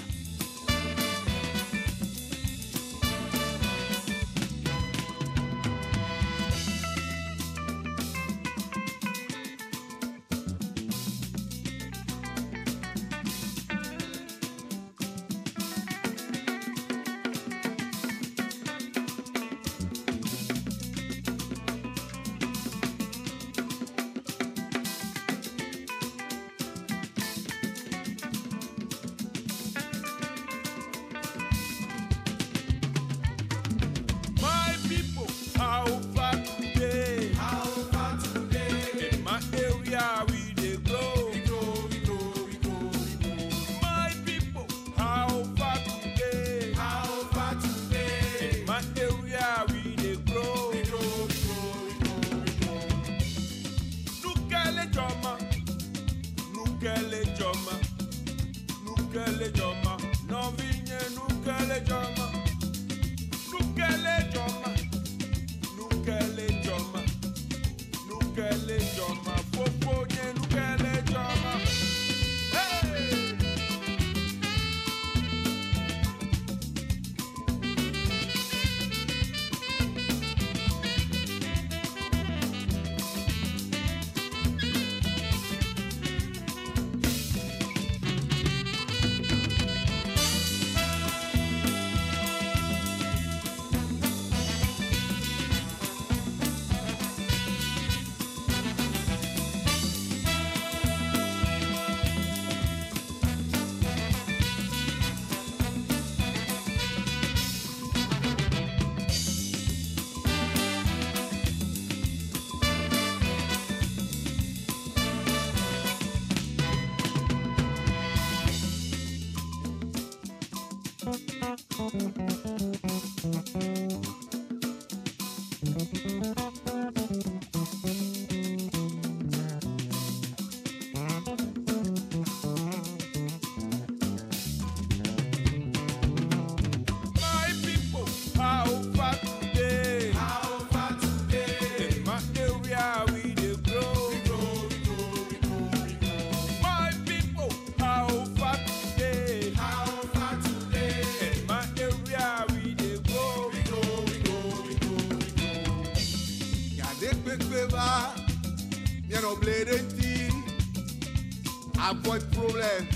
Avoid 162.03 162.33
problem 162.33 162.87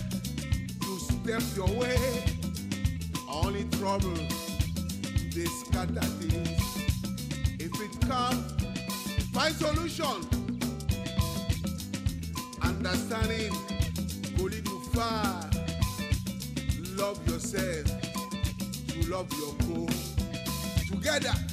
to 0.82 1.00
step 1.00 1.44
your 1.56 1.68
way. 1.80 2.24
Only 3.30 3.63
trouble 3.65 4.15
they 5.32 5.46
scatter 5.46 6.02
things. 6.18 6.50
If 7.60 7.80
it 7.80 8.02
come, 8.08 8.44
find 9.32 9.54
solution. 9.54 10.18
Understanding 12.63 13.54
go 14.38 14.46
lead 14.46 14.68
you 14.68 14.80
far. 14.91 15.52
Love 16.98 17.30
yourself 17.30 17.86
to 18.88 19.12
love 19.12 19.32
your 19.34 19.54
co. 19.68 19.88
Together. 20.89 21.44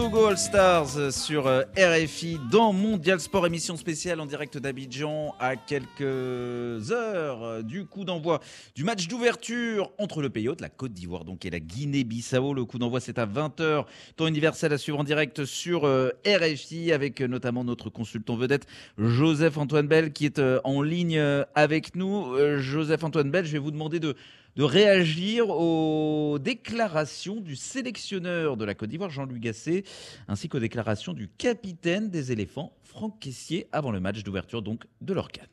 Togo 0.00 0.24
All 0.24 0.38
Stars 0.38 1.12
sur 1.12 1.46
euh, 1.46 1.60
RFI 1.76 2.40
dans 2.50 2.72
Mondial 2.72 3.20
Sport, 3.20 3.46
émission 3.46 3.76
spéciale 3.76 4.18
en 4.20 4.24
direct 4.24 4.56
d'Abidjan 4.56 5.34
à 5.38 5.56
quelques 5.56 6.00
heures 6.00 7.44
euh, 7.44 7.60
du 7.60 7.84
coup 7.84 8.06
d'envoi 8.06 8.40
du 8.74 8.82
match 8.82 9.08
d'ouverture 9.08 9.92
entre 9.98 10.22
le 10.22 10.30
pays 10.30 10.48
hôte, 10.48 10.62
la 10.62 10.70
Côte 10.70 10.94
d'Ivoire 10.94 11.26
donc 11.26 11.44
et 11.44 11.50
la 11.50 11.60
Guinée-Bissau. 11.60 12.54
Le 12.54 12.64
coup 12.64 12.78
d'envoi 12.78 13.00
c'est 13.00 13.18
à 13.18 13.26
20h, 13.26 13.84
temps 14.16 14.26
universel 14.26 14.72
à 14.72 14.78
suivre 14.78 14.98
en 14.98 15.04
direct 15.04 15.44
sur 15.44 15.84
euh, 15.84 16.08
RFI 16.26 16.92
avec 16.92 17.20
notamment 17.20 17.62
notre 17.62 17.90
consultant 17.90 18.36
vedette 18.36 18.66
Joseph 18.96 19.58
Antoine 19.58 19.86
Bell 19.86 20.14
qui 20.14 20.24
est 20.24 20.40
en 20.64 20.80
ligne 20.80 21.20
avec 21.54 21.94
nous. 21.94 22.34
Euh, 22.36 22.58
Joseph 22.58 23.04
Antoine 23.04 23.30
Bell, 23.30 23.44
je 23.44 23.52
vais 23.52 23.58
vous 23.58 23.70
demander 23.70 24.00
de 24.00 24.16
de 24.56 24.62
réagir 24.62 25.48
aux 25.48 26.38
déclarations 26.38 27.40
du 27.40 27.56
sélectionneur 27.56 28.56
de 28.56 28.64
la 28.64 28.74
Côte 28.74 28.90
d'Ivoire, 28.90 29.10
Jean-Louis 29.10 29.40
Gasset, 29.40 29.84
ainsi 30.28 30.48
qu'aux 30.48 30.58
déclarations 30.58 31.12
du 31.12 31.28
capitaine 31.28 32.10
des 32.10 32.32
éléphants, 32.32 32.72
Franck 32.82 33.18
Caissier, 33.20 33.68
avant 33.72 33.92
le 33.92 34.00
match 34.00 34.22
d'ouverture 34.22 34.62
donc 34.62 34.84
de 35.00 35.14
l'Orcane. 35.14 35.46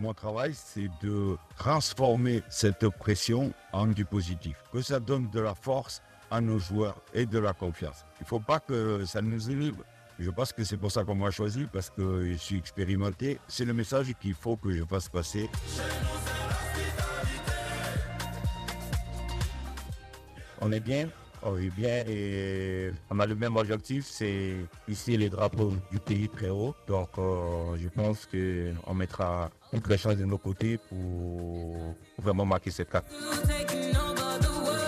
Mon 0.00 0.12
travail, 0.12 0.52
c'est 0.54 0.88
de 1.02 1.36
transformer 1.56 2.42
cette 2.48 2.88
pression 2.88 3.52
en 3.72 3.86
du 3.86 4.04
positif, 4.04 4.56
que 4.72 4.82
ça 4.82 4.98
donne 4.98 5.30
de 5.30 5.40
la 5.40 5.54
force 5.54 6.02
à 6.30 6.40
nos 6.40 6.58
joueurs 6.58 7.00
et 7.12 7.26
de 7.26 7.38
la 7.38 7.52
confiance. 7.52 8.04
Il 8.18 8.24
ne 8.24 8.28
faut 8.28 8.40
pas 8.40 8.58
que 8.58 9.04
ça 9.04 9.22
nous 9.22 9.50
élimine. 9.50 9.74
Je 10.18 10.30
pense 10.30 10.52
que 10.52 10.64
c'est 10.64 10.76
pour 10.76 10.90
ça 10.90 11.04
qu'on 11.04 11.14
m'a 11.14 11.30
choisi, 11.30 11.66
parce 11.72 11.90
que 11.90 12.26
je 12.26 12.34
suis 12.34 12.56
expérimenté. 12.56 13.38
C'est 13.46 13.64
le 13.64 13.72
message 13.72 14.12
qu'il 14.20 14.34
faut 14.34 14.56
que 14.56 14.72
je 14.72 14.84
fasse 14.84 15.08
passer. 15.08 15.48
On 20.60 20.72
est 20.72 20.80
bien, 20.80 21.08
on 21.42 21.56
est 21.58 21.70
bien 21.70 22.04
et 22.08 22.90
on 23.10 23.18
a 23.20 23.26
le 23.26 23.34
même 23.34 23.56
objectif, 23.56 24.06
c'est 24.06 24.56
ici 24.88 25.16
les 25.16 25.28
drapeaux 25.28 25.74
du 25.90 25.98
pays 25.98 26.28
très 26.28 26.48
haut. 26.48 26.74
Donc 26.88 27.10
euh, 27.18 27.76
je 27.80 27.88
pense 27.88 28.26
qu'on 28.26 28.94
mettra 28.94 29.50
une 29.72 29.80
vraie 29.80 29.98
chance 29.98 30.16
de 30.16 30.24
nos 30.24 30.38
côtés 30.38 30.78
pour 30.88 31.94
vraiment 32.18 32.46
marquer 32.46 32.70
cette 32.70 32.90
carte. 32.90 33.06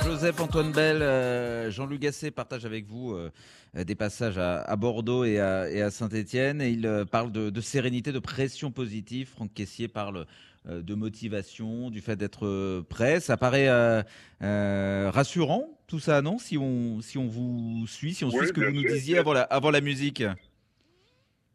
Joseph 0.04 0.40
Antoine 0.40 0.72
Bell, 0.72 1.02
euh, 1.02 1.70
Jean-Luc 1.70 2.00
Gasset 2.00 2.30
partage 2.30 2.64
avec 2.64 2.86
vous 2.86 3.12
euh, 3.12 3.30
des 3.74 3.96
passages 3.96 4.38
à, 4.38 4.76
Bordeaux 4.76 5.24
et 5.24 5.40
à, 5.40 5.68
et 5.68 5.82
à 5.82 5.90
Saint-Etienne. 5.90 6.62
Et 6.62 6.70
il 6.70 7.04
parle 7.10 7.32
de, 7.32 7.50
de 7.50 7.60
sérénité, 7.60 8.12
de 8.12 8.18
pression 8.20 8.70
positive. 8.70 9.28
Franck 9.28 9.52
Caissier 9.52 9.88
parle 9.88 10.26
de 10.66 10.94
motivation, 10.94 11.90
du 11.90 12.00
fait 12.00 12.16
d'être 12.16 12.46
euh, 12.46 12.82
prêt. 12.88 13.20
Ça 13.20 13.36
paraît 13.36 13.68
euh, 13.68 14.02
euh, 14.42 15.10
rassurant, 15.10 15.68
tout 15.86 16.00
ça, 16.00 16.22
non? 16.22 16.38
Si 16.38 16.58
on, 16.58 17.00
si 17.00 17.18
on 17.18 17.26
vous 17.26 17.86
suit, 17.86 18.14
si 18.14 18.24
on 18.24 18.28
Oui, 18.28 18.38
suit 18.38 18.48
ce 18.48 18.52
que 18.52 18.60
vous 18.60 18.72
nous 18.72 18.82
disiez 18.82 19.18
avant 19.18 19.32
la, 19.32 19.42
avant 19.42 19.70
la 19.70 19.80
musique. 19.80 20.22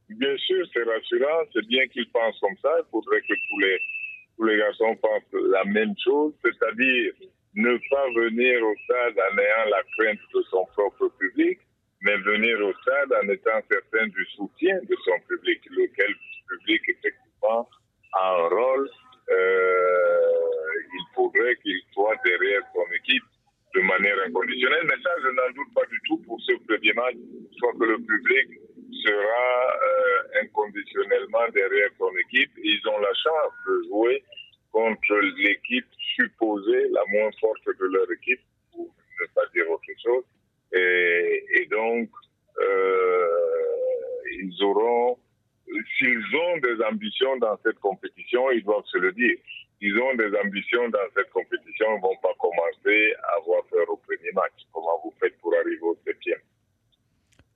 Bien 0.10 0.38
sûr, 0.38 0.66
c'est 0.74 0.84
rassurant. 0.84 1.44
C'est 1.54 1.66
bien 1.68 1.88
qu'ils 1.88 2.10
pensent 2.10 2.40
comme 2.40 2.58
ça. 2.62 2.70
Il 2.80 2.90
faudrait 2.92 3.22
que 3.22 3.34
tous 3.34 3.60
les, 3.60 3.80
tous 4.38 4.44
les 4.46 4.58
garçons 4.58 4.96
pensent 4.98 5.42
la 5.52 5.64
même 5.66 5.94
chose, 6.04 6.34
c'est-à-dire 6.44 7.14
ne 7.54 7.78
pas 7.90 8.08
venir 8.16 8.64
au 8.64 8.76
stade 8.84 9.16
en 9.18 9.38
ayant 9.38 9.70
la 9.70 9.84
crainte 9.98 10.20
de 10.34 10.42
son 10.50 10.66
propre 10.68 11.10
public, 11.20 11.60
mais 12.02 12.18
venir 12.18 12.60
au 12.62 12.74
stade 12.82 13.12
en 13.24 13.30
étant 13.30 13.60
certain 13.70 14.08
du 14.08 14.26
soutien 14.36 14.80
de 14.90 14.96
son 15.06 15.20
public, 15.28 15.60
lequel 15.70 16.16
public, 16.48 16.82
effectivement, 16.88 17.70
a 18.14 18.36
un 18.36 18.48
rôle. 18.48 18.90
Euh, 19.30 20.20
il 20.94 21.06
faudrait 21.16 21.56
qu'il 21.58 21.80
soit 21.94 22.16
derrière 22.26 22.62
son 22.74 22.86
équipe 22.96 23.24
de 23.76 23.82
manière 23.82 24.18
inconditionnelle. 24.26 24.84
Mais 24.86 25.02
ça, 25.04 25.12
je 25.24 25.30
n'en 25.30 25.52
doute 25.56 25.74
pas 25.74 25.86
du 25.90 26.00
tout 26.08 26.18
pour 26.26 26.42
ce 26.42 26.54
premier 26.68 26.94
match, 26.94 27.16
soit 27.58 27.74
que 27.74 27.86
le 27.86 27.98
public 27.98 28.60
sera 29.06 29.76
euh, 29.76 30.42
inconditionnellement 30.44 31.48
derrière 31.54 31.90
son 31.98 32.12
équipe. 32.26 32.52
Ils 32.58 32.82
ont 32.88 33.00
la 33.00 33.14
chance 33.14 33.54
de 33.68 33.84
jouer 33.90 34.24
contre 34.72 35.16
l'équipe 35.38 35.88
supposée 36.16 36.88
la 36.92 37.04
moins 37.10 37.32
forte 37.40 37.66
de 37.68 37.86
leur 37.86 38.12
équipe, 38.12 38.42
pour 38.72 38.88
ne 39.22 39.28
pas 39.34 39.46
dire 39.54 39.70
autre 39.70 39.84
chose. 40.04 40.24
Et, 40.74 41.46
et 41.56 41.66
donc, 41.66 42.10
euh, 42.62 43.28
ils 44.40 44.64
auront, 44.64 45.18
s'ils 45.98 46.24
ont 46.36 46.58
des 46.60 46.82
ambitions 46.84 47.36
dans 47.38 47.58
cette 47.66 47.80
compétition, 47.80 48.50
ils 48.52 48.64
doivent 48.64 48.86
se 48.86 48.98
le 48.98 49.12
dire. 49.12 49.38
Ils 49.82 49.98
ont 50.00 50.14
des 50.16 50.32
ambitions 50.38 50.88
dans 50.90 51.08
cette 51.16 51.30
compétition, 51.32 51.88
ils 51.90 51.98
ne 51.98 52.02
vont 52.02 52.18
pas 52.22 52.34
commencer 52.40 53.14
à 53.24 53.38
avoir 53.38 53.66
peur 53.66 53.90
au 53.90 53.98
premier 53.98 54.32
match. 54.34 54.54
Comment 54.72 55.02
vous 55.04 55.14
faites 55.20 55.38
pour 55.40 55.54
arriver 55.56 55.82
au 55.82 55.98
septième 56.06 56.40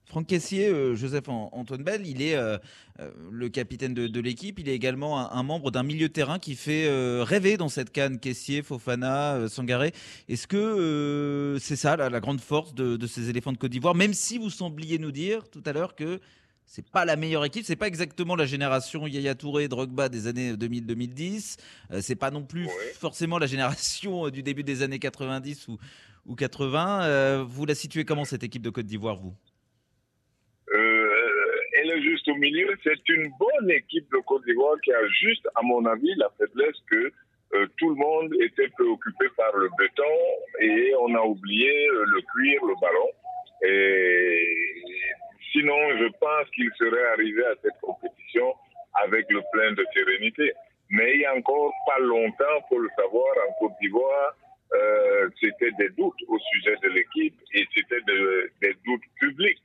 Franck 0.06 0.15
Caissier, 0.26 0.68
euh, 0.68 0.96
Joseph 0.96 1.30
An- 1.30 1.50
Antoine 1.54 1.84
Bell, 1.84 2.06
il 2.06 2.22
est 2.22 2.36
euh, 2.36 2.58
euh, 3.00 3.12
le 3.32 3.50
capitaine 3.50 3.94
de, 3.94 4.08
de 4.08 4.20
l'équipe. 4.20 4.60
Il 4.60 4.68
est 4.68 4.76
également 4.76 5.20
un, 5.20 5.38
un 5.38 5.44
membre 5.44 5.72
d'un 5.72 5.84
milieu 5.84 6.08
de 6.08 6.14
terrain 6.14 6.40
qui 6.40 6.56
fait 6.56 6.88
rêver 7.24 7.58
dans 7.58 7.70
cette 7.70 7.92
canne. 7.92 8.20
Caissier, 8.20 8.62
Fofana, 8.62 9.48
Sangaré. 9.50 9.92
Est-ce 10.28 10.48
que 10.48 11.58
c'est 11.60 11.76
ça 11.76 11.96
la, 11.96 12.10
la 12.10 12.20
grande 12.20 12.42
force 12.42 12.74
de, 12.74 12.98
de 12.98 13.08
ces 13.08 13.30
éléphants 13.30 13.52
de 13.54 13.58
Côte 13.58 13.72
d'Ivoire? 13.72 13.96
Même 13.96 14.14
si 14.14 14.38
vous 14.38 14.50
sembliez 14.50 14.98
nous 15.00 15.12
dire 15.12 15.50
tout 15.50 15.64
à 15.66 15.74
l'heure 15.74 15.96
que 15.96 16.20
c'est 16.68 16.90
pas 16.90 17.06
la 17.06 17.16
meilleure 17.16 17.46
équipe, 17.46 17.64
c'est 17.64 17.76
pas 17.76 17.88
exactement 17.88 18.36
la 18.36 18.48
génération 18.48 19.06
Yaya 19.06 19.36
Touré, 19.36 19.68
Drogba 19.68 20.10
des 20.10 20.26
années 20.26 20.54
2000-2010. 20.54 21.58
Euh, 21.92 22.00
c'est 22.02 22.16
pas 22.16 22.32
non 22.32 22.44
plus 22.44 22.68
forcément 23.00 23.38
la 23.38 23.46
génération 23.46 24.30
du 24.30 24.42
début 24.42 24.64
des 24.64 24.82
années 24.82 24.98
90 24.98 25.68
ou, 25.68 25.78
ou 26.26 26.34
80. 26.34 27.04
Euh, 27.04 27.46
vous 27.48 27.68
la 27.68 27.76
situez 27.76 28.04
comment 28.04 28.26
cette 28.26 28.44
équipe 28.44 28.64
de 28.64 28.72
Côte 28.72 28.88
d'Ivoire, 28.88 29.18
vous 29.18 29.36
Euh, 30.74 31.08
elle 31.80 31.92
est 31.92 32.02
juste 32.02 32.25
C'est 32.84 33.10
une 33.10 33.32
bonne 33.40 33.72
équipe 33.72 34.10
de 34.12 34.18
Côte 34.20 34.44
d'Ivoire 34.46 34.76
qui 34.84 34.92
a 34.94 35.08
juste, 35.08 35.48
à 35.56 35.62
mon 35.62 35.86
avis, 35.86 36.14
la 36.16 36.30
faiblesse 36.38 36.76
que 36.90 37.12
euh, 37.56 37.68
tout 37.78 37.90
le 37.90 37.96
monde 37.96 38.34
était 38.42 38.68
préoccupé 38.70 39.26
par 39.38 39.56
le 39.56 39.70
béton 39.78 40.04
et 40.60 40.94
on 41.00 41.14
a 41.16 41.22
oublié 41.22 41.88
euh, 41.90 42.04
le 42.08 42.22
cuir, 42.22 42.66
le 42.66 42.74
ballon. 42.82 43.10
Et 43.64 44.84
sinon, 45.52 45.78
je 45.98 46.08
pense 46.20 46.50
qu'il 46.54 46.70
serait 46.78 47.06
arrivé 47.14 47.46
à 47.46 47.54
cette 47.62 47.80
compétition 47.82 48.54
avec 49.04 49.26
le 49.30 49.42
plein 49.54 49.72
de 49.74 49.86
sérénité. 49.94 50.54
Mais 50.90 51.14
il 51.16 51.22
y 51.22 51.26
a 51.26 51.36
encore 51.36 51.74
pas 51.88 52.00
longtemps, 52.00 52.62
pour 52.70 52.80
le 52.80 52.90
savoir, 52.98 53.34
en 53.48 53.54
Côte 53.60 53.74
d'Ivoire, 53.82 54.36
euh, 54.74 55.30
c'était 55.40 55.72
des 55.80 55.90
doutes 55.90 56.22
au 56.28 56.38
sujet 56.40 56.76
de 56.84 56.90
l'équipe 56.90 57.36
et 57.54 57.66
c'était 57.74 58.02
de- 58.08 58.50
des 58.62 58.74
doutes 58.86 59.02
publics 59.20 59.62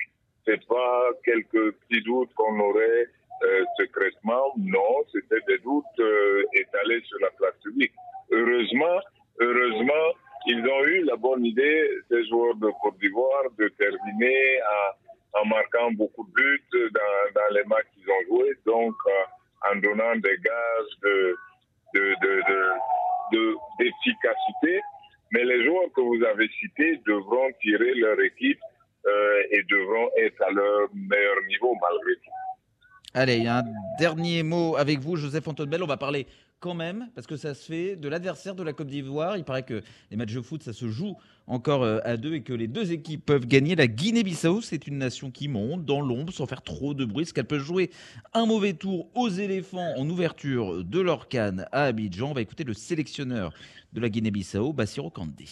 c'est 0.50 0.66
pas 0.66 1.08
quelques 1.24 1.72
petits 1.76 2.02
doutes 2.02 2.32
qu'on 2.34 2.58
aurait 2.60 3.06
euh, 3.42 3.64
secrètement. 3.78 4.52
Non, 4.58 5.04
c'était 5.12 5.40
des 5.46 5.58
doutes 5.58 5.84
euh, 6.00 6.42
étalés 6.54 7.00
sur 7.04 7.18
la 7.20 7.30
place 7.30 7.54
publique. 7.62 7.92
Heureusement, 8.32 8.98
heureusement, 9.40 10.06
ils 10.46 10.66
ont 10.66 10.84
eu 10.84 11.04
la 11.04 11.16
bonne 11.16 11.44
idée, 11.44 11.90
ces 12.10 12.26
joueurs 12.28 12.56
de 12.56 12.70
Côte 12.82 12.98
d'Ivoire, 12.98 13.44
de 13.58 13.68
terminer 13.68 14.60
en, 15.34 15.44
marquant 15.46 15.92
beaucoup 15.92 16.26
de 16.26 16.32
buts 16.32 16.90
dans, 17.34 17.54
les 17.54 17.64
matchs 17.64 17.86
qu'ils 17.94 18.10
ont 18.10 18.24
joués, 18.28 18.54
donc 18.66 18.94
euh, 19.06 19.70
en 19.72 19.76
donnant 19.76 20.16
des 20.16 20.36
gages 20.38 20.94
de, 21.02 21.36
de, 21.94 22.14
de, 22.22 22.42
de- 22.48 22.72
de- 23.32 23.56
d'efficacité. 23.78 24.80
Mais 25.32 25.44
les 25.44 25.64
joueurs 25.64 25.92
que 25.94 26.00
vous 26.00 26.22
avez 26.24 26.48
cités 26.60 27.00
devront 27.06 27.50
tirer 27.62 27.94
leur 27.94 28.18
équipe 28.20 28.58
et 29.50 29.62
devront 29.68 30.10
être 30.18 30.42
à 30.42 30.50
leur 30.50 30.88
meilleur 30.94 31.36
niveau 31.48 31.74
malgré 31.80 32.14
tout. 32.16 32.30
Allez, 33.12 33.44
un 33.48 33.64
dernier 33.98 34.44
mot 34.44 34.76
avec 34.76 35.00
vous, 35.00 35.16
Joseph 35.16 35.48
Antoine 35.48 35.68
Bell. 35.68 35.82
On 35.82 35.86
va 35.86 35.96
parler 35.96 36.28
quand 36.60 36.74
même, 36.74 37.08
parce 37.14 37.26
que 37.26 37.36
ça 37.36 37.54
se 37.54 37.66
fait, 37.66 37.96
de 37.96 38.08
l'adversaire 38.08 38.54
de 38.54 38.62
la 38.62 38.72
Côte 38.72 38.86
d'Ivoire. 38.86 39.36
Il 39.36 39.42
paraît 39.42 39.64
que 39.64 39.82
les 40.10 40.16
matchs 40.16 40.34
de 40.34 40.40
foot, 40.40 40.62
ça 40.62 40.72
se 40.72 40.86
joue 40.86 41.16
encore 41.48 41.82
euh, 41.82 41.98
à 42.04 42.16
deux 42.16 42.34
et 42.34 42.42
que 42.42 42.52
les 42.52 42.68
deux 42.68 42.92
équipes 42.92 43.26
peuvent 43.26 43.46
gagner. 43.46 43.74
La 43.74 43.88
Guinée-Bissau, 43.88 44.60
c'est 44.60 44.86
une 44.86 44.98
nation 44.98 45.32
qui 45.32 45.48
monte 45.48 45.84
dans 45.84 46.00
l'ombre 46.00 46.32
sans 46.32 46.46
faire 46.46 46.62
trop 46.62 46.94
de 46.94 47.04
bruit, 47.04 47.24
parce 47.24 47.32
qu'elle 47.32 47.46
peut 47.46 47.58
jouer 47.58 47.90
un 48.32 48.46
mauvais 48.46 48.74
tour 48.74 49.08
aux 49.16 49.28
éléphants 49.28 49.94
en 49.96 50.08
ouverture 50.08 50.84
de 50.84 51.00
leur 51.00 51.26
canne 51.26 51.66
à 51.72 51.86
Abidjan. 51.86 52.30
On 52.30 52.34
va 52.34 52.42
écouter 52.42 52.62
le 52.62 52.74
sélectionneur 52.74 53.52
de 53.92 54.00
la 54.00 54.08
Guinée-Bissau, 54.08 54.72
Bassiro 54.72 55.10
Kandé. 55.10 55.46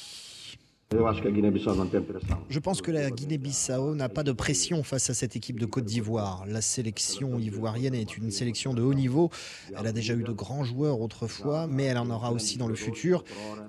Je 2.48 2.58
pense 2.58 2.80
que 2.80 2.90
la 2.90 3.10
Guinée-Bissau 3.10 3.94
n'a 3.94 4.08
pas 4.08 4.22
de 4.22 4.32
pression 4.32 4.82
face 4.82 5.10
à 5.10 5.14
cette 5.14 5.36
équipe 5.36 5.60
de 5.60 5.66
Côte 5.66 5.84
d'Ivoire. 5.84 6.46
La 6.46 6.62
sélection 6.62 7.38
ivoirienne 7.38 7.94
est 7.94 8.16
une 8.16 8.30
sélection 8.30 8.72
de 8.72 8.80
haut 8.80 8.94
niveau. 8.94 9.28
Elle 9.78 9.86
a 9.86 9.92
déjà 9.92 10.14
eu 10.14 10.22
de 10.22 10.32
grands 10.32 10.64
joueurs 10.64 11.02
autrefois, 11.02 11.66
mais 11.66 11.84
elle 11.84 11.98
en 11.98 12.08
aura 12.08 12.32
aussi 12.32 12.56
dans 12.56 12.68
le 12.68 12.74
futur. 12.74 13.22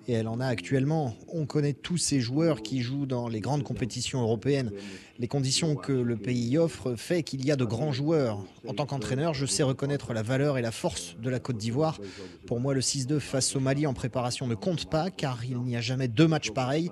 Et 0.08 0.14
elle 0.14 0.30
en 0.30 0.40
a 0.40 0.46
actuellement. 0.46 1.14
On 1.28 1.46
connaît 1.46 1.74
tous 1.74 1.98
ces 1.98 2.22
joueurs 2.22 2.62
qui 2.62 2.82
jouent 2.82 3.06
dans 3.06 3.28
les 3.28 3.42
grandes 3.42 3.64
compétitions 3.64 4.22
européennes. 4.22 4.72
Les 5.20 5.28
conditions 5.28 5.76
que 5.76 5.92
le 5.92 6.16
pays 6.16 6.58
offre 6.58 6.96
fait 6.96 7.24
qu'il 7.24 7.46
y 7.46 7.52
a 7.52 7.58
de 7.58 7.66
grands 7.66 7.92
joueurs. 7.92 8.40
En 8.66 8.74
tant 8.74 8.86
qu'entraîneur, 8.86 9.34
je 9.34 9.46
sais 9.46 9.64
reconnaître 9.64 10.14
la 10.14 10.24
valeur 10.24 10.58
et 10.58 10.62
la 10.62 10.72
force 10.72 11.18
de 11.22 11.30
la 11.30 11.42
Côte 11.42 11.58
d'Ivoire. 11.58 12.00
Pour 12.48 12.62
moi, 12.62 12.74
le 12.74 12.80
6-2 12.80 13.20
face 13.20 13.54
au 13.58 13.60
Mali 13.60 13.86
en 13.86 13.94
préparation 13.94 14.48
ne 14.48 14.56
compte 14.56 14.90
pas, 14.90 15.12
car 15.12 15.44
il 15.44 15.58
n'y 15.58 15.76
a 15.76 15.82
jamais 15.82 16.08
deux 16.08 16.28
matchs 16.28 16.52
pareils. 16.52 16.90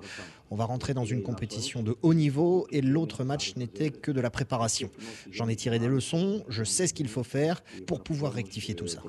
On 0.50 0.56
va 0.56 0.66
rentrer 0.66 0.92
dans 0.92 1.06
une 1.06 1.22
compétition 1.22 1.82
de 1.82 1.96
haut 2.02 2.12
niveau 2.12 2.66
et 2.70 2.82
l'autre 2.82 3.24
match 3.24 3.56
n'était 3.56 3.88
que 3.88 4.10
de 4.10 4.20
la 4.20 4.28
préparation. 4.28 4.90
J'en 5.30 5.48
ai 5.48 5.56
tiré 5.56 5.78
des 5.78 5.88
leçons, 5.88 6.44
je 6.50 6.64
sais 6.64 6.86
ce 6.86 6.92
qu'il 6.92 7.08
faut 7.08 7.24
faire 7.24 7.62
pour 7.86 8.02
pouvoir 8.02 8.34
rectifier 8.34 8.74
tout 8.74 8.88
ça. 8.88 9.02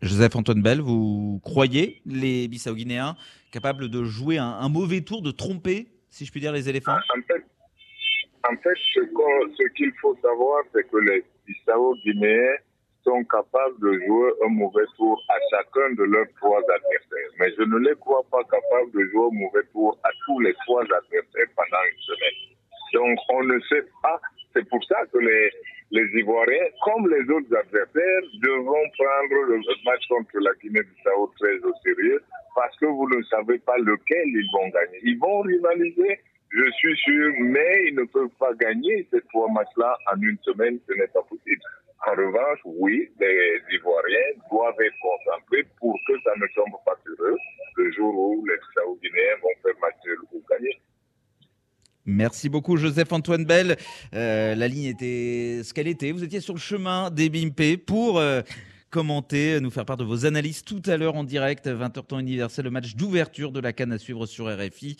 Joseph 0.00 0.34
Antoine 0.34 0.62
Bell, 0.62 0.80
vous 0.80 1.40
croyez 1.44 2.00
les 2.06 2.48
Bissau-Guinéens 2.48 3.16
capables 3.50 3.90
de 3.90 4.02
jouer 4.04 4.38
un, 4.38 4.48
un 4.48 4.68
mauvais 4.70 5.02
tour, 5.02 5.20
de 5.20 5.30
tromper, 5.30 5.88
si 6.10 6.26
je 6.26 6.30
puis 6.30 6.40
dire, 6.40 6.52
les 6.52 6.68
éléphants 6.68 6.98
En 7.16 7.22
fait, 7.22 7.42
en 8.48 8.56
fait 8.56 8.76
ce 8.94 9.68
qu'il 9.74 9.92
faut 10.00 10.16
savoir, 10.20 10.62
c'est 10.74 10.88
que 10.90 10.98
les 10.98 11.24
Bissau-Guinéens 11.46 12.56
sont 13.04 13.24
capables 13.24 13.80
de 13.80 13.98
jouer 14.06 14.30
un 14.44 14.50
mauvais 14.50 14.84
tour 14.96 15.22
à 15.28 15.34
chacun 15.50 15.94
de 15.94 16.04
leurs 16.04 16.26
trois 16.38 16.60
adversaires. 16.60 17.30
Mais 17.38 17.50
je 17.56 17.62
ne 17.62 17.78
les 17.78 17.94
crois 17.96 18.22
pas 18.30 18.42
capables 18.44 18.92
de 18.92 19.04
jouer 19.10 19.26
un 19.32 19.38
mauvais 19.38 19.64
tour 19.72 19.98
à 20.04 20.10
tous 20.26 20.40
les 20.40 20.54
trois 20.66 20.82
adversaires 20.82 21.50
pendant 21.56 21.84
une 21.90 22.00
semaine. 22.00 22.50
Donc, 22.92 23.18
on 23.30 23.44
ne 23.44 23.58
sait 23.60 23.86
pas. 24.02 24.20
C'est 24.52 24.68
pour 24.68 24.84
ça 24.84 25.06
que 25.12 25.18
les, 25.18 25.50
les 25.90 26.06
Ivoiriens, 26.20 26.68
comme 26.84 27.08
les 27.08 27.22
autres 27.30 27.54
adversaires, 27.56 28.22
devront 28.42 28.86
prendre 28.96 29.42
le 29.48 29.58
match 29.84 30.06
contre 30.08 30.38
la 30.38 30.52
Guinée-Bissau 30.62 31.32
très 31.38 31.58
au 31.58 31.72
sérieux 31.82 32.22
parce 32.54 32.76
que 32.78 32.86
vous 32.86 33.08
ne 33.08 33.22
savez 33.24 33.58
pas 33.58 33.76
lequel 33.78 34.26
ils 34.28 34.48
vont 34.52 34.68
gagner. 34.68 34.98
Ils 35.02 35.18
vont 35.18 35.40
rivaliser, 35.40 36.20
je 36.50 36.70
suis 36.72 36.96
sûr, 36.96 37.32
mais 37.40 37.88
ils 37.88 37.94
ne 37.94 38.04
peuvent 38.04 38.36
pas 38.38 38.54
gagner 38.54 39.06
ces 39.12 39.20
trois 39.32 39.50
matchs-là 39.50 39.96
en 40.12 40.20
une 40.20 40.38
semaine. 40.42 40.78
Ce 40.88 40.94
n'est 40.94 41.08
pas 41.08 41.22
possible. 41.22 41.62
En 42.06 42.12
revanche, 42.12 42.60
oui, 42.64 43.10
les 43.18 43.60
Ivoiriens 43.72 44.32
doivent 44.50 44.80
être 44.80 44.96
concentrés 45.02 45.64
pour 45.78 45.98
que 46.06 46.14
ça 46.22 46.32
ne 46.36 46.46
tombe 46.54 46.78
pas 46.86 46.96
sur 47.04 47.24
eux 47.24 47.36
le 47.76 47.92
jour 47.92 48.14
où 48.16 48.46
les 48.46 48.56
Saoudiens 48.74 49.36
vont 49.42 49.48
faire 49.62 49.80
match 49.80 49.96
ou 50.32 50.42
gagner. 50.48 50.80
Merci 52.10 52.48
beaucoup, 52.48 52.76
Joseph-Antoine 52.76 53.44
Bell. 53.44 53.76
Euh, 54.14 54.56
la 54.56 54.66
ligne 54.66 54.86
était 54.86 55.60
ce 55.62 55.72
qu'elle 55.72 55.86
était. 55.86 56.10
Vous 56.10 56.24
étiez 56.24 56.40
sur 56.40 56.54
le 56.54 56.58
chemin 56.58 57.08
des 57.10 57.28
BIMP 57.28 57.76
pour 57.86 58.18
euh, 58.18 58.42
commenter, 58.90 59.60
nous 59.60 59.70
faire 59.70 59.84
part 59.84 59.96
de 59.96 60.02
vos 60.02 60.26
analyses 60.26 60.64
tout 60.64 60.82
à 60.86 60.96
l'heure 60.96 61.14
en 61.14 61.22
direct, 61.22 61.66
20h 61.68 62.06
temps 62.06 62.18
universel, 62.18 62.64
le 62.64 62.72
match 62.72 62.96
d'ouverture 62.96 63.52
de 63.52 63.60
la 63.60 63.72
Cannes 63.72 63.92
à 63.92 63.98
suivre 63.98 64.26
sur 64.26 64.46
RFI. 64.46 64.96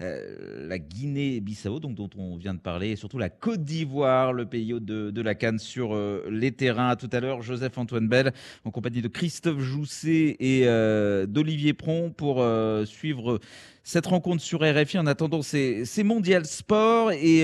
Euh, 0.00 0.66
la 0.66 0.78
Guinée-Bissau, 0.78 1.78
donc 1.78 1.94
dont 1.94 2.08
on 2.16 2.36
vient 2.36 2.54
de 2.54 2.58
parler, 2.58 2.90
et 2.92 2.96
surtout 2.96 3.18
la 3.18 3.28
Côte 3.28 3.62
d'Ivoire, 3.62 4.32
le 4.32 4.46
pays 4.46 4.72
de, 4.72 5.10
de 5.10 5.22
la 5.22 5.34
Cannes 5.34 5.58
sur 5.58 5.94
euh, 5.94 6.26
les 6.30 6.52
terrains. 6.52 6.88
À 6.88 6.96
tout 6.96 7.10
à 7.12 7.20
l'heure, 7.20 7.42
Joseph-Antoine 7.42 8.08
Bell, 8.08 8.32
en 8.64 8.70
compagnie 8.70 9.02
de 9.02 9.08
Christophe 9.08 9.60
Jousset 9.60 10.36
et 10.40 10.62
euh, 10.64 11.26
d'Olivier 11.26 11.74
Pron 11.74 12.10
pour 12.10 12.42
suivre 12.86 13.40
cette 13.82 14.06
rencontre 14.06 14.42
sur 14.42 14.60
RFI 14.60 14.98
en 14.98 15.06
attendant 15.06 15.42
ces, 15.42 15.84
ces 15.84 16.02
mondial 16.02 16.46
sport. 16.46 17.12
Et 17.12 17.42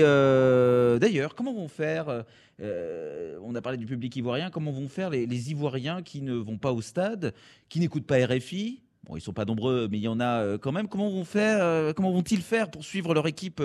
d'ailleurs, 0.99 1.35
comment 1.35 1.53
vont 1.53 1.67
faire 1.67 2.23
euh, 2.61 3.37
On 3.43 3.55
a 3.55 3.61
parlé 3.61 3.77
du 3.77 3.85
public 3.85 4.15
ivoirien. 4.15 4.49
Comment 4.49 4.71
vont 4.71 4.87
faire 4.87 5.09
les, 5.09 5.51
Ivoiriens 5.51 6.01
qui 6.01 6.21
ne 6.21 6.33
vont 6.33 6.57
pas 6.57 6.71
au 6.71 6.81
stade, 6.81 7.33
qui 7.69 7.79
n'écoutent 7.79 8.05
pas 8.05 8.25
RFI 8.25 8.81
Bon, 9.05 9.15
ils 9.17 9.21
sont 9.21 9.33
pas 9.33 9.45
nombreux, 9.45 9.87
mais 9.89 9.97
il 9.97 10.03
y 10.03 10.07
en 10.07 10.19
a 10.19 10.43
euh, 10.43 10.57
quand 10.59 10.71
même. 10.71 10.87
Comment 10.87 11.09
vont 11.09 11.25
faire 11.25 11.57
euh, 11.61 11.91
Comment 11.91 12.11
vont-ils 12.11 12.41
faire 12.41 12.69
pour 12.69 12.83
suivre 12.83 13.15
leur 13.15 13.27
équipe 13.27 13.61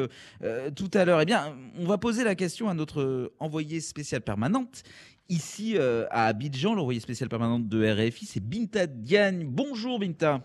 tout 0.75 0.91
à 0.95 1.05
l'heure? 1.05 1.21
Eh 1.21 1.27
bien, 1.27 1.55
on 1.79 1.85
va 1.85 1.99
poser 1.99 2.25
la 2.25 2.35
question 2.35 2.69
à 2.69 2.75
notre 2.75 3.33
envoyée 3.39 3.81
spéciale 3.81 4.23
permanente. 4.23 4.83
Ici 5.29 5.77
à 6.11 6.27
Abidjan, 6.27 6.75
l'envoyée 6.75 7.01
spéciale 7.01 7.29
permanente 7.29 7.69
de 7.69 8.09
RFI, 8.09 8.27
c'est 8.27 8.41
Binta 8.41 8.87
Diagne. 8.87 9.45
Bonjour 9.47 9.99
Binta. 9.99 10.41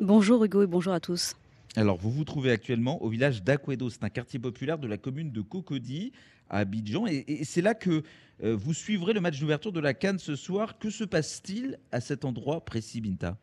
Bonjour 0.00 0.42
Hugo 0.42 0.62
et 0.62 0.66
bonjour 0.66 0.94
à 0.94 1.00
tous. 1.00 1.34
Alors, 1.76 1.96
vous 1.96 2.10
vous 2.10 2.24
trouvez 2.24 2.50
actuellement 2.50 3.00
au 3.02 3.08
village 3.08 3.44
d'Aquedo. 3.44 3.90
C'est 3.90 4.02
un 4.02 4.08
quartier 4.08 4.40
populaire 4.40 4.78
de 4.78 4.88
la 4.88 4.98
commune 4.98 5.30
de 5.30 5.40
Cocody, 5.40 6.12
à 6.48 6.58
Abidjan. 6.58 7.06
Et, 7.06 7.44
c'est 7.44 7.62
là 7.62 7.74
que 7.74 8.02
euh, 8.42 8.56
vous 8.56 8.74
suivrez 8.74 9.12
le 9.12 9.20
match 9.20 9.38
d'ouverture 9.38 9.72
de 9.72 9.80
la 9.80 9.94
Cannes 9.94 10.18
ce 10.18 10.34
soir. 10.34 10.78
Que 10.78 10.90
se 10.90 11.04
passe-t-il 11.04 11.78
à 11.92 12.00
cet 12.00 12.24
endroit 12.24 12.64
précis, 12.64 13.00
Binta? 13.00 13.38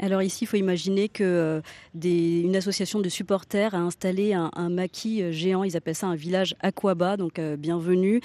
Alors 0.00 0.22
ici, 0.22 0.44
il 0.44 0.46
faut 0.46 0.56
imaginer 0.56 1.08
que 1.08 1.24
euh, 1.24 1.60
des- 1.92 2.40
une 2.42 2.54
association 2.54 3.00
de 3.00 3.08
supporters 3.08 3.74
a 3.74 3.78
installé 3.78 4.32
un, 4.32 4.50
maquis 4.68 5.22
euh, 5.22 5.32
géant. 5.32 5.64
Ils 5.64 5.76
appellent 5.76 5.96
ça 5.96 6.06
un 6.06 6.14
village 6.14 6.54
Aquaba, 6.60 7.16
donc 7.16 7.40
euh, 7.40 7.56
bienvenue. 7.56 8.20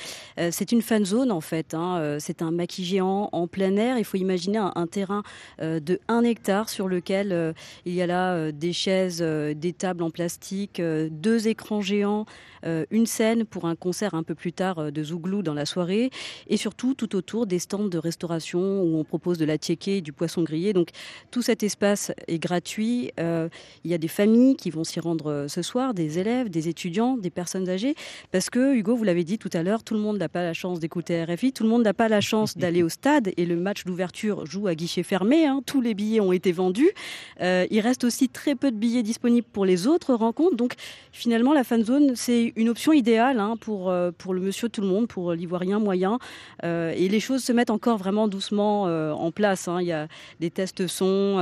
C'est 0.51 0.71
une 0.71 0.81
fan 0.83 1.03
zone 1.05 1.31
en 1.31 1.41
fait. 1.41 1.73
hein. 1.73 2.17
C'est 2.19 2.41
un 2.41 2.51
maquis 2.51 2.85
géant 2.85 3.29
en 3.31 3.47
plein 3.47 3.75
air. 3.75 3.97
Il 3.97 4.03
faut 4.05 4.17
imaginer 4.17 4.57
un, 4.59 4.87
terrain 4.87 5.23
de 5.61 5.99
1 6.07 6.23
hectare 6.23 6.69
sur 6.69 6.87
lequel 6.87 7.53
il 7.85 7.93
y 7.93 8.01
a 8.01 8.07
là 8.07 8.51
des 8.51 8.73
chaises, 8.73 9.21
des 9.21 9.73
tables 9.73 10.03
en 10.03 10.09
plastique, 10.09 10.81
deux 10.81 11.47
écrans 11.47 11.81
géants, 11.81 12.25
une 12.91 13.05
scène 13.05 13.45
pour 13.45 13.65
un 13.65 13.75
concert 13.75 14.13
un 14.13 14.23
peu 14.23 14.35
plus 14.35 14.53
tard 14.53 14.91
de 14.91 15.03
Zouglou 15.03 15.41
dans 15.43 15.53
la 15.53 15.65
soirée, 15.65 16.09
et 16.47 16.57
surtout 16.57 16.93
tout 16.93 17.15
autour 17.15 17.45
des 17.45 17.59
stands 17.59 17.87
de 17.87 17.97
restauration 17.97 18.81
où 18.81 18.97
on 18.97 19.03
propose 19.03 19.37
de 19.37 19.45
la 19.45 19.57
tchéké 19.57 19.97
et 19.97 20.01
du 20.01 20.13
poisson 20.13 20.43
grillé. 20.43 20.73
Donc 20.73 20.89
tout 21.31 21.41
cet 21.41 21.62
espace 21.63 22.11
est 22.27 22.39
gratuit. 22.39 23.11
Euh, 23.19 23.49
il 23.83 23.91
y 23.91 23.93
a 23.93 23.97
des 23.97 24.07
familles 24.07 24.55
qui 24.55 24.69
vont 24.69 24.83
s'y 24.83 24.99
rendre 24.99 25.31
euh, 25.31 25.47
ce 25.47 25.61
soir, 25.61 25.93
des 25.93 26.19
élèves, 26.19 26.49
des 26.49 26.67
étudiants, 26.69 27.17
des 27.17 27.29
personnes 27.29 27.69
âgées, 27.69 27.95
parce 28.31 28.49
que 28.49 28.75
Hugo, 28.75 28.95
vous 28.95 29.03
l'avez 29.03 29.23
dit 29.23 29.37
tout 29.37 29.49
à 29.53 29.63
l'heure, 29.63 29.83
tout 29.83 29.93
le 29.93 29.99
monde 29.99 30.17
n'a 30.17 30.29
pas 30.29 30.43
la 30.43 30.53
chance 30.53 30.79
d'écouter 30.79 31.23
RFI, 31.23 31.53
tout 31.53 31.63
le 31.63 31.69
monde 31.69 31.83
n'a 31.83 31.93
pas 31.93 32.07
la 32.07 32.21
chance 32.21 32.57
d'aller 32.57 32.83
au 32.83 32.89
stade, 32.89 33.31
et 33.37 33.45
le 33.45 33.55
match 33.55 33.85
d'ouverture 33.85 34.45
joue 34.45 34.67
à 34.67 34.75
guichet 34.75 35.03
fermé. 35.03 35.45
hein. 35.45 35.61
Tous 35.65 35.81
les 35.81 35.93
billets 35.93 36.19
ont 36.19 36.31
été 36.31 36.51
vendus. 36.51 36.91
Euh, 37.41 37.65
il 37.71 37.79
reste 37.79 38.03
aussi 38.03 38.29
très 38.29 38.55
peu 38.55 38.71
de 38.71 38.77
billets 38.77 39.03
disponibles 39.03 39.47
pour 39.51 39.65
les 39.65 39.87
autres 39.87 40.13
rencontres. 40.13 40.55
Donc 40.55 40.73
finalement, 41.11 41.53
la 41.53 41.63
fan 41.63 41.83
zone, 41.83 42.11
c'est 42.15 42.53
une 42.55 42.69
option 42.69 42.93
idéale 42.93 43.39
hein, 43.39 43.55
pour, 43.59 43.93
pour 44.17 44.33
le 44.33 44.41
monsieur 44.41 44.69
tout 44.69 44.81
le 44.81 44.87
monde, 44.87 45.07
pour 45.07 45.33
l'ivoirien 45.33 45.79
moyen. 45.79 46.19
Et 46.63 47.07
les 47.09 47.19
choses 47.19 47.43
se 47.43 47.51
mettent 47.51 47.69
encore 47.69 47.97
vraiment 47.97 48.27
doucement 48.27 48.83
en 48.83 49.31
place. 49.31 49.67
hein. 49.67 49.81
Il 49.81 49.87
y 49.87 49.91
a 49.91 50.07
des 50.39 50.49
tests 50.49 50.87
son, 50.87 51.37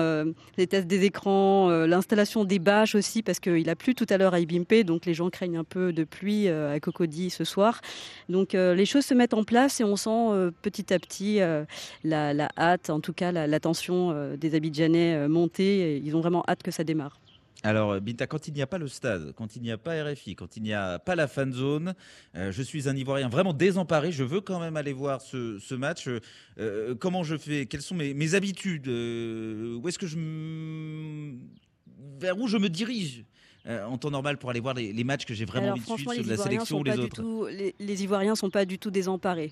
les 0.58 0.67
tests 0.67 0.88
des 0.88 1.04
écrans, 1.04 1.69
euh, 1.69 1.88
l'installation 1.88 2.45
des 2.45 2.60
bâches 2.60 2.95
aussi, 2.95 3.24
parce 3.24 3.39
qu'il 3.39 3.69
a 3.69 3.76
plu 3.76 3.95
tout 3.95 4.08
à 4.10 4.17
l'heure 4.17 4.34
à 4.34 4.39
Ibimpe, 4.39 4.84
donc 4.86 5.06
les 5.06 5.13
gens 5.13 5.30
craignent 5.30 5.58
un 5.58 5.63
peu 5.63 5.93
de 5.93 6.04
pluie 6.04 6.47
euh, 6.47 6.76
à 6.76 6.80
Cocody 6.80 7.30
ce 7.30 7.43
soir. 7.43 7.82
Donc 8.30 8.56
euh, 8.56 8.74
les 8.76 8.86
choses 8.86 9.06
se 9.06 9.13
mettent 9.13 9.34
en 9.34 9.43
place 9.43 9.80
et 9.80 9.84
on 9.84 9.95
sent 9.95 10.10
euh, 10.10 10.52
petit 10.62 10.93
à 10.93 11.00
petit 11.00 11.41
euh, 11.41 11.65
la, 12.04 12.50
hâte, 12.58 12.89
en 12.89 13.00
tout 13.00 13.13
cas 13.13 13.32
la, 13.32 13.60
tension 13.60 14.12
euh, 14.12 14.38
des 14.38 14.56
Abidjanais 14.56 15.15
euh, 15.15 15.28
monter. 15.28 16.02
Ils 16.04 16.15
ont 16.15 16.21
vraiment 16.21 16.43
hâte 16.47 16.63
que 16.63 16.71
ça 16.71 16.84
démarre. 16.84 17.19
Alors, 17.63 17.91
euh, 17.91 18.00
Binta, 18.00 18.26
quand 18.26 18.47
il 18.47 18.54
n'y 18.54 18.62
a 18.62 18.67
pas 18.67 18.78
le 18.80 18.88
stade, 18.88 19.34
quand 19.34 19.56
il 19.56 19.62
n'y 19.62 19.71
a 19.71 19.78
pas 19.78 20.04
RFI, 20.04 20.36
quand 20.36 20.58
il 20.58 20.63
n'y 20.63 20.74
a 20.74 20.97
pas 21.00 21.15
la 21.15 21.28
fan 21.28 21.54
zone, 21.54 21.93
euh, 22.36 22.52
je 22.52 22.63
suis 22.63 22.89
un 22.89 22.95
Ivoirien 22.95 23.30
vraiment 23.30 23.54
désemparé. 23.54 24.12
Je 24.12 24.24
veux 24.24 24.41
quand 24.41 24.60
même 24.60 24.78
aller 24.78 24.93
voir 24.93 25.21
ce, 25.21 25.76
match. 25.76 26.10
Euh, 26.58 26.95
comment 26.95 27.24
je 27.24 27.38
fais? 27.38 27.67
Quelles 27.67 27.82
sont 27.82 27.95
mes, 27.95 28.34
habitudes? 28.34 28.88
Où 28.88 29.88
est-ce 29.88 30.00
que 30.00 30.08
je 30.08 30.17
m- 30.17 31.39
vers 32.19 32.38
où 32.38 32.47
je 32.47 32.58
me 32.58 32.69
dirige? 32.69 33.26
Euh, 33.67 33.86
en 33.86 33.97
temps 34.00 34.10
normal 34.10 34.38
pour 34.38 34.50
aller 34.50 34.60
voir 34.60 34.74
les, 34.74 34.91
les 34.91 35.04
matchs 35.04 35.26
que 35.26 35.36
j'ai 35.36 35.45
vraiment 35.45 35.67
Alors, 35.67 35.78
envie 35.78 36.04
de 36.04 36.10
suivre 36.10 36.24
de 36.24 36.30
la 36.30 36.34
Ivoiriens 36.34 36.43
sélection 36.43 36.80
ou 36.80 36.84
les 36.84 36.97
autres 36.97 37.21
tout, 37.21 37.45
les, 37.45 37.76
les 37.80 38.04
Ivoiriens 38.04 38.34
sont 38.34 38.50
pas 38.50 38.65
du 38.65 38.80
tout 38.80 38.89
désemparés. 38.89 39.52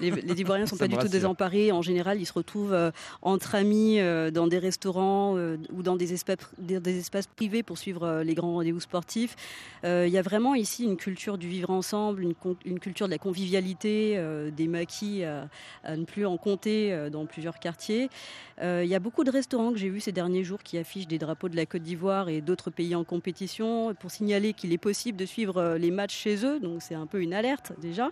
Les, 0.00 0.10
les 0.10 0.40
Ivoiriens 0.40 0.64
sont 0.64 0.76
pas 0.78 0.88
du 0.88 0.96
tout 0.96 1.08
désemparés. 1.08 1.70
En 1.70 1.82
général, 1.82 2.18
ils 2.18 2.24
se 2.24 2.32
retrouvent 2.32 2.72
euh, 2.72 2.90
entre 3.20 3.54
amis 3.54 4.00
euh, 4.00 4.30
dans 4.30 4.46
des 4.46 4.58
restaurants 4.58 5.36
ou 5.72 5.82
dans 5.82 5.96
des 5.96 6.14
espaces, 6.14 6.38
des, 6.56 6.80
des 6.80 6.98
espaces 6.98 7.26
privés 7.26 7.62
pour 7.62 7.76
suivre 7.76 8.22
les 8.22 8.34
grands 8.34 8.54
rendez-vous 8.54 8.80
sportifs. 8.80 9.36
Il 9.84 10.08
y 10.08 10.18
a 10.18 10.22
vraiment 10.22 10.54
ici 10.54 10.84
une 10.84 10.96
culture 10.96 11.36
du 11.36 11.48
vivre 11.48 11.70
ensemble, 11.70 12.22
une, 12.22 12.78
culture 12.78 13.06
de 13.06 13.10
la 13.10 13.18
convivialité, 13.18 14.22
des 14.56 14.68
maquis 14.68 15.24
à, 15.24 15.48
à 15.84 15.96
ne 15.96 16.04
plus 16.04 16.26
en 16.26 16.36
compter 16.36 17.08
dans 17.10 17.26
plusieurs 17.26 17.58
quartiers. 17.58 18.08
Euh, 18.62 18.82
Il 18.84 18.90
y 18.90 18.94
a 18.94 18.98
beaucoup 18.98 19.24
de 19.24 19.30
restaurants 19.30 19.72
que 19.72 19.78
j'ai 19.78 19.88
vus 19.88 20.00
ces 20.00 20.12
derniers 20.12 20.44
jours 20.44 20.62
qui 20.62 20.76
affichent 20.76 21.06
des 21.06 21.18
drapeaux 21.18 21.48
de 21.48 21.56
la 21.56 21.64
Côte 21.66 21.82
d'Ivoire 21.82 22.28
et 22.28 22.40
d'autres 22.42 22.70
pays 22.70 22.94
en 22.94 23.04
compétition 23.04 23.94
pour 23.94 24.10
signaler 24.10 24.52
qu'il 24.52 24.72
est 24.72 24.78
possible 24.78 25.16
de 25.16 25.24
suivre 25.24 25.56
euh, 25.56 25.78
les 25.78 25.90
matchs 25.90 26.14
chez 26.14 26.44
eux. 26.44 26.60
Donc 26.60 26.82
c'est 26.82 26.94
un 26.94 27.06
peu 27.06 27.22
une 27.22 27.32
alerte 27.32 27.72
déjà. 27.80 28.10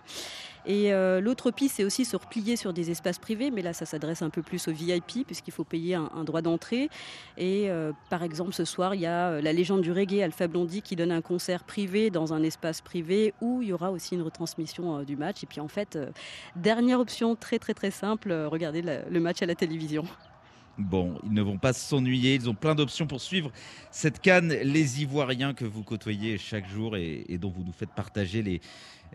Et 0.65 0.91
euh, 0.91 1.21
l'autre 1.21 1.51
piste, 1.51 1.75
c'est 1.77 1.83
aussi 1.83 2.03
se 2.03 2.15
replier 2.15 2.55
sur 2.55 2.73
des 2.73 2.89
espaces 2.91 3.19
privés, 3.19 3.51
mais 3.51 3.61
là, 3.61 3.73
ça 3.73 3.85
s'adresse 3.85 4.21
un 4.21 4.29
peu 4.29 4.41
plus 4.41 4.67
aux 4.67 4.71
VIP, 4.71 5.25
puisqu'il 5.25 5.51
faut 5.51 5.63
payer 5.63 5.95
un, 5.95 6.23
droit 6.23 6.41
d'entrée. 6.41 6.89
Et 7.37 7.69
par 8.09 8.23
exemple, 8.23 8.53
ce 8.53 8.65
soir, 8.65 8.93
il 8.93 9.01
y 9.01 9.05
a 9.05 9.39
la 9.41 9.53
légende 9.53 9.81
du 9.81 9.91
reggae, 9.91 10.21
Alpha 10.21 10.47
Blondie, 10.47 10.81
qui 10.81 10.95
donne 10.95 11.11
un 11.11 11.21
concert 11.21 11.63
privé 11.63 12.09
dans 12.09 12.33
un 12.33 12.43
espace 12.43 12.81
privé, 12.81 13.33
où 13.41 13.61
il 13.61 13.69
y 13.69 13.73
aura 13.73 13.91
aussi 13.91 14.15
une 14.15 14.21
retransmission 14.21 15.01
du 15.03 15.15
match. 15.15 15.43
Et 15.43 15.47
puis 15.47 15.61
en 15.61 15.67
fait, 15.69 15.97
dernière 16.55 16.99
option 16.99 17.35
très 17.35 17.57
très 17.57 17.73
très 17.73 17.91
simple, 17.91 18.31
regardez 18.31 18.81
la- 18.81 19.07
le 19.09 19.19
match 19.19 19.41
à 19.41 19.45
la 19.45 19.55
télévision. 19.55 20.03
Bon, 20.79 21.19
ils 21.25 21.33
ne 21.33 21.41
vont 21.41 21.57
pas 21.57 21.73
s'ennuyer, 21.73 22.35
ils 22.35 22.49
ont 22.49 22.53
plein 22.53 22.73
d'options 22.73 23.05
pour 23.05 23.19
suivre 23.19 23.51
cette 23.91 24.21
canne, 24.21 24.47
les 24.47 25.01
Ivoiriens 25.01 25.53
que 25.53 25.65
vous 25.65 25.83
côtoyez 25.83 26.37
chaque 26.37 26.69
jour 26.69 26.95
et, 26.95 27.25
dont 27.37 27.49
vous 27.49 27.65
nous 27.65 27.73
faites 27.73 27.89
partager 27.89 28.61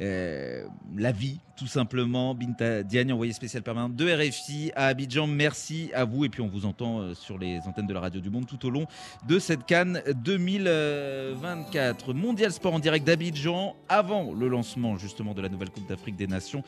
euh, 0.01 0.67
la 0.97 1.13
vie, 1.13 1.39
tout 1.57 1.67
simplement. 1.67 2.35
Binta 2.35 2.83
Diagne, 2.83 3.13
envoyé 3.15 3.33
spécial 3.33 3.63
permanent 3.63 3.89
de 3.89 4.05
RFI 4.13 4.73
à 4.75 4.89
Abidjan, 4.89 5.27
merci 5.27 5.91
à 5.95 6.05
vous. 6.05 6.27
Et 6.27 6.29
puis 6.29 6.43
on 6.43 6.49
vous 6.49 6.67
entend 6.67 7.01
euh, 7.01 7.15
sur 7.15 7.39
les 7.39 7.61
antennes 7.61 7.87
de 7.87 7.95
la 7.95 8.01
Radio 8.01 8.21
du 8.21 8.29
Monde 8.29 8.47
tout 8.47 8.67
au 8.67 8.71
long 8.71 8.87
de 9.27 9.39
cette 9.39 9.65
canne 9.65 10.03
2024. 10.17 12.13
Mondial 12.13 12.53
Sport 12.53 12.75
en 12.75 12.79
direct 12.79 13.07
d'Abidjan, 13.07 13.75
avant 13.89 14.35
le 14.35 14.49
lancement 14.49 14.99
justement 14.99 15.33
de 15.33 15.41
la 15.41 15.49
nouvelle 15.49 15.71
Coupe 15.71 15.89
d'Afrique 15.89 16.17
des 16.17 16.27
Nations. 16.27 16.63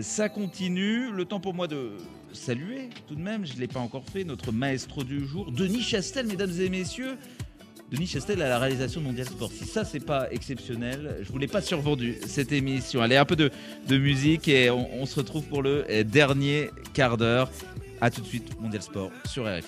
Ça 0.00 0.28
continue. 0.28 1.10
Le 1.10 1.24
temps 1.24 1.40
pour 1.40 1.52
moi 1.52 1.66
de 1.66 1.90
saluer 2.32 2.88
tout 3.06 3.14
de 3.14 3.20
même, 3.20 3.44
je 3.44 3.54
ne 3.54 3.60
l'ai 3.60 3.68
pas 3.68 3.80
encore 3.80 4.04
fait, 4.10 4.24
notre 4.24 4.50
maestro 4.50 5.04
du 5.04 5.26
jour, 5.26 5.52
Denis 5.52 5.82
Chastel, 5.82 6.26
mesdames 6.26 6.52
et 6.58 6.70
messieurs. 6.70 7.18
Denis 7.90 8.06
Chastel 8.06 8.40
à 8.40 8.48
la 8.48 8.58
réalisation 8.58 9.02
de 9.02 9.06
Mondial 9.06 9.26
Sport. 9.26 9.50
Si 9.52 9.66
ça, 9.66 9.84
c'est 9.84 10.00
pas 10.00 10.32
exceptionnel, 10.32 11.18
je 11.22 11.30
vous 11.30 11.36
l'ai 11.36 11.46
pas 11.46 11.60
survendu 11.60 12.16
cette 12.26 12.50
émission. 12.50 13.02
Allez, 13.02 13.16
un 13.16 13.26
peu 13.26 13.36
de, 13.36 13.50
musique 13.90 14.48
et 14.48 14.70
on, 14.70 15.04
se 15.04 15.16
retrouve 15.16 15.44
pour 15.44 15.62
le 15.62 15.84
dernier 16.04 16.70
quart 16.94 17.18
d'heure. 17.18 17.50
A 18.00 18.10
tout 18.10 18.22
de 18.22 18.26
suite, 18.26 18.58
Mondial 18.60 18.82
Sport 18.82 19.10
sur 19.26 19.44
RFI. 19.44 19.62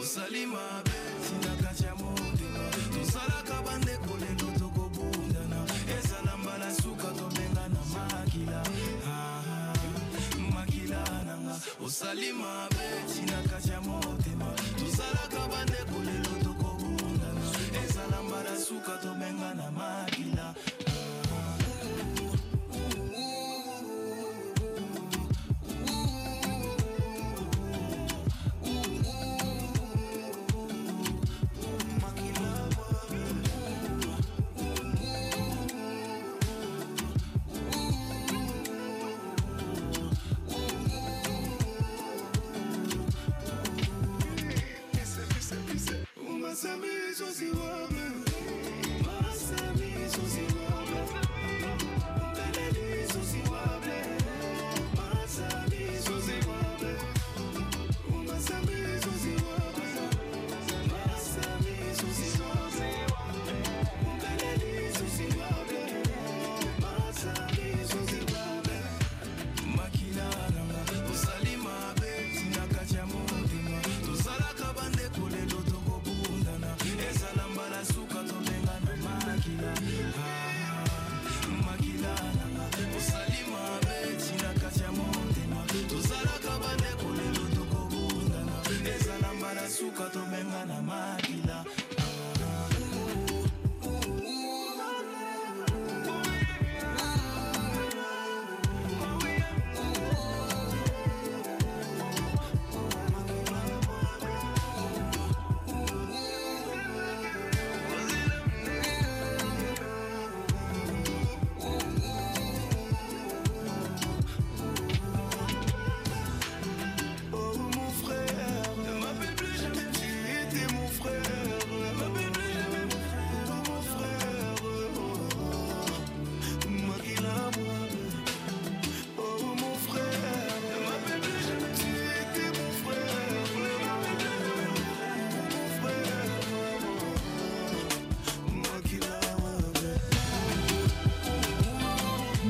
Osali 0.00 0.46
mabe 0.46 0.90
ya 1.46 1.54
tokobundana. 4.58 5.60
Ezala 5.98 6.36
mbala 6.36 6.74
suka 6.74 7.08
Ah, 9.06 9.72
makila 10.54 11.02
nanga. 11.26 11.54
Ya 11.82 13.42
bandeko 15.48 15.87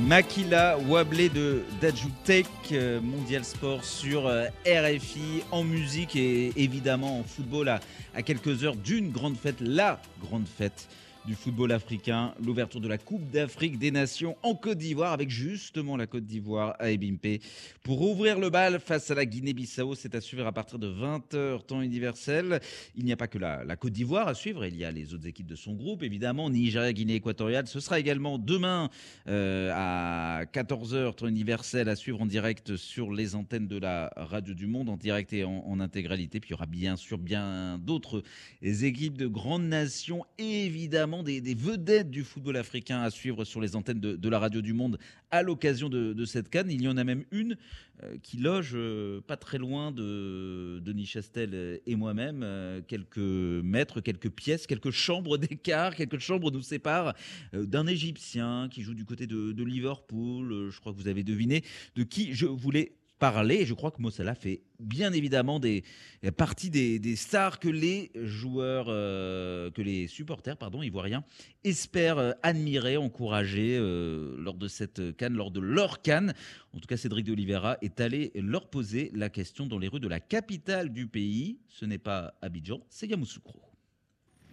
Makila 0.09 0.78
Wablé 0.78 1.28
de 1.28 1.64
Dajutek, 1.82 2.46
euh, 2.72 2.98
Mondial 2.98 3.44
Sport 3.44 3.84
sur 3.84 4.26
euh, 4.26 4.46
RFI, 4.66 5.42
en 5.50 5.64
musique 5.64 6.16
et 6.16 6.50
évidemment 6.56 7.20
en 7.20 7.24
football 7.24 7.68
à 8.14 8.22
quelques 8.22 8.64
heures 8.64 8.74
d'une 8.74 9.11
grande 9.11 9.36
fête, 9.36 9.61
la 9.61 10.00
grande 10.22 10.46
fête 10.48 10.88
du 11.28 11.34
football 11.34 11.72
africain, 11.72 12.32
l'ouverture 12.42 12.80
de 12.80 12.88
la 12.88 12.96
Coupe 12.96 13.30
d'Afrique 13.30 13.78
des 13.78 13.90
Nations 13.90 14.38
en 14.42 14.54
Côte 14.54 14.78
d'Ivoire 14.78 15.12
avec 15.12 15.28
justement 15.28 15.94
la 15.94 16.06
Côte 16.06 16.24
d'Ivoire 16.24 16.74
à 16.78 16.90
Ebimpe. 16.90 17.42
Pour 17.82 18.00
ouvrir 18.00 18.38
le 18.38 18.48
bal 18.48 18.80
face 18.80 19.10
à 19.10 19.14
la 19.14 19.26
Guinée-Bissau, 19.26 19.94
c'est 19.94 20.14
à 20.14 20.22
suivre 20.22 20.46
à 20.46 20.52
partir 20.52 20.78
de 20.78 20.90
20h 20.90 21.66
temps 21.66 21.82
universel. 21.82 22.60
Il 22.96 23.04
n'y 23.04 23.12
a 23.12 23.16
pas 23.18 23.26
que 23.26 23.36
la, 23.36 23.76
Côte 23.76 23.92
d'Ivoire 23.92 24.26
à 24.26 24.32
suivre, 24.32 24.64
il 24.64 24.74
y 24.74 24.86
a 24.86 24.90
les 24.90 25.12
autres 25.12 25.26
équipes 25.26 25.48
de 25.48 25.54
son 25.54 25.74
groupe, 25.74 26.02
évidemment, 26.02 26.48
Nigeria, 26.48 26.94
Guinée 26.94 27.16
équatoriale. 27.16 27.66
Ce 27.66 27.78
sera 27.78 28.00
également 28.00 28.38
demain 28.38 28.88
euh, 29.28 29.70
à 29.74 30.44
14h 30.46 31.14
temps 31.14 31.26
universel 31.26 31.90
à 31.90 31.96
suivre 31.96 32.22
en 32.22 32.26
direct 32.26 32.76
sur 32.76 33.12
les 33.12 33.34
antennes 33.34 33.68
de 33.68 33.76
la 33.76 34.10
Radio 34.16 34.54
du 34.54 34.66
Monde, 34.66 34.88
en 34.88 34.96
direct 34.96 35.34
et 35.34 35.44
en 35.44 35.78
intégralité. 35.78 36.40
Puis 36.40 36.48
il 36.48 36.52
y 36.52 36.54
aura 36.54 36.64
bien 36.64 36.96
sûr 36.96 37.18
bien 37.18 37.76
d'autres 37.76 38.22
équipes 38.62 39.18
de 39.18 39.26
grandes 39.26 39.68
nations, 39.68 40.24
évidemment 40.38 41.17
des, 41.22 41.40
vedettes 41.54 42.10
du 42.10 42.24
football 42.24 42.56
africain 42.56 43.00
à 43.00 43.10
suivre 43.10 43.44
sur 43.44 43.60
les 43.60 43.76
antennes 43.76 44.00
de, 44.00 44.28
la 44.28 44.38
radio 44.38 44.60
du 44.60 44.72
monde 44.72 44.98
à 45.30 45.42
l'occasion 45.42 45.88
de, 45.88 46.24
cette 46.24 46.48
canne. 46.50 46.70
Il 46.70 46.82
y 46.82 46.88
en 46.88 46.96
a 46.96 47.04
même 47.04 47.24
une 47.30 47.56
euh, 48.02 48.16
qui 48.22 48.36
loge 48.36 48.72
euh, 48.74 49.20
pas 49.20 49.36
très 49.36 49.58
loin 49.58 49.90
de 49.90 50.80
Denis 50.84 51.06
Chastel 51.06 51.80
et 51.86 51.96
moi-même, 51.96 52.42
euh, 52.42 52.80
quelques 52.86 53.18
mètres, 53.18 54.00
quelques 54.00 54.30
pièces, 54.30 54.66
quelques 54.66 54.90
chambres 54.90 55.36
d'écart, 55.38 55.94
quelques 55.94 56.18
chambres 56.18 56.50
nous 56.50 56.62
séparent 56.62 57.14
d'un 57.52 57.86
Égyptien 57.86 58.68
qui 58.70 58.82
joue 58.82 58.94
du 58.94 59.04
côté 59.04 59.26
de, 59.26 59.64
Liverpool. 59.64 60.70
Je 60.70 60.80
crois 60.80 60.92
que 60.92 60.98
vous 60.98 61.08
avez 61.08 61.24
deviné 61.24 61.62
de 61.94 62.02
qui 62.02 62.32
je 62.32 62.46
voulais 62.46 62.92
parler. 63.18 63.66
Je 63.66 63.74
crois 63.74 63.90
que 63.90 64.00
Mossala 64.00 64.34
fait 64.34 64.62
bien 64.80 65.12
évidemment 65.12 65.60
des 65.60 65.84
euh, 66.24 66.30
partie 66.30 66.70
des, 66.70 67.16
stars 67.16 67.58
que 67.58 67.68
les 67.68 68.10
joueurs, 68.14 68.86
euh, 68.88 69.70
que 69.70 69.82
les 69.82 70.06
supporters, 70.06 70.56
pardon, 70.56 70.82
ivoiriens 70.82 71.24
espèrent 71.64 72.18
euh, 72.18 72.32
admirer, 72.42 72.96
encourager 72.96 73.76
euh, 73.78 74.36
lors 74.38 74.54
de 74.54 74.68
cette 74.68 75.16
canne, 75.16 75.34
lors 75.34 75.50
de 75.50 75.60
leur 75.60 76.02
canne. 76.02 76.34
En 76.74 76.78
tout 76.78 76.86
cas, 76.86 76.96
Cédric 76.96 77.26
de 77.26 77.32
Oliveira 77.32 77.76
est 77.82 78.00
allé 78.00 78.32
leur 78.34 78.68
poser 78.68 79.10
la 79.14 79.28
question 79.28 79.66
dans 79.66 79.78
les 79.78 79.88
rues 79.88 80.00
de 80.00 80.08
la 80.08 80.20
capitale 80.20 80.92
du 80.92 81.06
pays. 81.06 81.58
Ce 81.68 81.84
n'est 81.84 81.98
pas 81.98 82.34
Abidjan, 82.42 82.80
c'est 82.88 83.06
Yamoussoukro. 83.06 83.60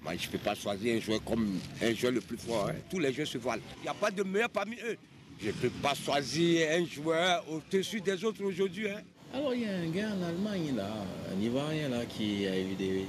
Je 0.07 0.27
ne 0.27 0.31
peux 0.33 0.37
pas 0.37 0.53
choisir 0.53 0.95
un 0.95 0.99
joueur 0.99 1.23
comme 1.23 1.59
un 1.81 1.93
joueur 1.93 2.11
le 2.11 2.21
plus 2.21 2.37
fort. 2.37 2.69
hein. 2.69 2.75
Tous 2.91 2.99
les 2.99 3.11
joueurs 3.11 3.27
se 3.27 3.39
valent. 3.39 3.63
Il 3.79 3.83
n'y 3.83 3.87
a 3.87 3.93
pas 3.93 4.11
de 4.11 4.21
meilleur 4.21 4.49
parmi 4.49 4.75
eux. 4.75 4.97
Je 5.39 5.47
ne 5.47 5.51
peux 5.53 5.69
pas 5.69 5.93
choisir 5.93 6.69
un 6.71 6.85
joueur 6.85 7.43
au-dessus 7.51 8.01
des 8.01 8.23
autres 8.23 8.43
aujourd'hui. 8.43 8.89
hein. 8.89 9.01
Alors 9.33 9.53
il 9.53 9.61
y 9.63 9.65
a 9.65 9.73
un 9.75 9.89
gars 9.89 10.09
en 10.13 10.21
Allemagne, 10.23 10.75
là, 10.75 10.89
un 11.35 11.41
Ivoirien 11.41 11.89
là, 11.89 12.05
qui 12.05 12.47
a 12.47 12.57
eu 12.59 12.73
des, 12.75 13.05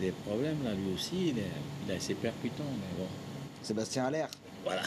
des 0.00 0.10
problèmes 0.10 0.62
là, 0.64 0.72
lui 0.72 0.94
aussi. 0.94 1.28
Il 1.30 1.38
est, 1.38 1.42
il 1.86 1.92
est 1.92 1.96
assez 1.96 2.14
percutant, 2.14 2.64
mais 2.64 2.98
bon. 2.98 3.08
Sébastien 3.62 4.06
Allaire. 4.06 4.30
Voilà. 4.64 4.82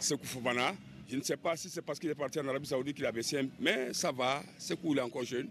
Sekou 0.00 0.26
Fofana, 0.26 0.74
je 1.08 1.16
ne 1.16 1.22
sais 1.22 1.36
pas 1.36 1.56
si 1.56 1.68
c'est 1.70 1.82
parce 1.82 1.98
qu'il 2.00 2.10
est 2.10 2.14
parti 2.14 2.40
en 2.40 2.48
Arabie 2.48 2.66
Saoudite 2.66 2.96
qu'il 2.96 3.06
a 3.06 3.12
baissé, 3.12 3.38
un- 3.38 3.48
mais 3.60 3.92
ça 3.92 4.10
va. 4.10 4.42
Sekou, 4.58 4.94
il 4.94 4.98
est 4.98 5.02
encore 5.02 5.24
jeune. 5.24 5.48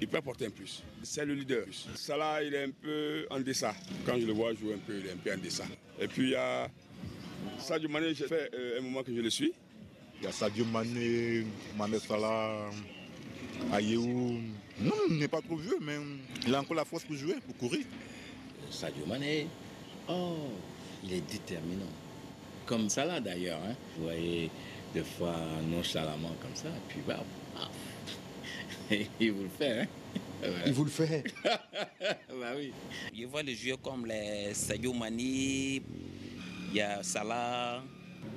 Il 0.00 0.08
peut 0.08 0.16
apporter 0.16 0.46
un 0.46 0.50
plus. 0.50 0.82
C'est 1.02 1.24
le 1.24 1.34
leader. 1.34 1.66
Salah, 1.94 2.42
il 2.42 2.52
est 2.54 2.64
un 2.64 2.70
peu 2.70 3.26
en 3.30 3.40
deçà. 3.40 3.74
Quand 4.06 4.18
je 4.18 4.26
le 4.26 4.32
vois 4.32 4.52
jouer 4.54 4.74
un 4.74 4.78
peu, 4.78 4.98
il 4.98 5.06
est 5.06 5.12
un 5.12 5.16
peu 5.16 5.32
en 5.32 5.38
deçà. 5.38 5.64
Et 6.00 6.08
puis 6.08 6.24
il 6.24 6.30
y 6.30 6.34
a 6.34 6.68
Sadio 7.58 7.88
Mané, 7.88 8.12
j'ai 8.14 8.26
fait 8.26 8.50
euh, 8.54 8.78
un 8.78 8.82
moment 8.82 9.02
que 9.02 9.14
je 9.14 9.20
le 9.20 9.30
suis. 9.30 9.52
Il 10.24 10.28
y 10.28 10.30
a 10.30 10.32
Sadio 10.32 10.64
Mané, 10.64 11.44
Mané 11.76 11.98
Salah, 11.98 12.70
Ayou. 13.70 14.40
Non, 14.80 14.94
il 15.10 15.18
n'est 15.18 15.28
pas 15.28 15.42
trop 15.42 15.56
vieux, 15.56 15.76
mais 15.82 15.98
il 16.46 16.54
a 16.54 16.60
encore 16.62 16.76
la 16.76 16.86
force 16.86 17.04
pour 17.04 17.14
jouer, 17.14 17.34
pour 17.46 17.54
courir. 17.58 17.84
Sadio 18.70 19.04
Mané, 19.04 19.48
oh, 20.08 20.48
il 21.02 21.12
est 21.12 21.30
déterminant. 21.30 21.92
Comme 22.64 22.88
ça 22.88 23.04
là 23.04 23.20
d'ailleurs, 23.20 23.60
hein. 23.68 23.74
vous 23.98 24.04
voyez, 24.04 24.50
des 24.94 25.02
fois 25.02 25.36
nonchalamment 25.68 26.34
comme 26.40 26.54
ça, 26.54 26.70
puis 26.88 27.00
bah, 27.06 27.22
il 29.20 29.30
vous 29.30 29.42
le 29.42 29.50
fait. 29.50 29.80
Hein. 29.80 29.86
Il 30.64 30.72
vous 30.72 30.84
le 30.84 30.90
fait. 30.90 31.22
bah 31.44 32.54
oui. 32.56 32.72
Je 33.14 33.26
vois 33.26 33.42
les 33.42 33.54
joueurs 33.54 33.82
comme 33.82 34.06
les 34.06 34.54
Sadio 34.54 34.94
Mani, 34.94 35.82
il 36.70 36.74
y 36.76 36.80
a 36.80 37.02
Salah. 37.02 37.82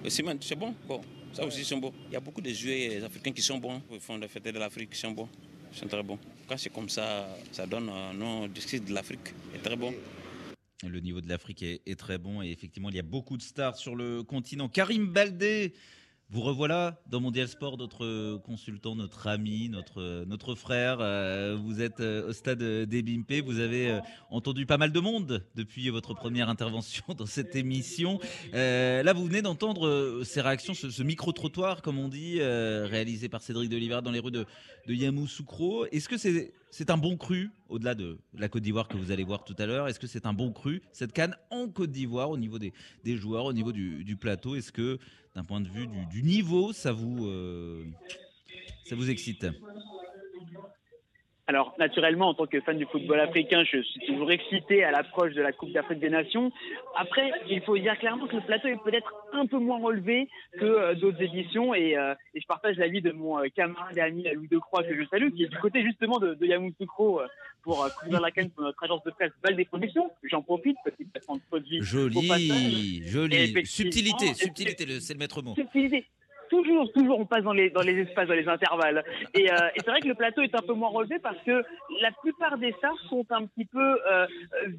C'est 0.10 0.56
bon? 0.56 0.74
Bon, 0.88 1.02
ça 1.34 1.46
aussi, 1.46 1.64
c'est 1.66 1.76
bon. 1.76 1.94
Il 2.08 2.14
y 2.14 2.16
a 2.16 2.20
beaucoup 2.20 2.42
de 2.42 2.50
joueurs 2.52 3.04
africains 3.04 3.32
qui 3.32 3.42
sont 3.42 3.58
bons. 3.58 3.82
Ils 3.92 4.00
font 4.00 4.18
des 4.18 4.28
fêtes 4.28 4.46
de 4.46 4.58
l'Afrique 4.58 4.92
qui 4.92 5.00
sont 5.00 5.12
bons. 5.12 5.28
Ils 5.72 5.78
sont 5.78 5.88
très 5.88 6.04
bons. 6.04 6.18
Quand 6.48 6.58
c'est 6.58 6.72
comme 6.72 6.90
ça, 6.90 7.28
ça 7.52 7.66
donne 7.66 7.90
un 7.90 8.14
nom 8.14 8.48
du 8.48 8.62
style 8.62 8.86
de 8.86 8.94
l'Afrique. 8.94 9.34
est 9.54 9.60
très 9.60 9.76
bon. 9.76 9.94
Le 10.84 11.00
niveau 11.00 11.22
de 11.22 11.28
l'Afrique 11.28 11.64
est, 11.64 11.82
est 11.86 12.00
très 12.00 12.18
bon 12.18 12.42
et 12.42 12.52
effectivement, 12.52 12.90
il 12.90 12.96
y 12.96 13.00
a 13.00 13.04
beaucoup 13.04 13.36
de 13.36 13.42
stars 13.42 13.76
sur 13.76 13.96
le 13.96 14.24
continent. 14.24 14.70
Karim 14.70 15.08
Baldé, 15.08 15.74
vous 16.30 16.42
revoilà 16.42 17.00
dans 17.10 17.22
Mondial 17.22 17.48
Sport, 17.48 17.78
notre 17.78 18.38
consultant, 18.40 18.96
notre 18.96 19.28
ami, 19.28 19.70
notre, 19.70 20.26
notre 20.26 20.56
frère. 20.56 20.98
Euh, 21.00 21.58
Vous 21.58 21.82
êtes 21.82 22.02
euh, 22.02 22.30
au 22.30 22.34
stade 22.34 22.62
d'Ebimpe. 22.62 23.46
Vous 23.46 23.60
avez 23.60 23.92
euh, 23.92 24.00
entendu 24.30 24.66
pas 24.66 24.78
mal 24.78 24.92
de 24.92 25.00
monde 25.00 25.46
depuis 25.56 25.90
votre 25.90 26.14
première 26.14 26.50
intervention 26.50 27.06
dans 27.18 27.26
cette 27.26 27.56
émission. 27.56 28.20
Euh, 28.54 29.04
là, 29.04 29.14
vous 29.14 29.26
venez 29.26 29.42
d'entendre 29.42 29.88
euh, 29.88 30.24
ces 30.26 30.42
réactions, 30.42 30.74
ce, 30.74 31.02
micro-trottoir, 31.02 31.82
comme 31.82 31.98
on 31.98 32.10
dit, 32.10 32.40
euh, 32.42 32.86
réalisé 32.90 33.30
par 33.30 33.42
Cédric 33.42 33.70
Deliver 33.70 34.02
dans 34.04 34.12
les 34.12 34.20
rues 34.20 34.32
de, 34.32 34.46
de 34.86 34.94
Yamoussoukro. 34.94 35.86
Est-ce 35.94 36.10
que 36.10 36.18
c'est 36.18 36.54
c'est 36.70 36.90
un 36.90 36.98
bon 36.98 37.18
cru, 37.18 37.50
au-delà 37.70 37.96
de 37.96 38.18
la 38.34 38.50
Côte 38.50 38.64
d'Ivoire 38.64 38.88
que 38.88 38.98
vous 38.98 39.12
allez 39.12 39.24
voir 39.24 39.44
tout 39.44 39.56
à 39.58 39.66
l'heure. 39.66 39.88
Est-ce 39.88 40.00
que 40.00 40.08
c'est 40.08 40.26
un 40.26 40.34
bon 40.34 40.52
cru, 40.52 40.82
cette 40.92 41.14
canne 41.14 41.36
en 41.50 41.68
Côte 41.70 41.92
d'Ivoire, 41.92 42.30
au 42.30 42.38
niveau 42.38 42.60
des, 42.60 42.74
joueurs, 43.06 43.46
au 43.46 43.54
niveau 43.54 43.72
du, 43.72 44.18
plateau? 44.20 44.56
Est-ce 44.56 44.72
que, 44.72 45.00
d'un 45.36 45.44
point 45.44 45.62
de 45.62 45.70
vue 45.70 45.88
du, 46.10 46.24
niveau, 46.24 46.74
ça 46.74 46.92
vous, 46.92 47.28
euh, 47.28 47.86
ça 48.86 48.96
vous 48.96 49.10
excite? 49.10 49.46
Alors, 51.50 51.74
naturellement, 51.80 52.28
en 52.28 52.34
tant 52.34 52.46
que 52.46 52.60
fan 52.60 52.78
du 52.78 52.86
football 52.86 53.22
africain, 53.22 53.64
je 53.64 53.82
suis 53.82 54.06
toujours 54.06 54.30
excité 54.32 54.84
à 54.84 54.92
l'approche 54.92 55.34
de 55.34 55.42
la 55.42 55.54
Coupe 55.54 55.72
d'Afrique 55.72 56.00
des 56.00 56.10
Nations. 56.10 56.52
Après, 56.98 57.32
il 57.50 57.62
faut 57.62 57.78
dire 57.78 57.98
clairement 57.98 58.28
que 58.28 58.36
le 58.36 58.42
plateau 58.42 58.68
est 58.68 58.84
peut-être 58.84 59.14
un 59.32 59.46
peu 59.46 59.58
moins 59.58 59.80
relevé 59.80 60.28
que 60.60 60.66
euh, 60.66 60.94
d'autres 60.94 61.22
éditions 61.22 61.74
et, 61.74 61.98
euh, 61.98 62.14
et 62.34 62.42
je 62.42 62.48
partage 62.48 62.76
l'avis 62.76 63.02
de 63.02 63.14
mon 63.14 63.40
euh, 63.40 63.48
camarade 63.56 63.98
et 63.98 64.02
ami 64.02 64.26
Louis 64.34 64.50
Decroix 64.50 64.84
que 64.84 64.94
je 64.94 65.08
salue, 65.08 65.30
qui 65.30 65.44
est 65.44 65.48
du 65.48 65.58
côté 65.60 65.82
justement 65.84 66.20
de, 66.20 66.34
de 66.34 66.46
Yamoussoukro 66.46 67.22
pour 67.64 67.88
couvrir 67.98 68.20
la 68.20 68.32
canne 68.32 68.50
pour 68.50 68.64
notre 68.64 68.84
agence 68.84 69.04
de 69.06 69.12
presse 69.12 69.32
Val 69.42 69.56
des 69.56 69.66
Productions. 69.66 70.12
J'en 70.24 70.42
profite, 70.42 70.76
petite 70.84 71.12
placement 71.14 71.36
de. 71.36 71.42
Joli, 71.82 73.04
joli. 73.06 73.66
Subtilité, 73.66 74.34
subtilité, 74.34 75.00
c'est 75.00 75.14
le 75.14 75.20
maître 75.20 75.42
mot. 75.42 75.56
subtilité. 75.56 76.06
Toujours, 76.50 76.92
toujours, 76.94 77.20
on 77.20 77.26
passe 77.26 77.44
dans 77.44 77.54
les, 77.54 77.70
dans 77.70 77.82
les 77.82 78.00
espaces, 78.02 78.28
dans 78.28 78.34
les 78.34 78.48
intervalles. 78.48 79.04
Et, 79.34 79.52
euh, 79.52 79.56
et 79.76 79.80
c'est 79.80 79.90
vrai 79.90 80.02
que 80.02 80.08
le 80.08 80.16
plateau 80.16 80.42
est 80.42 80.56
un 80.56 80.62
peu 80.62 80.74
moins 80.74 80.90
relevé 80.90 81.20
parce 81.20 81.38
que 81.44 81.64
la 82.02 82.12
plupart 82.12 82.58
des 82.58 82.72
stars 82.74 83.00
sont 83.10 83.26
un 83.32 83.46
petit 83.46 83.66
peu 83.66 84.00
euh, 84.12 84.28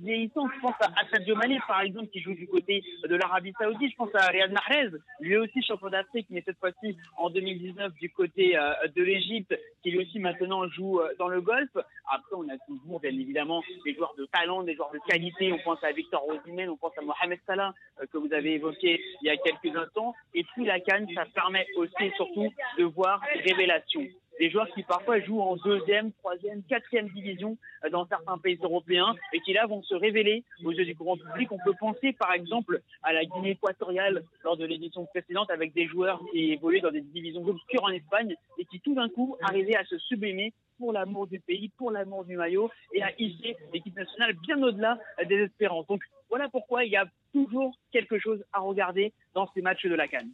vieillissants. 0.02 0.48
Je 0.54 0.60
pense 0.60 0.74
à, 0.80 0.90
Sadio 1.10 1.36
Mané, 1.36 1.58
par 1.66 1.80
exemple, 1.80 2.08
qui 2.08 2.20
joue 2.20 2.34
du 2.34 2.46
côté 2.46 2.82
de 3.08 3.14
l'Arabie 3.16 3.52
Saoudite. 3.58 3.92
Je 3.92 3.96
pense 3.96 4.14
à 4.14 4.26
Riyad 4.26 4.52
Mahrez, 4.52 4.90
lui 5.20 5.36
aussi 5.36 5.62
champion 5.62 5.88
d'Afrique, 5.88 6.26
mais 6.30 6.42
cette 6.44 6.58
fois-ci 6.58 6.96
en 7.16 7.30
2019 7.30 7.94
du 7.94 8.10
côté 8.10 8.56
euh, 8.56 8.72
de 8.94 9.02
l'Égypte, 9.02 9.58
qui 9.82 9.90
lui 9.90 10.00
aussi 10.00 10.18
maintenant 10.18 10.68
joue 10.68 11.00
euh, 11.00 11.12
dans 11.18 11.28
le 11.28 11.40
Golfe. 11.40 11.76
Après, 12.10 12.36
on 12.36 12.48
a 12.48 12.58
toujours, 12.66 13.00
bien 13.00 13.10
évidemment, 13.10 13.62
des 13.84 13.94
joueurs 13.94 14.14
de 14.18 14.26
talent, 14.26 14.62
des 14.62 14.74
joueurs 14.74 14.92
de 14.92 15.00
qualité. 15.08 15.52
On 15.52 15.58
pense 15.58 15.82
à 15.82 15.92
Victor 15.92 16.26
Osimhen, 16.28 16.70
on 16.70 16.76
pense 16.76 16.96
à 16.98 17.02
Mohamed 17.02 17.38
Salah, 17.46 17.74
que 18.12 18.18
vous 18.18 18.32
avez 18.32 18.54
évoqué 18.54 19.00
il 19.22 19.26
y 19.26 19.30
a 19.30 19.36
quelques 19.36 19.76
instants. 19.76 20.14
Et 20.34 20.44
puis 20.44 20.64
la 20.64 20.80
Cannes, 20.80 21.08
ça 21.14 21.24
permet 21.34 21.57
aussi 21.76 21.94
et 22.00 22.12
surtout 22.16 22.52
de 22.78 22.84
voir 22.84 23.20
des 23.34 23.52
révélations. 23.52 24.06
Des 24.38 24.50
joueurs 24.50 24.68
qui 24.68 24.84
parfois 24.84 25.18
jouent 25.20 25.40
en 25.40 25.56
deuxième, 25.56 26.12
troisième, 26.12 26.62
quatrième 26.62 27.08
division 27.08 27.58
euh, 27.84 27.90
dans 27.90 28.06
certains 28.06 28.38
pays 28.38 28.58
européens 28.62 29.16
et 29.32 29.40
qui 29.40 29.52
là 29.52 29.66
vont 29.66 29.82
se 29.82 29.94
révéler 29.94 30.44
aux 30.64 30.70
yeux 30.70 30.84
du 30.84 30.94
grand 30.94 31.16
public. 31.16 31.50
On 31.50 31.58
peut 31.58 31.74
penser 31.78 32.12
par 32.12 32.32
exemple 32.32 32.80
à 33.02 33.12
la 33.12 33.24
Guinée 33.24 33.50
équatoriale 33.50 34.22
lors 34.44 34.56
de 34.56 34.64
l'édition 34.64 35.06
précédente 35.06 35.50
avec 35.50 35.74
des 35.74 35.86
joueurs 35.86 36.22
qui 36.30 36.52
évoluaient 36.52 36.80
dans 36.80 36.92
des 36.92 37.00
divisions 37.00 37.44
obscures 37.46 37.82
en 37.82 37.88
Espagne 37.88 38.36
et 38.58 38.64
qui 38.66 38.80
tout 38.80 38.94
d'un 38.94 39.08
coup 39.08 39.36
arrivaient 39.42 39.76
à 39.76 39.84
se 39.84 39.98
sublimer 39.98 40.52
pour 40.78 40.92
l'amour 40.92 41.26
du 41.26 41.40
pays, 41.40 41.70
pour 41.76 41.90
l'amour 41.90 42.24
du 42.24 42.36
maillot 42.36 42.70
et 42.94 43.02
à 43.02 43.10
hisser 43.18 43.56
l'équipe 43.72 43.96
nationale 43.96 44.34
bien 44.34 44.62
au-delà 44.62 44.98
des 45.28 45.42
espérances. 45.42 45.88
Donc 45.88 46.02
voilà 46.28 46.48
pourquoi 46.48 46.84
il 46.84 46.92
y 46.92 46.96
a 46.96 47.06
toujours 47.32 47.74
quelque 47.90 48.20
chose 48.20 48.44
à 48.52 48.60
regarder 48.60 49.12
dans 49.34 49.50
ces 49.52 49.62
matchs 49.62 49.86
de 49.86 49.94
la 49.94 50.06
Cannes. 50.06 50.30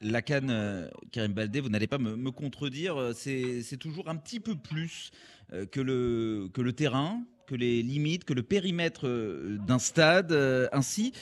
La 0.00 0.22
canne, 0.22 0.50
euh, 0.50 0.88
Karim 1.10 1.32
Baldé, 1.32 1.60
vous 1.60 1.70
n'allez 1.70 1.88
pas 1.88 1.98
me, 1.98 2.30
contredire, 2.30 2.96
euh, 2.96 3.12
c'est 3.14 3.76
toujours 3.78 4.08
un 4.08 4.14
petit 4.14 4.38
peu 4.38 4.54
plus 4.54 5.10
euh, 5.52 5.66
que, 5.66 5.80
le, 5.80 6.72
terrain, 6.72 7.24
que 7.48 7.56
les 7.56 7.82
limites, 7.82 8.24
que 8.24 8.32
le 8.32 8.44
périmètre 8.44 9.08
d'un 9.66 9.80
stade. 9.80 10.32
Ainsi, 10.70 11.12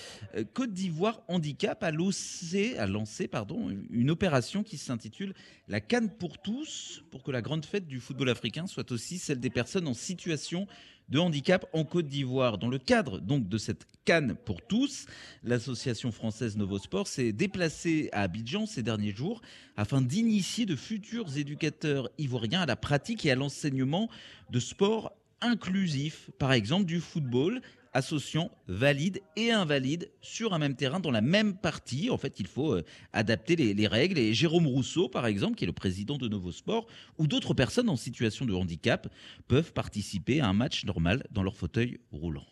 Côte 0.52 0.74
d'Ivoire 0.74 1.22
Handicap 1.28 1.82
a 1.82 1.90
lancé, 1.90 2.76
a 2.76 2.86
lancé 2.86 3.28
pardon, 3.28 3.74
une 3.90 4.10
opération 4.10 4.62
qui 4.62 4.76
s'intitule 4.76 5.32
La 5.68 5.80
Canne 5.80 6.10
pour 6.10 6.36
tous, 6.36 7.02
pour 7.10 7.22
que 7.22 7.30
la 7.30 7.40
grande 7.40 7.64
fête 7.64 7.86
du 7.86 7.98
football 7.98 8.28
africain 8.28 8.66
soit 8.66 8.92
aussi 8.92 9.18
celle 9.18 9.40
des 9.40 9.50
personnes 9.50 9.88
en 9.88 9.94
situation 9.94 10.66
de 11.08 11.18
handicap 11.18 11.66
en 11.72 11.84
Côte 11.84 12.06
d'Ivoire. 12.06 12.58
Dans 12.58 12.68
le 12.68 12.78
cadre 12.78 13.20
donc 13.20 13.48
de 13.48 13.58
cette 13.58 13.86
canne 14.04 14.36
pour 14.44 14.62
tous, 14.62 15.06
l'association 15.42 16.12
française 16.12 16.56
Novosport 16.56 17.06
s'est 17.06 17.32
déplacée 17.32 18.08
à 18.12 18.22
Abidjan 18.22 18.66
ces 18.66 18.82
derniers 18.82 19.12
jours 19.12 19.42
afin 19.76 20.00
d'initier 20.00 20.66
de 20.66 20.76
futurs 20.76 21.36
éducateurs 21.36 22.10
ivoiriens 22.18 22.62
à 22.62 22.66
la 22.66 22.76
pratique 22.76 23.26
et 23.26 23.30
à 23.30 23.34
l'enseignement 23.34 24.08
de 24.50 24.60
sports 24.60 25.12
inclusifs, 25.40 26.30
par 26.38 26.52
exemple 26.52 26.86
du 26.86 27.00
football 27.00 27.60
associant 27.96 28.50
valides 28.68 29.22
et 29.36 29.50
invalides 29.50 30.10
sur 30.20 30.52
un 30.52 30.58
même 30.58 30.76
terrain 30.76 31.00
dans 31.00 31.10
la 31.10 31.22
même 31.22 31.56
partie. 31.56 32.10
En 32.10 32.18
fait, 32.18 32.38
il 32.38 32.46
faut 32.46 32.74
euh, 32.74 32.84
adapter 33.12 33.56
les, 33.56 33.72
les 33.74 33.86
règles. 33.86 34.18
Et 34.18 34.34
Jérôme 34.34 34.66
Rousseau, 34.66 35.08
par 35.08 35.26
exemple, 35.26 35.56
qui 35.56 35.64
est 35.64 35.66
le 35.66 35.72
président 35.72 36.18
de 36.18 36.28
Novosport, 36.28 36.86
ou 37.18 37.26
d'autres 37.26 37.54
personnes 37.54 37.88
en 37.88 37.96
situation 37.96 38.44
de 38.44 38.54
handicap 38.54 39.08
peuvent 39.48 39.72
participer 39.72 40.40
à 40.40 40.48
un 40.48 40.52
match 40.52 40.84
normal 40.84 41.24
dans 41.30 41.42
leur 41.42 41.56
fauteuil 41.56 41.98
roulant. 42.12 42.44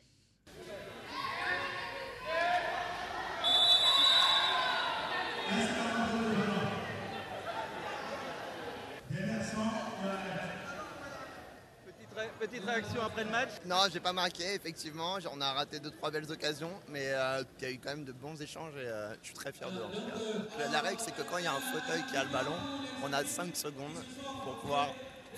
Petite 12.65 12.77
réaction 12.77 13.03
après 13.03 13.25
le 13.25 13.31
match? 13.31 13.49
Non, 13.67 13.77
j'ai 13.93 14.01
pas 14.01 14.13
marqué, 14.13 14.55
effectivement. 14.55 15.17
On 15.33 15.41
a 15.41 15.53
raté 15.53 15.81
deux, 15.81 15.91
trois 15.91 16.11
belles 16.11 16.31
occasions, 16.31 16.71
mais 16.89 17.09
euh, 17.09 17.43
il 17.61 17.65
y 17.65 17.67
a 17.67 17.71
eu 17.73 17.79
quand 17.79 17.91
même 17.91 18.05
de 18.05 18.13
bons 18.13 18.41
échanges 18.41 18.73
et 18.77 18.87
euh, 18.87 19.13
je 19.21 19.27
suis 19.27 19.35
très 19.35 19.53
fier 19.53 19.71
d'eux 19.71 19.83
en 19.83 19.89
tout 19.91 20.01
cas. 20.01 20.59
La- 20.59 20.69
La 20.69 20.81
règle, 20.81 21.01
c'est 21.01 21.15
que 21.15 21.23
quand 21.23 21.39
il 21.39 21.45
y 21.45 21.47
a 21.47 21.53
un 21.53 21.61
fauteuil 21.61 22.03
qui 22.11 22.17
a 22.17 22.25
le 22.25 22.31
ballon, 22.31 22.55
on 23.03 23.13
a 23.13 23.25
5 23.25 23.55
secondes 23.55 23.93
pour 24.45 24.55
pouvoir 24.61 24.89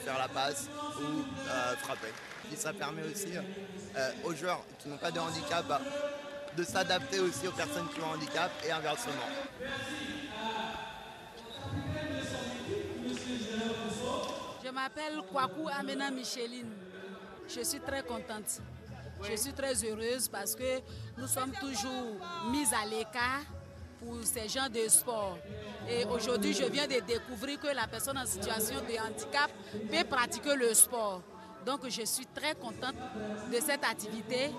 faire 0.04 0.18
la 0.18 0.28
passe 0.28 0.68
ou 1.00 1.24
euh, 1.48 1.76
frapper. 1.78 2.12
Et 2.52 2.56
ça 2.56 2.72
permet 2.72 3.02
aussi 3.02 3.32
euh, 3.36 4.10
aux 4.24 4.34
joueurs 4.34 4.64
qui 4.78 4.88
n'ont 4.88 4.98
pas 4.98 5.10
de 5.10 5.18
handicap 5.18 5.64
bah, 5.68 5.80
de 6.56 6.62
s'adapter 6.62 7.18
aussi 7.18 7.48
aux 7.48 7.52
personnes 7.52 7.88
qui 7.92 8.00
ont 8.00 8.12
un 8.12 8.14
handicap 8.16 8.50
et 8.64 8.70
inversement. 8.70 9.14
Je 14.64 14.70
m'appelle 14.70 15.22
Kwaku 15.32 15.68
Amena 15.68 16.10
Micheline. 16.10 16.70
Je 17.48 17.62
suis 17.62 17.80
très 17.80 18.02
contente. 18.02 18.60
Je 19.22 19.36
suis 19.36 19.52
très 19.52 19.74
heureuse 19.84 20.28
parce 20.28 20.54
que 20.54 20.80
nous 21.16 21.26
sommes 21.26 21.52
toujours 21.52 22.16
mis 22.50 22.64
à 22.74 22.86
l'écart 22.86 23.42
pour 23.98 24.22
ces 24.24 24.48
genres 24.48 24.68
de 24.70 24.86
sport. 24.88 25.38
Et 25.88 26.04
aujourd'hui, 26.04 26.52
je 26.52 26.64
viens 26.64 26.86
de 26.86 27.00
découvrir 27.06 27.58
que 27.58 27.68
la 27.74 27.86
personne 27.86 28.18
en 28.18 28.26
situation 28.26 28.76
de 28.80 28.98
handicap 29.00 29.50
peut 29.90 30.04
pratiquer 30.08 30.54
le 30.54 30.74
sport. 30.74 31.22
Donc, 31.64 31.88
je 31.88 32.04
suis 32.04 32.26
très 32.26 32.54
contente 32.54 32.94
de 33.50 33.56
cette 33.56 33.84
activité 33.84 34.50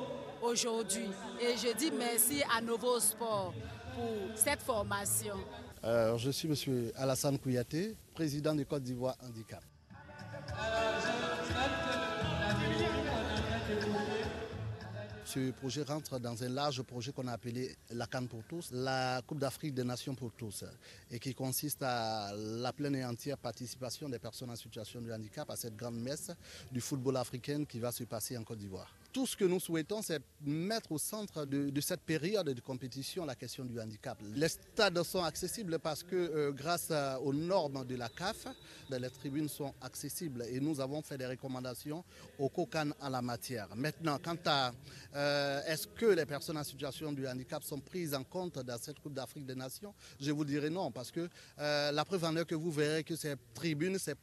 aujourd'hui. 0.41 1.09
Et 1.39 1.55
je 1.57 1.75
dis 1.77 1.91
merci 1.91 2.41
à 2.55 2.61
Novo 2.61 2.99
Sport 2.99 3.53
pour 3.95 4.37
cette 4.37 4.61
formation. 4.61 5.35
Euh, 5.83 6.17
je 6.17 6.31
suis 6.31 6.49
M. 6.49 6.91
Alassane 6.95 7.37
Kouyaté, 7.37 7.95
président 8.13 8.55
de 8.55 8.63
Côte 8.63 8.83
d'Ivoire 8.83 9.15
Handicap. 9.23 9.61
Ce 15.27 15.51
projet 15.51 15.83
rentre 15.83 16.19
dans 16.19 16.41
un 16.41 16.47
large 16.47 16.81
projet 16.83 17.11
qu'on 17.11 17.27
a 17.27 17.33
appelé 17.33 17.75
la 17.89 18.07
Cannes 18.07 18.29
pour 18.29 18.43
tous, 18.45 18.69
la 18.71 19.21
Coupe 19.27 19.39
d'Afrique 19.39 19.73
des 19.73 19.83
Nations 19.83 20.15
pour 20.15 20.31
tous, 20.31 20.63
et 21.11 21.19
qui 21.19 21.35
consiste 21.35 21.83
à 21.83 22.31
la 22.33 22.71
pleine 22.71 22.95
et 22.95 23.03
entière 23.03 23.37
participation 23.37 24.07
des 24.07 24.19
personnes 24.19 24.51
en 24.51 24.55
situation 24.55 25.01
de 25.01 25.11
handicap 25.11 25.49
à 25.49 25.57
cette 25.57 25.75
grande 25.75 25.99
messe 25.99 26.31
du 26.71 26.79
football 26.79 27.17
africain 27.17 27.65
qui 27.65 27.77
va 27.79 27.91
se 27.91 28.05
passer 28.05 28.37
en 28.37 28.43
Côte 28.45 28.59
d'Ivoire. 28.59 28.89
Tout 29.11 29.25
ce 29.27 29.35
que 29.35 29.43
nous 29.45 29.59
souhaitons, 29.59 30.01
c'est 30.01 30.21
mettre 30.45 30.91
au 30.93 30.97
centre 30.97 31.43
de, 31.45 31.81
cette 31.81 32.01
période 32.01 32.47
de 32.49 32.61
compétition 32.61 33.25
la 33.25 33.35
question 33.35 33.65
du 33.65 33.79
handicap. 33.81 34.17
Les 34.33 34.47
stades 34.47 35.01
sont 35.03 35.23
accessibles 35.23 35.79
parce 35.79 36.03
que 36.03 36.15
euh, 36.15 36.51
grâce 36.51 36.91
à- 36.91 37.19
aux 37.19 37.33
normes 37.33 37.83
de 37.85 37.95
la 37.95 38.09
CAF, 38.09 38.47
les 38.89 39.09
tribunes 39.09 39.49
sont 39.49 39.73
accessibles 39.81 40.43
et 40.49 40.59
nous 40.59 40.79
avons 40.79 41.01
fait 41.01 41.17
des 41.17 41.25
recommandations 41.25 42.03
au 42.37 42.47
COCAN 42.47 42.91
en 43.01 43.09
la 43.09 43.21
matière. 43.21 43.67
Maintenant, 43.75 44.19
quant 44.23 44.37
à 44.45 44.71
euh, 45.17 45.61
est-ce 45.65 45.87
que 45.87 46.05
les 46.05 46.25
personnes 46.25 46.57
en 46.57 46.63
situation 46.63 47.11
de 47.11 47.25
handicap 47.25 47.63
sont 47.63 47.79
prises 47.79 48.13
en 48.13 48.23
compte 48.23 48.59
dans 48.59 48.77
cette 48.77 48.99
Coupe 48.99 49.13
d'Afrique 49.13 49.45
des 49.45 49.55
Nations, 49.55 49.93
je 50.19 50.31
vous 50.31 50.45
dirais 50.45 50.69
non, 50.69 50.91
parce 50.91 51.11
que 51.11 51.27
euh, 51.59 51.91
la 51.91 52.05
preuve 52.05 52.23
en 52.23 52.35
est 52.37 52.45
que 52.45 52.55
vous 52.55 52.71
verrez 52.71 53.03
que 53.03 53.15
ces 53.15 53.33
tribunes, 53.55 53.97
ces 53.97 54.13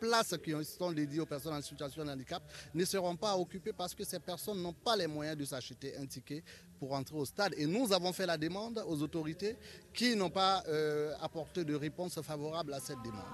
places 0.00 0.34
qui 0.42 0.52
sont 0.64 0.92
dédiées 0.92 1.20
aux 1.20 1.26
personnes 1.26 1.52
en 1.52 1.60
situation 1.60 2.04
de 2.04 2.10
handicap 2.10 2.42
ne 2.74 2.84
seront 2.86 3.16
pas 3.16 3.36
occupées 3.36 3.74
parce 3.74 3.94
que 3.94 4.02
ces 4.02 4.18
personnes 4.18 4.62
n'ont 4.62 4.72
pas 4.72 4.96
les 4.96 5.06
moyens 5.06 5.36
de 5.36 5.44
s'acheter 5.44 5.94
un 5.98 6.06
ticket 6.06 6.42
pour 6.78 6.92
entrer 6.94 7.16
au 7.16 7.26
stade. 7.26 7.54
Et 7.58 7.66
nous 7.66 7.92
avons 7.92 8.12
fait 8.12 8.24
la 8.24 8.38
demande 8.38 8.82
aux 8.86 9.02
autorités 9.02 9.56
qui 9.92 10.16
n'ont 10.16 10.30
pas 10.30 10.64
euh, 10.68 11.12
apporté 11.20 11.64
de 11.64 11.74
réponse 11.74 12.18
favorable 12.22 12.72
à 12.72 12.80
cette 12.80 13.02
demande. 13.04 13.24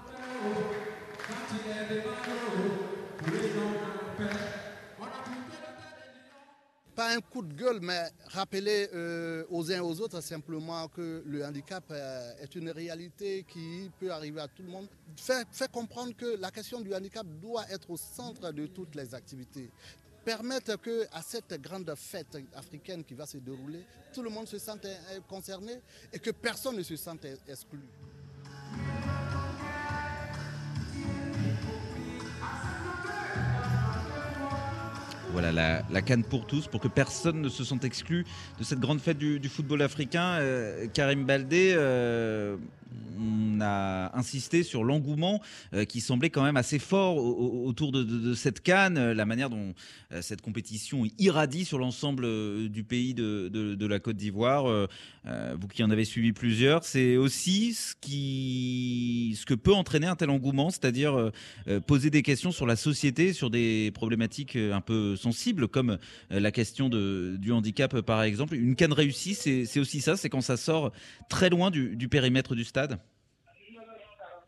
Pas 6.97 7.15
un 7.15 7.21
coup 7.21 7.43
de 7.43 7.53
gueule, 7.53 7.79
mais 7.79 8.09
rappeler 8.29 8.89
euh, 8.91 9.43
aux 9.51 9.71
uns 9.71 9.75
et 9.75 9.79
aux 9.79 10.01
autres 10.01 10.19
simplement 10.19 10.87
que 10.87 11.21
le 11.27 11.45
handicap 11.45 11.83
euh, 11.91 12.33
est 12.41 12.55
une 12.55 12.71
réalité 12.71 13.45
qui 13.47 13.91
peut 13.99 14.11
arriver 14.11 14.41
à 14.41 14.47
tout 14.47 14.63
le 14.63 14.69
monde. 14.69 14.87
Faire, 15.15 15.45
faire 15.51 15.69
comprendre 15.69 16.15
que 16.17 16.37
la 16.39 16.49
question 16.49 16.81
du 16.81 16.95
handicap 16.95 17.27
doit 17.39 17.69
être 17.69 17.91
au 17.91 17.97
centre 17.97 18.51
de 18.51 18.65
toutes 18.65 18.95
les 18.95 19.13
activités. 19.13 19.69
Permettre 20.25 20.81
que 20.81 21.05
à 21.11 21.21
cette 21.21 21.61
grande 21.61 21.93
fête 21.95 22.35
africaine 22.55 23.03
qui 23.03 23.13
va 23.13 23.27
se 23.27 23.37
dérouler, 23.37 23.85
tout 24.11 24.23
le 24.23 24.31
monde 24.31 24.47
se 24.47 24.57
sente 24.57 24.85
euh, 24.85 25.19
concerné 25.29 25.79
et 26.11 26.17
que 26.17 26.31
personne 26.31 26.77
ne 26.77 26.81
se 26.81 26.95
sente 26.95 27.27
exclu. 27.47 27.79
Voilà 35.39 35.83
la, 35.91 36.01
canne 36.01 36.23
pour 36.23 36.47
tous, 36.47 36.65
pour 36.65 36.79
que 36.81 36.87
personne 36.87 37.43
ne 37.43 37.49
se 37.49 37.63
sente 37.63 37.85
exclu 37.85 38.25
de 38.57 38.63
cette 38.63 38.79
grande 38.79 38.99
fête 38.99 39.19
du, 39.19 39.39
football 39.49 39.83
africain. 39.83 40.39
Euh, 40.39 40.87
Karim 40.91 41.25
Baldé, 41.25 41.73
euh, 41.75 42.57
on 43.19 43.59
a 43.61 44.17
insisté 44.17 44.63
sur 44.63 44.83
l'engouement 44.83 45.39
euh, 45.73 45.85
qui 45.85 46.01
semblait 46.01 46.31
quand 46.31 46.43
même 46.43 46.57
assez 46.57 46.79
fort 46.79 47.17
au- 47.17 47.35
au- 47.35 47.67
autour 47.67 47.91
de, 47.91 48.33
cette 48.33 48.61
canne, 48.61 49.11
la 49.11 49.25
manière 49.25 49.51
dont 49.51 49.75
cette 50.21 50.41
compétition 50.41 51.03
irradie 51.19 51.65
sur 51.65 51.77
l'ensemble 51.77 52.69
du 52.69 52.83
pays 52.83 53.13
de, 53.13 53.85
la 53.87 53.99
Côte 53.99 54.15
d'Ivoire. 54.17 54.87
Vous 55.25 55.67
qui 55.67 55.83
en 55.83 55.89
avez 55.89 56.05
suivi 56.05 56.31
plusieurs, 56.31 56.85
c'est 56.85 57.17
aussi 57.17 57.73
ce, 57.73 57.93
que 59.45 59.53
peut 59.53 59.73
entraîner 59.73 60.07
un 60.07 60.15
tel 60.15 60.29
engouement, 60.29 60.69
c'est-à-dire 60.69 61.31
poser 61.85 62.09
des 62.09 62.21
questions 62.21 62.53
sur 62.53 62.65
la 62.65 62.77
société, 62.77 63.33
sur 63.33 63.49
des 63.49 63.91
problématiques 63.93 64.55
un 64.55 64.79
peu 64.79 65.17
sensibles, 65.17 65.26
comme 65.67 65.97
euh, 66.31 66.39
la 66.39 66.51
question 66.51 66.89
de, 66.89 67.35
du 67.37 67.51
handicap 67.51 67.93
euh, 67.93 68.01
par 68.01 68.23
exemple. 68.23 68.55
Une 68.55 68.75
canne 68.75 68.93
réussie, 68.93 69.33
c'est 69.33 69.79
aussi 69.79 70.01
ça, 70.01 70.17
c'est 70.17 70.29
quand 70.29 70.41
ça 70.41 70.57
sort 70.57 70.91
très 71.29 71.49
loin 71.49 71.71
du, 71.71 71.95
du 71.95 72.07
périmètre 72.09 72.55
du 72.55 72.63
stade? 72.63 72.99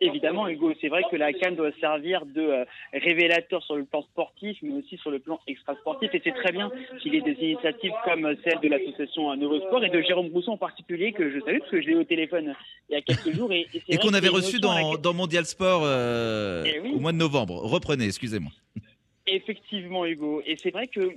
Évidemment, 0.02 0.48
Hugo, 0.48 0.72
c'est 0.80 0.88
vrai 0.88 1.02
que 1.12 1.18
la 1.18 1.34
Cannes 1.34 1.58
doit 1.58 1.72
servir 1.82 2.26
de 2.26 2.40
euh, 2.40 2.66
révélateur 2.94 3.62
sur 3.64 3.76
le 3.76 3.84
plan 3.84 4.02
sportif, 4.04 4.58
mais 4.62 4.72
aussi 4.76 4.96
sur 4.98 5.12
le 5.12 5.20
plan 5.20 5.42
extrasportif. 5.46 6.10
Et 6.14 6.22
c'est 6.24 6.32
très 6.32 6.54
bien 6.54 6.72
qu'il 7.02 7.14
y 7.14 7.18
ait 7.18 7.22
des 7.22 7.36
initiatives 7.42 7.92
comme 8.06 8.34
celle 8.46 8.62
de 8.62 8.70
l'association 8.70 9.36
Neurosport 9.36 9.84
et 9.84 9.90
de 9.90 10.02
Jérôme 10.02 10.30
Brousseau 10.30 10.52
en 10.52 10.58
particulier, 10.58 11.12
que 11.12 11.30
je 11.30 11.42
salue, 11.42 11.60
parce 11.60 11.72
que 11.72 11.82
je 11.82 11.88
l'ai 11.88 11.96
au 11.96 12.06
téléphone 12.06 12.56
il 12.90 12.94
y 12.94 12.96
a 12.96 13.02
quelques 13.02 13.36
jours. 13.36 13.52
Et, 13.52 13.68
qu'on 14.02 14.14
avait 14.14 14.30
reçu 14.30 14.62
dans, 14.62 14.74
laquelle- 14.74 15.02
dans 15.02 15.14
Mondial 15.14 15.46
Sport 15.46 15.82
euh, 15.84 16.64
Eh 16.66 16.80
oui. 16.80 16.94
au 16.96 17.00
mois 17.02 17.12
de 17.12 17.18
novembre. 17.18 17.56
Reprenez, 17.66 18.06
excusez-moi. 18.06 18.52
Effectivement, 19.32 20.06
Hugo. 20.06 20.42
Et 20.46 20.58
c'est 20.58 20.72
vrai 20.72 20.88
que 20.88 21.12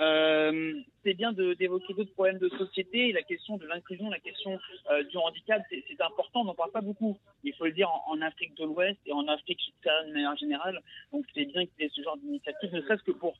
euh, 0.00 0.80
c'est 1.04 1.12
bien 1.14 1.32
d'évoquer 1.32 1.92
d'autres 1.92 2.12
problèmes 2.12 2.38
de 2.38 2.48
société. 2.48 3.12
La 3.12 3.22
question 3.22 3.58
de 3.58 3.66
l'inclusion, 3.66 4.08
la 4.08 4.18
question 4.18 4.58
euh, 4.90 5.02
du 5.04 5.18
handicap, 5.18 5.62
c'est 5.70 6.00
important. 6.00 6.40
On 6.40 6.44
n'en 6.44 6.54
parle 6.54 6.70
pas 6.70 6.80
beaucoup. 6.80 7.18
Il 7.44 7.54
faut 7.54 7.66
le 7.66 7.72
dire 7.72 7.90
en, 8.06 8.20
Afrique 8.22 8.56
de 8.56 8.64
l'Ouest 8.64 8.98
et 9.04 9.12
en 9.12 9.28
Afrique 9.28 9.60
de 9.84 10.12
manière 10.12 10.36
générale. 10.36 10.80
Donc 11.12 11.26
c'est 11.34 11.44
bien 11.44 11.66
qu'il 11.66 11.84
y 11.84 11.84
ait 11.84 11.90
ce 11.94 12.02
genre 12.02 12.16
d'initiative, 12.16 12.72
ne 12.72 12.80
serait-ce 12.80 13.02
que 13.02 13.12
pour 13.12 13.36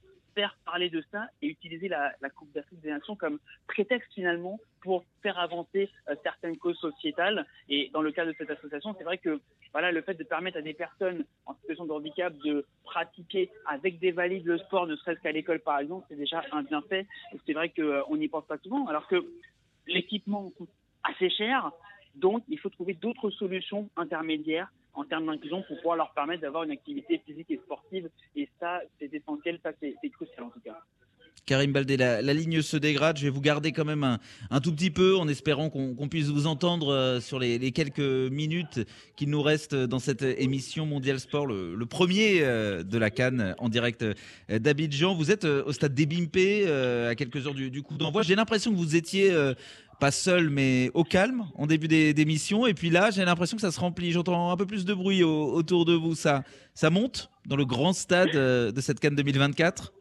parler 0.65 0.91
de 0.91 1.03
ça 1.11 1.27
et 1.43 1.49
utiliser 1.49 1.89
la, 1.89 2.13
la 2.21 2.31
Coupe 2.31 2.53
d'Afrique 2.53 2.81
des 2.81 2.91
Nations 2.91 3.17
comme 3.17 3.39
prétexte 3.67 4.13
finalement 4.13 4.59
pour 4.81 5.05
faire 5.23 5.39
avancer 5.39 5.91
euh, 6.09 6.15
certaines 6.23 6.57
causes 6.57 6.79
sociétales. 6.79 7.47
Et 7.69 7.91
dans 7.93 8.03
le 8.03 8.13
cas 8.13 8.25
de 8.25 8.35
cette 8.39 8.51
association, 8.51 8.95
c'est 8.97 9.05
vrai 9.05 9.19
que 9.19 9.41
voilà, 9.73 9.93
le 9.93 10.03
fait 10.03 10.15
de 10.15 10.25
permettre 10.25 10.59
à 10.59 10.63
des 10.63 10.75
personnes 10.75 11.25
en 11.47 11.55
situation 11.55 11.85
de 11.85 11.93
handicap 11.93 12.35
de 12.39 12.67
pratiquer 12.85 13.51
avec 13.67 13.99
des 13.99 14.13
valides 14.13 14.47
le 14.47 14.59
sport, 14.59 14.87
ne 14.87 14.97
serait-ce 14.97 15.21
qu'à 15.21 15.33
l'école 15.33 15.61
par 15.61 15.79
exemple, 15.79 16.07
c'est 16.09 16.17
déjà 16.17 16.43
un 16.53 16.63
bienfait. 16.63 17.07
C'est 17.47 17.53
vrai 17.53 17.71
qu'on 17.71 18.17
n'y 18.17 18.29
pense 18.29 18.47
pas 18.47 18.59
souvent, 18.59 18.87
alors 18.87 19.07
que 19.09 19.25
l'équipement 19.87 20.51
coûte 20.51 20.71
assez 21.03 21.31
cher, 21.31 21.71
donc 22.15 22.43
il 22.49 22.59
faut 22.59 22.71
trouver 22.71 22.95
d'autres 22.95 23.31
solutions 23.31 23.89
intermédiaires 23.97 24.71
en 24.99 25.05
termes 25.05 25.27
d'inclusion 25.27 25.63
pour 25.63 25.77
pouvoir 25.77 25.97
leur 25.97 26.13
permettre 26.13 26.43
d'avoir 26.43 26.65
une 26.65 26.73
activité 26.73 27.23
physique 27.25 27.51
et 27.51 27.59
sportive. 27.59 28.11
Et 28.35 28.49
ça, 28.59 28.81
c'est 28.99 29.13
essentiel, 29.15 29.61
ça 29.63 29.71
c'est 29.81 30.11
crucial 30.11 30.45
en 30.45 30.51
tout 30.51 30.61
cas. 30.61 30.79
Karim 31.47 31.73
Baldé, 31.73 31.97
la, 31.97 32.21
ligne 32.35 32.61
se 32.61 32.77
dégrade. 32.77 33.17
Je 33.17 33.23
vais 33.23 33.31
vous 33.31 33.41
garder 33.41 33.73
quand 33.73 33.87
même 33.87 34.19
un, 34.51 34.61
tout 34.61 34.71
petit 34.71 34.91
peu 34.91 35.17
en 35.17 35.29
espérant 35.29 35.71
qu'on 35.71 36.09
puisse 36.09 36.29
vous 36.29 36.47
entendre 36.47 36.93
euh, 36.93 37.21
sur 37.21 37.39
les, 37.39 37.73
quelques 37.73 38.01
minutes 38.01 38.81
qu'il 39.17 39.31
nous 39.31 39.41
reste 39.41 39.75
dans 39.75 39.99
cette 39.99 40.23
émission 40.23 40.85
Mondial 40.85 41.19
Sport, 41.19 41.47
le, 41.47 41.87
premier 41.87 42.41
euh, 42.43 42.83
de 42.83 42.99
la 42.99 43.11
Cannes 43.11 43.55
en 43.59 43.71
direct 43.71 44.03
euh, 44.03 44.15
d'Abidjan. 44.51 45.15
Vous 45.15 45.31
êtes 45.31 45.45
au 45.45 45.73
stade 45.73 45.95
d'Ebimpe 45.95 46.37
euh, 46.37 47.11
à 47.11 47.15
quelques 47.15 47.47
heures 47.47 47.55
du, 47.55 47.83
coup 47.83 47.97
d'envoi. 47.97 48.21
J'ai 48.21 48.35
l'impression 48.35 48.71
que 48.71 48.77
vous 48.77 48.95
étiez 48.95 49.33
pas 50.01 50.11
seul 50.11 50.49
mais 50.51 50.91
au 50.95 51.05
calme 51.05 51.47
en 51.57 51.67
début 51.67 51.89
d'émission. 51.89 52.67
Et 52.67 52.75
puis 52.75 52.91
là, 52.91 53.11
j'ai 53.11 53.25
l'impression 53.25 53.57
que 53.57 53.61
ça 53.61 53.71
se 53.73 53.81
remplit. 53.81 54.13
J'entends 54.13 54.51
un 54.51 54.57
peu 54.57 54.67
plus 54.67 54.85
de 54.85 54.95
bruit 54.95 55.23
au- 55.23 55.53
autour 55.53 55.85
de 55.85 55.95
vous. 55.95 56.15
Ça, 56.15 56.43
ça 56.75 56.91
monte 56.91 57.31
dans 57.47 57.57
le 57.57 57.65
grand 57.65 57.93
stade 57.93 58.35
euh, 58.35 58.71
de 58.73 58.81
cette 58.81 59.01
Cannes 59.01 59.17
2024 59.17 59.93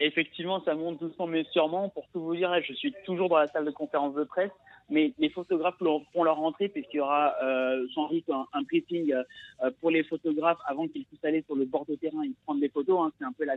Effectivement, 0.00 0.62
ça 0.64 0.74
monte 0.74 0.98
doucement 1.00 1.26
mais 1.26 1.44
sûrement. 1.52 1.88
Pour 1.88 2.04
tout 2.12 2.20
vous 2.22 2.34
dire, 2.36 2.50
je 2.66 2.72
suis 2.74 2.92
toujours 3.06 3.28
dans 3.28 3.38
la 3.38 3.48
salle 3.48 3.64
de 3.64 3.70
conférence 3.70 4.14
de 4.14 4.24
presse. 4.24 4.50
Mais 4.90 5.14
les 5.18 5.30
photographes 5.30 5.78
font 6.12 6.24
leur 6.24 6.38
entrée 6.40 6.68
puisqu'il 6.68 6.98
y 6.98 7.00
aura 7.00 7.34
euh, 7.42 7.86
sans 7.94 8.10
un, 8.52 8.62
briefing 8.62 9.12
euh, 9.12 9.70
pour 9.80 9.90
les 9.90 10.04
photographes 10.04 10.58
avant 10.66 10.86
qu'ils 10.88 11.04
puissent 11.06 11.24
aller 11.24 11.42
sur 11.42 11.56
le 11.56 11.64
bord 11.64 11.86
de 11.86 11.94
terrain 11.94 12.22
et 12.22 12.30
prendre 12.44 12.60
des 12.60 12.68
photos. 12.68 13.00
hein. 13.00 13.12
C'est 13.18 13.24
un 13.24 13.32
peu 13.32 13.44
la, 13.44 13.56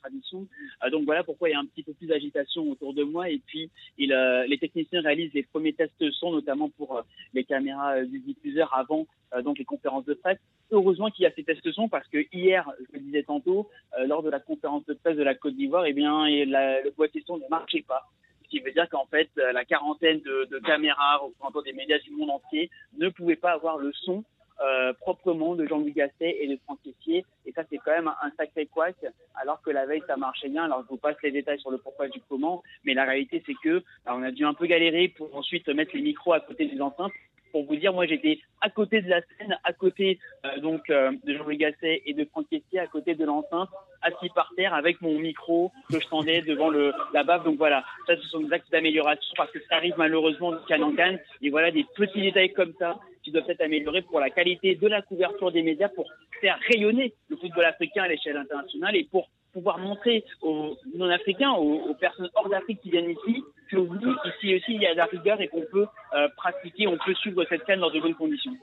tradition. 0.00 0.46
Euh, 0.82 0.90
donc 0.90 1.04
voilà 1.04 1.22
pourquoi 1.22 1.48
il 1.48 1.52
y 1.52 1.54
a 1.54 1.58
un 1.58 1.66
petit 1.66 1.82
peu 1.82 1.92
plus 1.92 2.06
d'agitation 2.06 2.70
autour 2.70 2.94
de 2.94 3.02
moi. 3.02 3.28
Et 3.28 3.40
puis 3.46 3.70
euh, 4.10 4.46
les 4.46 4.58
techniciens 4.58 5.02
réalisent 5.02 5.34
les 5.34 5.42
premiers 5.42 5.74
tests 5.74 6.10
son, 6.12 6.32
notamment 6.32 6.70
pour 6.70 7.02
les 7.34 7.44
caméras 7.44 8.02
du 8.02 8.20
diffuseur 8.20 8.72
avant 8.74 9.06
donc 9.42 9.58
les 9.58 9.64
conférences 9.64 10.04
de 10.04 10.14
presse. 10.14 10.38
Heureusement 10.70 11.10
qu'il 11.10 11.24
y 11.24 11.26
a 11.26 11.32
ces 11.32 11.42
tests 11.42 11.70
son 11.72 11.88
parce 11.88 12.06
que 12.08 12.24
hier, 12.32 12.70
je 12.88 12.98
le 12.98 13.00
disais 13.00 13.24
tantôt, 13.24 13.68
lors 14.06 14.22
de 14.22 14.30
la 14.30 14.38
conférence 14.38 14.84
de 14.86 14.94
presse 14.94 15.16
de 15.16 15.22
la 15.24 15.34
Côte 15.34 15.56
d'Ivoire, 15.56 15.86
eh 15.86 15.92
bien, 15.92 16.26
le 16.26 16.90
boîtier 16.90 17.22
son 17.26 17.38
ne 17.38 17.48
marchait 17.50 17.84
pas. 17.86 18.08
Ce 18.44 18.48
qui 18.48 18.60
veut 18.60 18.72
dire 18.72 18.88
qu'en 18.88 19.06
fait, 19.06 19.30
euh, 19.38 19.52
la 19.52 19.64
quarantaine 19.64 20.20
de, 20.20 20.46
de 20.50 20.58
caméras 20.58 21.18
représentant 21.18 21.62
des 21.62 21.72
médias 21.72 21.98
du 21.98 22.10
monde 22.10 22.30
entier 22.30 22.70
ne 22.98 23.08
pouvait 23.08 23.36
pas 23.36 23.52
avoir 23.52 23.78
le 23.78 23.92
son 23.92 24.24
euh, 24.60 24.92
proprement 24.92 25.56
de 25.56 25.66
Jean-Louis 25.66 25.92
Gasset 25.92 26.36
et 26.38 26.46
de 26.46 26.56
Franck 26.64 26.78
Tessier. 26.82 27.24
Et 27.44 27.52
ça, 27.52 27.62
c'est 27.68 27.78
quand 27.78 27.90
même 27.90 28.06
un 28.06 28.30
sacré 28.36 28.66
couac, 28.66 28.94
alors 29.34 29.60
que 29.62 29.70
la 29.70 29.84
veille, 29.84 30.02
ça 30.06 30.16
marchait 30.16 30.48
bien. 30.48 30.64
Alors, 30.64 30.82
je 30.84 30.88
vous 30.88 30.96
passe 30.96 31.16
les 31.24 31.32
détails 31.32 31.58
sur 31.58 31.72
le 31.72 31.78
pourquoi 31.78 32.08
du 32.08 32.20
comment, 32.28 32.62
mais 32.84 32.94
la 32.94 33.04
réalité, 33.04 33.42
c'est 33.46 33.56
que 33.62 33.82
bah, 34.04 34.12
on 34.14 34.22
a 34.22 34.30
dû 34.30 34.44
un 34.44 34.54
peu 34.54 34.66
galérer 34.66 35.08
pour 35.08 35.34
ensuite 35.34 35.68
mettre 35.68 35.96
les 35.96 36.02
micros 36.02 36.34
à 36.34 36.40
côté 36.40 36.66
des 36.66 36.80
enceintes. 36.80 37.12
Pour 37.54 37.66
vous 37.66 37.76
dire, 37.76 37.92
moi, 37.92 38.04
j'étais 38.04 38.40
à 38.60 38.68
côté 38.68 39.00
de 39.00 39.08
la 39.08 39.20
scène, 39.20 39.56
à 39.62 39.72
côté 39.72 40.18
euh, 40.44 40.58
donc 40.58 40.90
euh, 40.90 41.12
de 41.22 41.34
Jean-Louis 41.34 41.56
Gasset 41.56 42.02
et 42.04 42.12
de 42.12 42.24
Franck 42.24 42.48
Tessier, 42.50 42.80
à 42.80 42.88
côté 42.88 43.14
de 43.14 43.24
l'enceinte, 43.24 43.68
assis 44.02 44.28
par 44.34 44.50
terre 44.56 44.74
avec 44.74 45.00
mon 45.00 45.16
micro 45.20 45.70
que 45.88 46.00
je 46.00 46.08
tendais 46.08 46.42
devant 46.42 46.68
le, 46.68 46.92
la 47.12 47.22
bave. 47.22 47.44
Donc 47.44 47.56
voilà, 47.56 47.84
ça, 48.08 48.16
ce 48.16 48.26
sont 48.26 48.40
des 48.40 48.52
actes 48.52 48.72
d'amélioration 48.72 49.32
parce 49.36 49.52
que 49.52 49.60
ça 49.68 49.76
arrive 49.76 49.94
malheureusement 49.96 50.50
de 50.50 50.58
canne 50.66 50.82
en 50.82 50.96
canne. 50.96 51.20
Et 51.42 51.50
voilà 51.50 51.70
des 51.70 51.86
petits 51.94 52.22
détails 52.22 52.52
comme 52.52 52.72
ça 52.76 52.98
qui 53.22 53.30
doivent 53.30 53.48
être 53.48 53.60
améliorés 53.60 54.02
pour 54.02 54.18
la 54.18 54.30
qualité 54.30 54.74
de 54.74 54.88
la 54.88 55.00
couverture 55.00 55.52
des 55.52 55.62
médias, 55.62 55.88
pour 55.90 56.10
faire 56.40 56.58
rayonner 56.66 57.14
le 57.28 57.36
football 57.36 57.66
africain 57.66 58.02
à 58.02 58.08
l'échelle 58.08 58.36
internationale 58.36 58.96
et 58.96 59.04
pour 59.04 59.28
pouvoir 59.54 59.78
montrer 59.78 60.24
aux 60.42 60.76
non-africains, 60.94 61.52
aux, 61.52 61.94
personnes 61.94 62.28
hors 62.34 62.50
d'Afrique 62.50 62.80
qui 62.82 62.90
viennent 62.90 63.10
ici, 63.10 63.42
que 63.70 63.76
oui, 63.76 63.98
ici 64.26 64.56
aussi, 64.56 64.74
il 64.74 64.82
y 64.82 64.86
a 64.86 64.92
de 64.92 64.98
la 64.98 65.06
rigueur 65.06 65.40
et 65.40 65.48
qu'on 65.48 65.64
peut 65.72 65.86
euh, 66.14 66.28
pratiquer, 66.36 66.86
on 66.86 66.98
peut 66.98 67.14
suivre 67.14 67.42
cette 67.48 67.64
canne 67.64 67.80
dans 67.80 67.90
de 67.90 68.00
bonnes 68.00 68.14
conditions. 68.14 68.54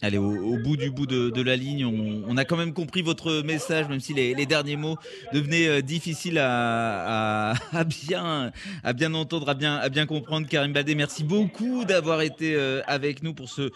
Allez, 0.00 0.18
au, 0.18 0.58
bout 0.62 0.76
du 0.76 0.90
bout 0.90 1.06
de, 1.06 1.42
la 1.42 1.56
ligne, 1.56 1.84
on, 2.28 2.36
a 2.36 2.44
quand 2.44 2.56
même 2.56 2.72
compris 2.72 3.02
votre 3.02 3.42
message, 3.42 3.88
même 3.88 4.00
si 4.00 4.14
les, 4.14 4.46
derniers 4.46 4.76
mots 4.76 4.96
devenaient 5.32 5.66
euh, 5.66 5.80
difficiles 5.80 6.38
à, 6.38 7.54
bien, 7.86 8.52
à 8.84 8.92
bien 8.92 9.14
entendre, 9.14 9.48
à 9.48 9.54
bien, 9.54 9.76
à 9.76 9.88
bien 9.88 10.06
comprendre. 10.06 10.46
Karim 10.46 10.72
Baldé, 10.72 10.94
merci 10.94 11.24
beaucoup 11.24 11.84
d'avoir 11.84 12.20
été 12.20 12.54
euh, 12.54 12.80
avec 12.86 13.22
nous 13.22 13.34
pour 13.34 13.48
ce 13.48 13.70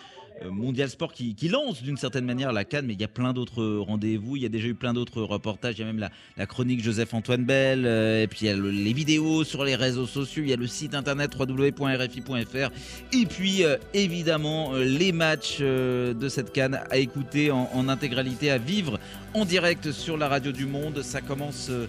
Mondial 0.51 0.89
Sport 0.89 1.13
qui, 1.13 1.35
lance 1.49 1.83
d'une 1.83 1.97
certaine 1.97 2.25
manière 2.25 2.53
la 2.53 2.65
Cannes, 2.65 2.87
mais 2.87 2.95
il 2.95 3.01
y 3.01 3.05
a 3.05 3.09
plein 3.09 3.33
d'autres 3.33 3.65
rendez-vous, 3.79 4.37
il 4.37 4.43
y 4.43 4.47
a 4.47 4.49
déjà 4.49 4.67
eu 4.69 4.75
plein 4.75 4.93
d'autres 4.95 5.23
reportages, 5.23 5.75
il 5.77 5.81
y 5.81 5.83
a 5.83 5.93
même 5.93 6.09
la, 6.37 6.47
chronique 6.47 6.83
Joseph-Antoine 6.83 7.45
Bell, 7.45 7.85
euh, 7.87 8.23
et 8.23 8.27
puis 8.27 8.41
il 8.43 8.47
y 8.47 8.51
a 8.51 8.57
le- 8.57 8.71
les 8.71 8.93
vidéos 8.93 9.45
sur 9.45 9.65
les 9.65 9.75
réseaux 9.77 10.07
sociaux, 10.07 10.43
il 10.45 10.51
y 10.51 10.53
a 10.53 10.57
le 10.57 10.67
site 10.67 10.95
internet 10.95 11.33
www.rfi.fr, 11.39 12.71
et 13.13 13.27
puis 13.27 13.65
euh, 13.65 13.77
évidemment 13.95 14.75
euh, 14.75 14.85
les 14.85 15.13
matchs 15.13 15.59
euh, 15.61 16.15
de 16.15 16.29
cette 16.29 16.53
Cannes 16.53 16.81
à 16.91 16.99
écouter 16.99 17.51
en, 17.51 17.89
intégralité, 17.89 18.51
à 18.51 18.59
vivre 18.59 18.99
en 19.35 19.45
direct 19.45 19.93
sur 19.93 20.17
la 20.17 20.29
radio 20.29 20.53
du 20.53 20.67
monde. 20.67 21.03
Ça 21.03 21.21
commence 21.21 21.69
euh, 21.71 21.87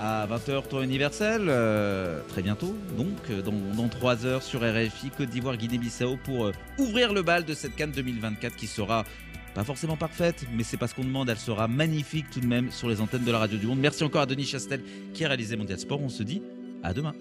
à 0.00 0.26
20h 0.26 0.66
temps 0.66 0.82
universel, 0.82 1.42
euh, 1.48 2.20
très 2.28 2.40
bientôt, 2.40 2.74
donc 2.96 3.08
euh, 3.28 3.42
dans, 3.42 3.52
dans 3.76 3.88
3 3.88 4.24
heures 4.24 4.42
sur 4.42 4.60
RFI, 4.60 5.10
Côte 5.10 5.28
d'Ivoire, 5.28 5.58
Guinée-Bissau, 5.58 6.16
pour 6.24 6.46
euh, 6.46 6.52
ouvrir 6.78 7.12
le 7.12 7.22
bal 7.22 7.44
de 7.44 7.52
cette 7.52 7.76
Cannes 7.76 7.92
2024 7.92 8.56
qui 8.56 8.66
sera 8.66 9.04
pas 9.54 9.62
forcément 9.62 9.98
parfaite, 9.98 10.46
mais 10.56 10.62
c'est 10.62 10.78
pas 10.78 10.86
ce 10.86 10.94
qu'on 10.94 11.04
demande, 11.04 11.28
elle 11.28 11.36
sera 11.36 11.68
magnifique 11.68 12.30
tout 12.30 12.40
de 12.40 12.46
même 12.46 12.70
sur 12.70 12.88
les 12.88 13.02
antennes 13.02 13.24
de 13.24 13.32
la 13.32 13.38
radio 13.38 13.58
du 13.58 13.66
monde. 13.66 13.78
Merci 13.78 14.02
encore 14.02 14.22
à 14.22 14.26
Denis 14.26 14.46
Chastel 14.46 14.80
qui 15.12 15.24
a 15.24 15.28
réalisé 15.28 15.56
Mondial 15.56 15.78
Sport, 15.78 16.00
on 16.00 16.08
se 16.08 16.22
dit 16.22 16.40
à 16.82 16.94
demain. 16.94 17.12